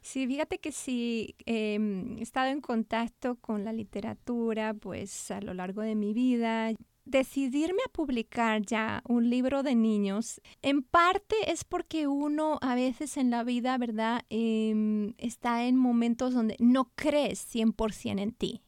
Sí, 0.01 0.27
fíjate 0.27 0.59
que 0.59 0.71
sí, 0.71 1.35
em, 1.45 2.17
he 2.17 2.21
estado 2.21 2.49
en 2.49 2.59
contacto 2.59 3.35
con 3.35 3.63
la 3.63 3.71
literatura, 3.71 4.73
pues 4.73 5.31
a 5.31 5.41
lo 5.41 5.53
largo 5.53 5.81
de 5.81 5.95
mi 5.95 6.13
vida 6.13 6.71
decidirme 7.11 7.81
a 7.85 7.91
publicar 7.91 8.61
ya 8.61 9.03
un 9.07 9.29
libro 9.29 9.63
de 9.63 9.75
niños, 9.75 10.41
en 10.61 10.81
parte 10.81 11.35
es 11.51 11.63
porque 11.63 12.07
uno 12.07 12.57
a 12.61 12.73
veces 12.73 13.17
en 13.17 13.29
la 13.29 13.43
vida, 13.43 13.77
¿verdad? 13.77 14.23
Em, 14.29 15.13
está 15.17 15.65
en 15.65 15.75
momentos 15.75 16.33
donde 16.33 16.55
no 16.59 16.91
crees 16.95 17.45
100% 17.53 18.21
en 18.21 18.31
ti. 18.31 18.63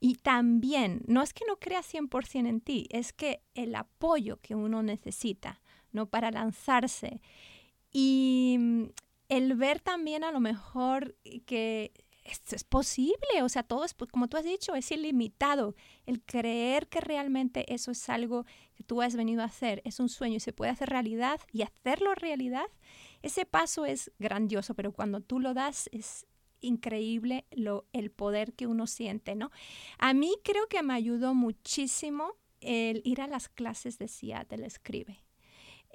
Y 0.00 0.14
también, 0.16 1.02
no 1.06 1.22
es 1.22 1.32
que 1.32 1.44
no 1.46 1.56
creas 1.56 1.86
100% 1.92 2.48
en 2.48 2.60
ti, 2.60 2.86
es 2.90 3.12
que 3.12 3.42
el 3.54 3.74
apoyo 3.74 4.40
que 4.40 4.54
uno 4.54 4.82
necesita, 4.82 5.60
¿no? 5.92 6.06
Para 6.06 6.30
lanzarse. 6.30 7.20
Y 7.92 8.56
mm, 8.58 8.84
el 9.28 9.54
ver 9.54 9.80
también 9.80 10.24
a 10.24 10.32
lo 10.32 10.40
mejor 10.40 11.16
que 11.46 11.92
es 12.32 12.64
posible, 12.64 13.42
o 13.42 13.48
sea, 13.48 13.62
todo 13.62 13.84
es, 13.84 13.94
como 13.94 14.28
tú 14.28 14.36
has 14.36 14.44
dicho, 14.44 14.74
es 14.74 14.90
ilimitado. 14.90 15.74
El 16.06 16.22
creer 16.22 16.88
que 16.88 17.00
realmente 17.00 17.72
eso 17.72 17.90
es 17.90 18.08
algo 18.08 18.44
que 18.74 18.84
tú 18.84 19.02
has 19.02 19.16
venido 19.16 19.42
a 19.42 19.46
hacer, 19.46 19.82
es 19.84 20.00
un 20.00 20.08
sueño 20.08 20.36
y 20.36 20.40
se 20.40 20.52
puede 20.52 20.70
hacer 20.70 20.88
realidad 20.88 21.40
y 21.52 21.62
hacerlo 21.62 22.14
realidad, 22.14 22.66
ese 23.22 23.44
paso 23.44 23.84
es 23.84 24.12
grandioso, 24.18 24.74
pero 24.74 24.92
cuando 24.92 25.20
tú 25.20 25.40
lo 25.40 25.54
das 25.54 25.88
es 25.92 26.26
increíble 26.60 27.44
lo, 27.50 27.86
el 27.92 28.10
poder 28.10 28.52
que 28.54 28.66
uno 28.66 28.86
siente, 28.86 29.34
¿no? 29.34 29.50
A 29.98 30.12
mí 30.14 30.34
creo 30.42 30.66
que 30.68 30.82
me 30.82 30.94
ayudó 30.94 31.34
muchísimo 31.34 32.34
el 32.60 33.02
ir 33.04 33.20
a 33.20 33.28
las 33.28 33.48
clases 33.48 33.98
de 33.98 34.08
Seattle 34.08 34.66
Escribe. 34.66 35.22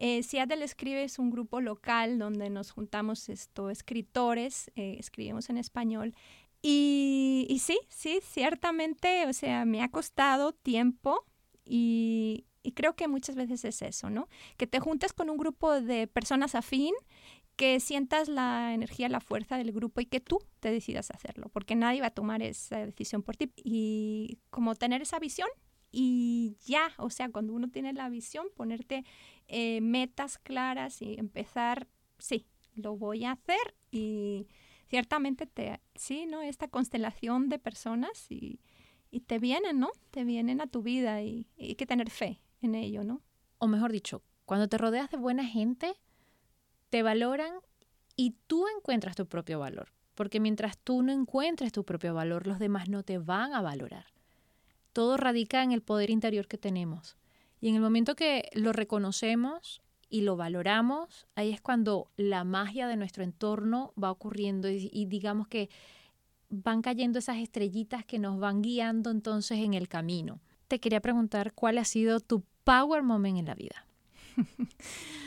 Eh, 0.06 0.22
Seattle 0.22 0.66
Escribe 0.66 1.02
es 1.06 1.18
un 1.18 1.30
grupo 1.30 1.62
local 1.62 2.20
donde 2.20 2.50
nos 2.50 2.72
juntamos 2.72 3.30
esto, 3.30 3.70
escritores, 3.70 4.70
eh, 4.76 4.98
escribimos 5.00 5.50
en 5.50 5.56
español. 5.56 6.14
Y, 6.62 7.58
sí, 7.62 7.80
sí, 7.88 8.20
ciertamente, 8.22 9.26
o 9.28 9.32
sea, 9.32 9.64
me 9.64 9.82
ha 9.82 9.88
costado 9.88 10.52
tiempo 10.52 11.26
y, 11.64 12.48
y 12.64 12.74
creo 12.74 12.98
que 12.98 13.08
muchas 13.08 13.38
veces 13.38 13.64
es 13.64 13.82
eso, 13.82 14.10
¿no? 14.10 14.28
Que 14.58 14.68
te 14.68 14.82
juntes 14.82 15.14
con 15.14 15.30
un 15.30 15.38
grupo 15.38 15.80
de 15.80 16.08
personas 16.08 16.54
afín 16.54 16.94
que 17.56 17.80
sientas 17.80 18.28
la 18.28 18.74
energía, 18.74 19.08
la 19.08 19.22
fuerza 19.22 19.58
del 19.58 19.72
grupo 19.72 20.02
y 20.02 20.06
que 20.08 20.20
tú 20.20 20.40
te 20.60 20.70
decidas 20.70 21.12
hacerlo, 21.12 21.48
porque 21.48 21.76
nadie 21.76 22.02
va 22.02 22.08
a 22.08 22.12
tomar 22.12 22.42
esa 22.42 22.86
decisión 22.86 23.24
por 23.24 23.38
ti. 23.38 23.54
Y 23.56 24.40
como 24.50 24.76
tener 24.76 25.02
esa 25.02 25.20
visión 25.20 25.48
y 25.96 26.58
ya, 26.66 26.92
o 26.98 27.12
sea, 27.12 27.30
cuando 27.30 27.54
uno 27.54 27.70
tiene 27.70 27.94
la 27.94 28.10
visión, 28.10 28.48
ponerte 28.56 29.06
eh, 29.48 29.80
metas 29.80 30.40
claras 30.40 31.04
y 31.04 31.20
empezar, 31.20 31.88
sí, 32.18 32.48
lo 32.74 32.98
voy 32.98 33.26
a 33.26 33.34
hacer 33.34 33.76
y 33.92 34.48
ciertamente 34.90 35.46
te, 35.46 35.80
sí, 35.94 36.26
¿no? 36.26 36.42
Esta 36.42 36.68
constelación 36.68 37.48
de 37.48 37.60
personas 37.60 38.26
y, 38.30 38.60
te 39.28 39.38
vienen, 39.38 39.80
¿no? 39.80 39.92
Te 40.10 40.24
vienen 40.24 40.60
a 40.60 40.66
tu 40.66 40.82
vida 40.82 41.22
y, 41.22 41.46
y 41.56 41.68
hay 41.68 41.76
que 41.76 41.86
tener 41.86 42.10
fe 42.10 42.42
en 42.64 42.74
ello, 42.74 43.04
¿no? 43.04 43.22
O 43.60 43.68
mejor 43.68 43.92
dicho, 43.92 44.24
cuando 44.46 44.68
te 44.68 44.80
rodeas 44.80 45.12
de 45.12 45.18
buena 45.18 45.46
gente, 45.46 45.94
te 46.90 47.04
valoran 47.04 47.54
y 48.16 48.32
tú 48.48 48.66
encuentras 48.76 49.16
tu 49.16 49.28
propio 49.28 49.60
valor. 49.60 49.94
Porque 50.16 50.40
mientras 50.40 50.80
tú 50.80 51.04
no 51.04 51.12
encuentres 51.12 51.72
tu 51.72 51.86
propio 51.86 52.16
valor, 52.16 52.48
los 52.48 52.58
demás 52.58 52.90
no 52.90 53.04
te 53.04 53.20
van 53.20 53.54
a 53.54 53.62
valorar. 53.62 54.06
Todo 54.94 55.18
radica 55.18 55.64
en 55.64 55.72
el 55.72 55.82
poder 55.82 56.10
interior 56.10 56.48
que 56.48 56.58
tenemos. 56.58 57.18
Y 57.60 57.70
en 57.70 57.76
el 57.76 57.82
momento 57.82 58.16
que 58.16 58.50
lo 58.54 58.74
reconocemos 58.74 59.82
y 60.10 60.22
lo 60.22 60.36
valoramos, 60.36 61.28
ahí 61.36 61.52
es 61.52 61.62
cuando 61.62 62.12
la 62.18 62.44
magia 62.44 62.88
de 62.88 62.98
nuestro 62.98 63.24
entorno 63.24 63.94
va 64.02 64.12
ocurriendo 64.12 64.70
y, 64.70 65.06
digamos 65.06 65.48
que 65.48 65.70
van 66.50 66.82
cayendo 66.82 67.20
esas 67.20 67.38
estrellitas 67.38 68.06
que 68.06 68.20
nos 68.20 68.40
van 68.40 68.62
guiando 68.62 69.10
entonces 69.10 69.60
en 69.60 69.74
el 69.74 69.88
camino. 69.88 70.40
Te 70.68 70.80
quería 70.80 71.02
preguntar 71.02 71.54
cuál 71.54 71.80
ha 71.80 71.86
sido 71.86 72.20
tu 72.20 72.44
power 72.64 73.02
moment 73.02 73.40
en 73.40 73.46
la 73.46 73.56
vida. 73.56 73.88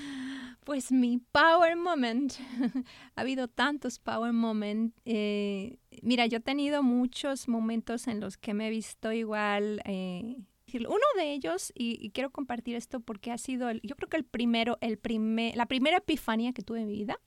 Pues 0.66 0.90
mi 0.90 1.18
power 1.18 1.76
moment, 1.76 2.32
ha 3.14 3.20
habido 3.20 3.46
tantos 3.46 4.00
power 4.00 4.32
moments. 4.32 5.00
Eh, 5.04 5.78
mira, 6.02 6.26
yo 6.26 6.38
he 6.38 6.40
tenido 6.40 6.82
muchos 6.82 7.46
momentos 7.46 8.08
en 8.08 8.18
los 8.18 8.36
que 8.36 8.52
me 8.52 8.66
he 8.66 8.70
visto 8.70 9.12
igual 9.12 9.80
eh, 9.84 10.38
uno 10.74 11.04
de 11.16 11.32
ellos, 11.34 11.72
y, 11.76 12.10
quiero 12.10 12.30
compartir 12.30 12.74
esto 12.74 12.98
porque 12.98 13.30
ha 13.30 13.38
sido, 13.38 13.70
el, 13.70 13.80
yo 13.84 13.94
creo 13.94 14.08
que 14.08 14.16
el 14.16 14.24
primero, 14.24 14.76
el 14.80 14.98
primer, 14.98 15.56
la 15.56 15.66
primera 15.66 15.98
epifanía 15.98 16.52
que 16.52 16.62
tuve 16.62 16.80
en 16.80 16.88
mi 16.88 16.94
vida 16.94 17.20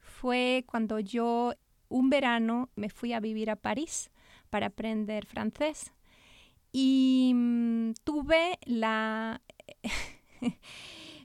fue 0.00 0.64
cuando 0.66 0.98
yo 0.98 1.52
un 1.88 2.10
verano 2.10 2.68
me 2.74 2.90
fui 2.90 3.12
a 3.12 3.20
vivir 3.20 3.48
a 3.48 3.54
París 3.54 4.10
para 4.50 4.66
aprender 4.66 5.24
francés. 5.24 5.92
Y 6.72 7.30
mm, 7.32 7.92
tuve 8.02 8.58
la, 8.64 9.40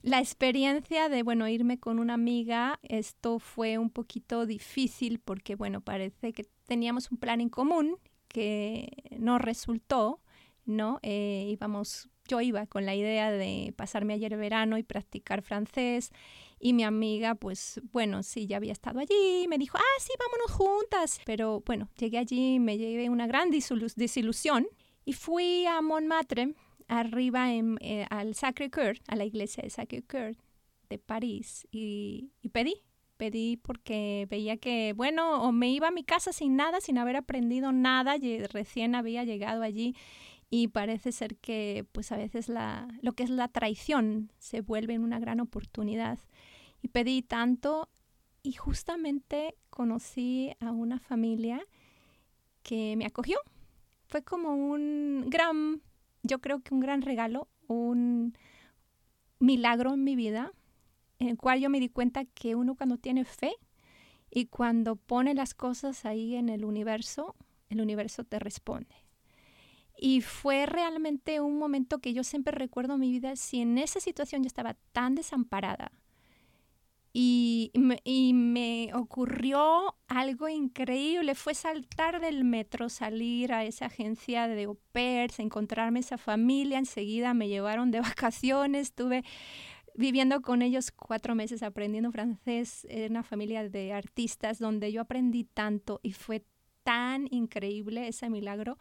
la 0.08 0.20
experiencia 0.20 1.10
de, 1.10 1.22
bueno, 1.22 1.48
irme 1.50 1.80
con 1.80 2.00
una 2.00 2.14
amiga. 2.14 2.80
Esto 2.82 3.40
fue 3.40 3.78
un 3.78 3.90
poquito 3.90 4.46
difícil 4.46 5.20
porque, 5.20 5.56
bueno, 5.56 5.82
parece 5.82 6.32
que 6.32 6.46
teníamos 6.66 7.12
un 7.12 7.18
plan 7.18 7.42
en 7.42 7.50
común 7.50 7.98
que 8.30 9.04
no 9.20 9.38
resultó, 9.38 10.22
¿no? 10.66 11.00
Eh, 11.04 11.48
íbamos, 11.50 12.10
yo 12.26 12.40
iba 12.40 12.68
con 12.68 12.86
la 12.86 12.96
idea 12.96 13.32
de 13.32 13.74
pasarme 13.76 14.14
ayer 14.14 14.38
verano 14.38 14.78
y 14.78 14.84
practicar 14.84 15.42
francés 15.42 16.12
y 16.58 16.72
mi 16.72 16.84
amiga, 16.84 17.36
pues 17.36 17.82
bueno, 17.92 18.24
sí, 18.24 18.48
ya 18.48 18.58
había 18.58 18.72
estado 18.72 19.00
allí, 19.00 19.46
me 19.50 19.58
dijo, 19.58 19.78
ah, 19.78 20.00
sí, 20.00 20.14
vámonos 20.18 20.52
juntas. 20.52 21.20
Pero 21.26 21.62
bueno, 21.66 21.90
llegué 21.98 22.18
allí 22.18 22.60
me 22.60 22.78
llevé 22.78 23.10
una 23.10 23.28
gran 23.28 23.50
desilusión 23.52 24.68
y 25.04 25.14
fui 25.14 25.66
a 25.66 25.82
Montmartre, 25.82 26.56
arriba 26.88 27.54
en, 27.54 27.78
eh, 27.82 28.06
al 28.10 28.36
Sacré-Cœur, 28.36 29.00
a 29.08 29.16
la 29.16 29.26
iglesia 29.26 29.64
de 29.64 29.70
Sacré-Cœur 29.70 30.36
de 30.90 30.98
París, 31.00 31.68
y, 31.72 32.32
pedí, 32.52 32.84
pedí 33.18 33.58
porque 33.58 34.28
veía 34.30 34.58
que, 34.58 34.94
bueno, 34.94 35.42
o 35.44 35.52
me 35.52 35.70
iba 35.72 35.90
a 35.90 35.92
mi 35.92 36.04
casa 36.04 36.32
sin 36.32 36.56
nada, 36.56 36.82
sin 36.82 36.98
haber 36.98 37.16
aprendido 37.16 37.72
nada, 37.72 38.16
recién 38.52 38.96
había 38.96 39.24
llegado 39.24 39.64
allí 39.64 39.96
y 40.50 40.70
parece 40.70 41.12
ser 41.12 41.36
que 41.36 41.86
pues 41.92 42.12
a 42.14 42.18
veces 42.18 42.48
la, 42.48 42.88
lo 43.02 43.14
que 43.14 43.24
es 43.24 43.30
la 43.30 43.50
traición 43.50 44.32
se 44.38 44.62
vuelve 44.62 44.94
en 44.94 45.04
una 45.04 45.20
gran 45.20 45.42
oportunidad. 45.42 46.20
Y 46.82 46.90
pedí 46.90 47.22
tanto 47.22 47.90
y 48.44 48.54
justamente 48.54 49.56
conocí 49.70 50.54
a 50.62 50.72
una 50.72 51.00
familia 51.00 51.66
que 52.64 52.96
me 52.96 53.06
acogió 53.06 53.40
fue 54.08 54.24
como 54.24 54.56
un 54.56 55.26
gran, 55.28 55.82
yo 56.28 56.40
creo 56.40 56.60
que 56.60 56.74
un 56.74 56.80
gran 56.80 57.02
regalo, 57.02 57.48
un 57.68 58.38
milagro 59.40 59.94
en 59.94 60.04
mi 60.04 60.16
vida, 60.16 60.52
en 61.20 61.30
el 61.30 61.38
cual 61.38 61.60
yo 61.60 61.70
me 61.70 61.80
di 61.80 61.90
cuenta 61.90 62.26
que 62.26 62.56
uno 62.56 62.76
cuando 62.76 62.98
tiene 62.98 63.26
fe 63.26 63.54
y 64.30 64.46
cuando 64.46 64.96
pone 64.96 65.34
las 65.34 65.54
cosas 65.54 66.06
ahí 66.06 66.36
en 66.36 66.50
el 66.50 66.66
universo, 66.66 67.36
el 67.70 67.82
universo 67.82 68.24
te 68.24 68.40
responde. 68.40 68.96
Y 70.00 70.22
fue 70.22 70.68
realmente 70.68 71.42
un 71.42 71.58
momento 71.58 72.00
que 72.00 72.14
yo 72.14 72.24
siempre 72.24 72.52
recuerdo 72.52 72.94
en 72.96 73.00
mi 73.00 73.12
vida, 73.12 73.36
si 73.36 73.62
en 73.62 73.78
esa 73.80 74.00
situación 74.00 74.44
yo 74.44 74.48
estaba 74.48 74.76
tan 74.92 75.16
desamparada, 75.16 75.92
y 77.20 77.72
me, 77.74 78.92
ocurrió 78.94 79.96
algo 80.08 80.50
increíble, 80.50 81.34
fue 81.34 81.56
saltar 81.56 82.22
del 82.22 82.44
metro, 82.44 82.90
salir 82.90 83.54
a 83.54 83.66
esa 83.66 83.88
agencia 83.88 84.48
de 84.48 84.66
au 84.66 84.78
pairs, 84.92 85.40
encontrarme 85.40 86.02
esa 86.02 86.20
familia, 86.20 86.78
enseguida 86.78 87.34
me 87.34 87.48
llevaron 87.48 87.90
de 87.90 88.02
vacaciones, 88.02 88.90
estuve 88.90 89.24
viviendo 89.96 90.44
con 90.44 90.62
ellos 90.62 90.92
cuatro 90.92 91.34
meses 91.34 91.64
aprendiendo 91.64 92.12
francés, 92.12 92.86
en 92.88 93.14
una 93.14 93.24
familia 93.24 93.68
de 93.68 93.94
artistas 93.94 94.60
donde 94.60 94.92
yo 94.92 95.02
aprendí 95.02 95.44
tanto 95.44 96.00
y 96.04 96.12
fue 96.12 96.46
tan 96.84 97.28
increíble 97.32 98.08
ese 98.08 98.30
milagro. 98.30 98.78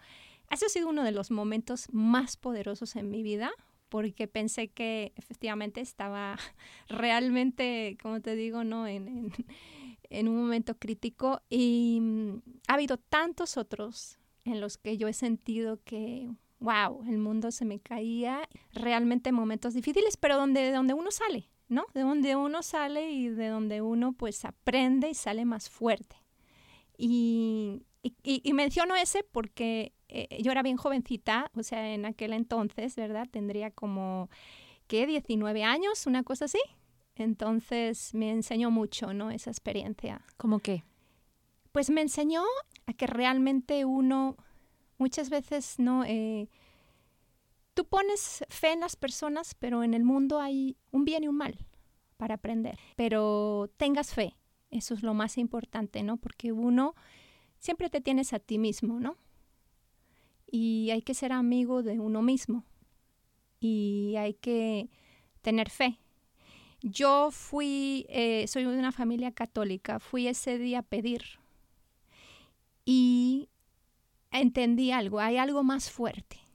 Ha 0.50 0.58
sido 0.58 0.90
uno 0.90 1.04
de 1.04 1.12
los 1.12 1.30
momentos 1.30 1.86
más 1.90 2.36
poderosos 2.36 2.96
en 2.96 3.08
mi 3.08 3.22
vida, 3.22 3.50
porque 3.88 4.28
pensé 4.28 4.68
que 4.68 5.12
efectivamente 5.16 5.80
estaba 5.80 6.36
realmente, 6.88 7.96
como 8.02 8.20
te 8.20 8.36
digo, 8.36 8.64
¿no? 8.64 8.86
En, 8.86 9.32
en, 10.10 10.28
un 10.28 10.36
momento 10.36 10.76
crítico 10.78 11.42
y 11.48 11.98
mm, 12.00 12.42
ha 12.68 12.74
habido 12.74 12.96
tantos 12.96 13.56
otros 13.56 14.18
en 14.44 14.60
los 14.60 14.78
que 14.78 14.96
yo 14.96 15.08
he 15.08 15.12
sentido 15.12 15.80
que, 15.84 16.30
wow, 16.60 17.02
el 17.08 17.18
mundo 17.18 17.50
se 17.50 17.64
me 17.64 17.80
caía, 17.80 18.48
realmente 18.72 19.32
momentos 19.32 19.74
difíciles, 19.74 20.16
pero 20.16 20.36
donde, 20.36 20.70
donde 20.70 20.94
uno 20.94 21.10
sale, 21.10 21.50
¿no? 21.68 21.86
De 21.94 22.02
donde 22.02 22.36
uno 22.36 22.62
sale 22.62 23.10
y 23.10 23.28
de 23.28 23.48
donde 23.48 23.82
uno 23.82 24.12
pues 24.12 24.44
aprende 24.44 25.10
y 25.10 25.14
sale 25.14 25.44
más 25.44 25.68
fuerte. 25.68 26.16
Y, 26.96 27.82
y 28.22 28.52
menciono 28.52 28.94
ese 28.94 29.24
porque 29.24 29.95
eh, 30.08 30.40
yo 30.42 30.52
era 30.52 30.62
bien 30.62 30.76
jovencita, 30.76 31.50
o 31.56 31.62
sea, 31.62 31.92
en 31.94 32.04
aquel 32.04 32.32
entonces, 32.32 32.96
¿verdad? 32.96 33.28
Tendría 33.30 33.70
como, 33.70 34.30
¿qué? 34.86 35.06
19 35.06 35.64
años, 35.64 36.06
una 36.06 36.22
cosa 36.22 36.46
así. 36.46 36.60
Entonces 37.16 38.14
me 38.14 38.30
enseñó 38.30 38.70
mucho, 38.70 39.12
¿no? 39.14 39.30
Esa 39.30 39.50
experiencia. 39.50 40.22
¿Cómo 40.36 40.58
qué? 40.60 40.84
Pues 41.72 41.90
me 41.90 42.02
enseñó 42.02 42.42
a 42.86 42.92
que 42.92 43.06
realmente 43.06 43.84
uno 43.84 44.36
muchas 44.98 45.30
veces 45.30 45.78
no... 45.78 46.04
Eh, 46.04 46.48
tú 47.74 47.86
pones 47.86 48.44
fe 48.48 48.72
en 48.72 48.80
las 48.80 48.96
personas, 48.96 49.54
pero 49.54 49.82
en 49.82 49.94
el 49.94 50.04
mundo 50.04 50.40
hay 50.40 50.76
un 50.92 51.04
bien 51.04 51.24
y 51.24 51.28
un 51.28 51.36
mal 51.36 51.66
para 52.16 52.34
aprender. 52.34 52.78
Pero 52.96 53.70
tengas 53.76 54.14
fe, 54.14 54.36
eso 54.70 54.94
es 54.94 55.02
lo 55.02 55.14
más 55.14 55.38
importante, 55.38 56.02
¿no? 56.02 56.16
Porque 56.16 56.52
uno 56.52 56.94
siempre 57.58 57.90
te 57.90 58.00
tienes 58.00 58.32
a 58.32 58.38
ti 58.38 58.58
mismo, 58.58 59.00
¿no? 59.00 59.16
Y 60.46 60.90
hay 60.90 61.02
que 61.02 61.14
ser 61.14 61.32
amigo 61.32 61.82
de 61.82 61.98
uno 62.00 62.22
mismo 62.22 62.64
y 63.60 64.14
hay 64.16 64.34
que 64.34 64.88
tener 65.42 65.70
fe. 65.70 65.98
Yo 66.82 67.30
fui, 67.30 68.06
eh, 68.08 68.46
soy 68.48 68.64
de 68.64 68.78
una 68.78 68.92
familia 68.92 69.32
católica, 69.32 69.98
fui 69.98 70.28
ese 70.28 70.58
día 70.58 70.80
a 70.80 70.82
pedir 70.82 71.22
y 72.84 73.48
entendí 74.30 74.92
algo, 74.92 75.20
hay 75.20 75.36
algo 75.36 75.62
más 75.62 75.90
fuerte. 75.90 76.45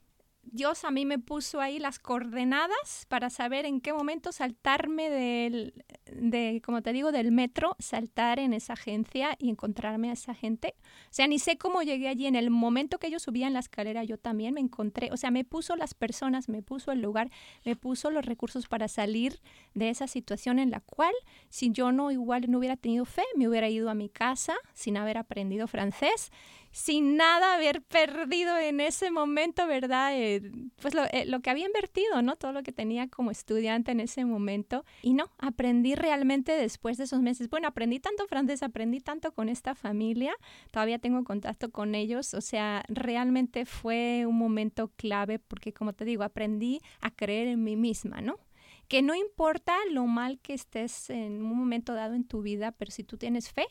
Dios 0.51 0.83
a 0.83 0.91
mí 0.91 1.05
me 1.05 1.17
puso 1.17 1.61
ahí 1.61 1.79
las 1.79 1.97
coordenadas 1.97 3.05
para 3.07 3.29
saber 3.29 3.65
en 3.65 3.79
qué 3.79 3.93
momento 3.93 4.33
saltarme 4.33 5.09
del, 5.09 5.85
de, 6.11 6.61
como 6.65 6.81
te 6.81 6.91
digo, 6.91 7.13
del 7.13 7.31
metro, 7.31 7.77
saltar 7.79 8.37
en 8.37 8.53
esa 8.53 8.73
agencia 8.73 9.37
y 9.39 9.49
encontrarme 9.49 10.09
a 10.09 10.13
esa 10.13 10.33
gente. 10.33 10.75
O 11.05 11.13
sea, 11.13 11.25
ni 11.27 11.39
sé 11.39 11.57
cómo 11.57 11.83
llegué 11.83 12.09
allí. 12.09 12.27
En 12.27 12.35
el 12.35 12.49
momento 12.49 12.99
que 12.99 13.09
yo 13.09 13.17
subía 13.17 13.49
la 13.49 13.59
escalera, 13.59 14.03
yo 14.03 14.17
también 14.17 14.53
me 14.53 14.59
encontré. 14.59 15.09
O 15.13 15.17
sea, 15.17 15.31
me 15.31 15.45
puso 15.45 15.77
las 15.77 15.93
personas, 15.93 16.49
me 16.49 16.61
puso 16.61 16.91
el 16.91 17.01
lugar, 17.01 17.31
me 17.63 17.77
puso 17.77 18.11
los 18.11 18.25
recursos 18.25 18.67
para 18.67 18.89
salir 18.89 19.39
de 19.73 19.89
esa 19.89 20.07
situación 20.07 20.59
en 20.59 20.69
la 20.69 20.81
cual, 20.81 21.13
si 21.47 21.71
yo 21.71 21.93
no 21.93 22.11
igual 22.11 22.51
no 22.51 22.57
hubiera 22.57 22.75
tenido 22.75 23.05
fe, 23.05 23.23
me 23.37 23.47
hubiera 23.47 23.69
ido 23.69 23.89
a 23.89 23.93
mi 23.95 24.09
casa 24.09 24.55
sin 24.73 24.97
haber 24.97 25.17
aprendido 25.17 25.67
francés 25.67 26.29
sin 26.71 27.17
nada 27.17 27.55
haber 27.55 27.81
perdido 27.81 28.57
en 28.57 28.79
ese 28.79 29.11
momento, 29.11 29.67
¿verdad? 29.67 30.17
Eh, 30.17 30.51
pues 30.81 30.95
eh, 31.11 31.25
lo, 31.25 31.41
que 31.41 31.49
había 31.49 31.65
invertido, 31.65 32.21
¿no? 32.21 32.37
Todo 32.37 32.53
lo 32.53 32.63
que 32.63 32.71
tenía 32.71 33.07
como 33.09 33.29
estudiante 33.29 33.91
en 33.91 33.99
ese 33.99 34.23
momento. 34.25 34.85
Y 35.01 35.13
no, 35.13 35.31
aprendí 35.37 35.95
realmente 35.95 36.53
después 36.53 36.97
de 36.97 37.03
esos 37.03 37.21
meses. 37.21 37.49
Bueno, 37.49 37.67
aprendí 37.67 37.99
tanto 37.99 38.25
francés, 38.27 38.63
aprendí 38.63 39.01
tanto 39.01 39.33
con 39.33 39.49
esta 39.49 39.75
familia, 39.75 40.33
todavía 40.71 40.99
tengo 40.99 41.23
contacto 41.23 41.71
con 41.71 41.93
ellos, 41.93 42.33
o 42.33 42.41
sea, 42.41 42.83
realmente 42.87 43.65
fue 43.65 44.25
un 44.25 44.37
momento 44.37 44.91
clave 44.95 45.39
porque, 45.39 45.73
como 45.73 45.93
te 45.93 46.05
digo, 46.05 46.23
aprendí 46.23 46.81
a 47.01 47.11
creer 47.11 47.47
en 47.47 47.63
mí 47.63 47.75
misma, 47.75 48.21
¿no? 48.21 48.39
Que 48.87 49.01
no 49.01 49.15
importa 49.15 49.75
lo 49.89 50.05
mal 50.05 50.39
que 50.39 50.53
estés 50.53 51.09
en 51.09 51.41
un 51.43 51.57
momento 51.57 51.93
dado 51.93 52.13
en 52.13 52.23
tu 52.25 52.41
vida, 52.41 52.71
pero 52.71 52.91
si 52.91 53.03
tú 53.03 53.17
tienes 53.17 53.51
fe, 53.51 53.65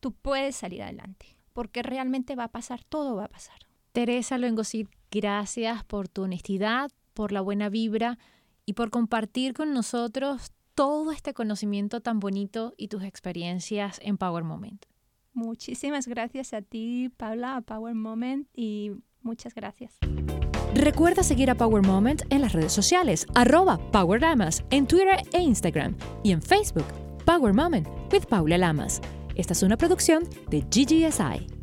tú 0.00 0.12
puedes 0.12 0.56
salir 0.56 0.82
adelante 0.82 1.41
porque 1.52 1.82
realmente 1.82 2.36
va 2.36 2.44
a 2.44 2.52
pasar, 2.52 2.84
todo 2.84 3.16
va 3.16 3.24
a 3.24 3.28
pasar. 3.28 3.56
Teresa 3.92 4.38
Luengosit, 4.38 4.88
gracias 5.10 5.84
por 5.84 6.08
tu 6.08 6.22
honestidad, 6.22 6.90
por 7.14 7.32
la 7.32 7.40
buena 7.40 7.68
vibra 7.68 8.18
y 8.64 8.72
por 8.72 8.90
compartir 8.90 9.52
con 9.52 9.74
nosotros 9.74 10.52
todo 10.74 11.12
este 11.12 11.34
conocimiento 11.34 12.00
tan 12.00 12.18
bonito 12.20 12.72
y 12.76 12.88
tus 12.88 13.02
experiencias 13.04 13.98
en 14.02 14.16
Power 14.16 14.44
Moment. 14.44 14.86
Muchísimas 15.34 16.06
gracias 16.06 16.52
a 16.52 16.62
ti, 16.62 17.10
Paula, 17.16 17.56
a 17.56 17.60
Power 17.62 17.94
Moment 17.94 18.48
y 18.54 18.92
muchas 19.22 19.54
gracias. 19.54 19.98
Recuerda 20.74 21.22
seguir 21.22 21.50
a 21.50 21.54
Power 21.54 21.86
Moment 21.86 22.22
en 22.30 22.40
las 22.40 22.52
redes 22.52 22.72
sociales, 22.72 23.26
arroba 23.34 23.78
Power 23.92 24.20
Lamas, 24.22 24.64
en 24.70 24.86
Twitter 24.86 25.22
e 25.32 25.40
Instagram 25.40 25.96
y 26.22 26.32
en 26.32 26.40
Facebook, 26.40 26.86
Power 27.26 27.52
Moment 27.52 27.86
with 28.10 28.24
Paula 28.26 28.56
Lamas. 28.56 29.00
Esta 29.42 29.54
es 29.54 29.64
una 29.64 29.76
producción 29.76 30.22
de 30.50 30.60
GGSI. 30.60 31.61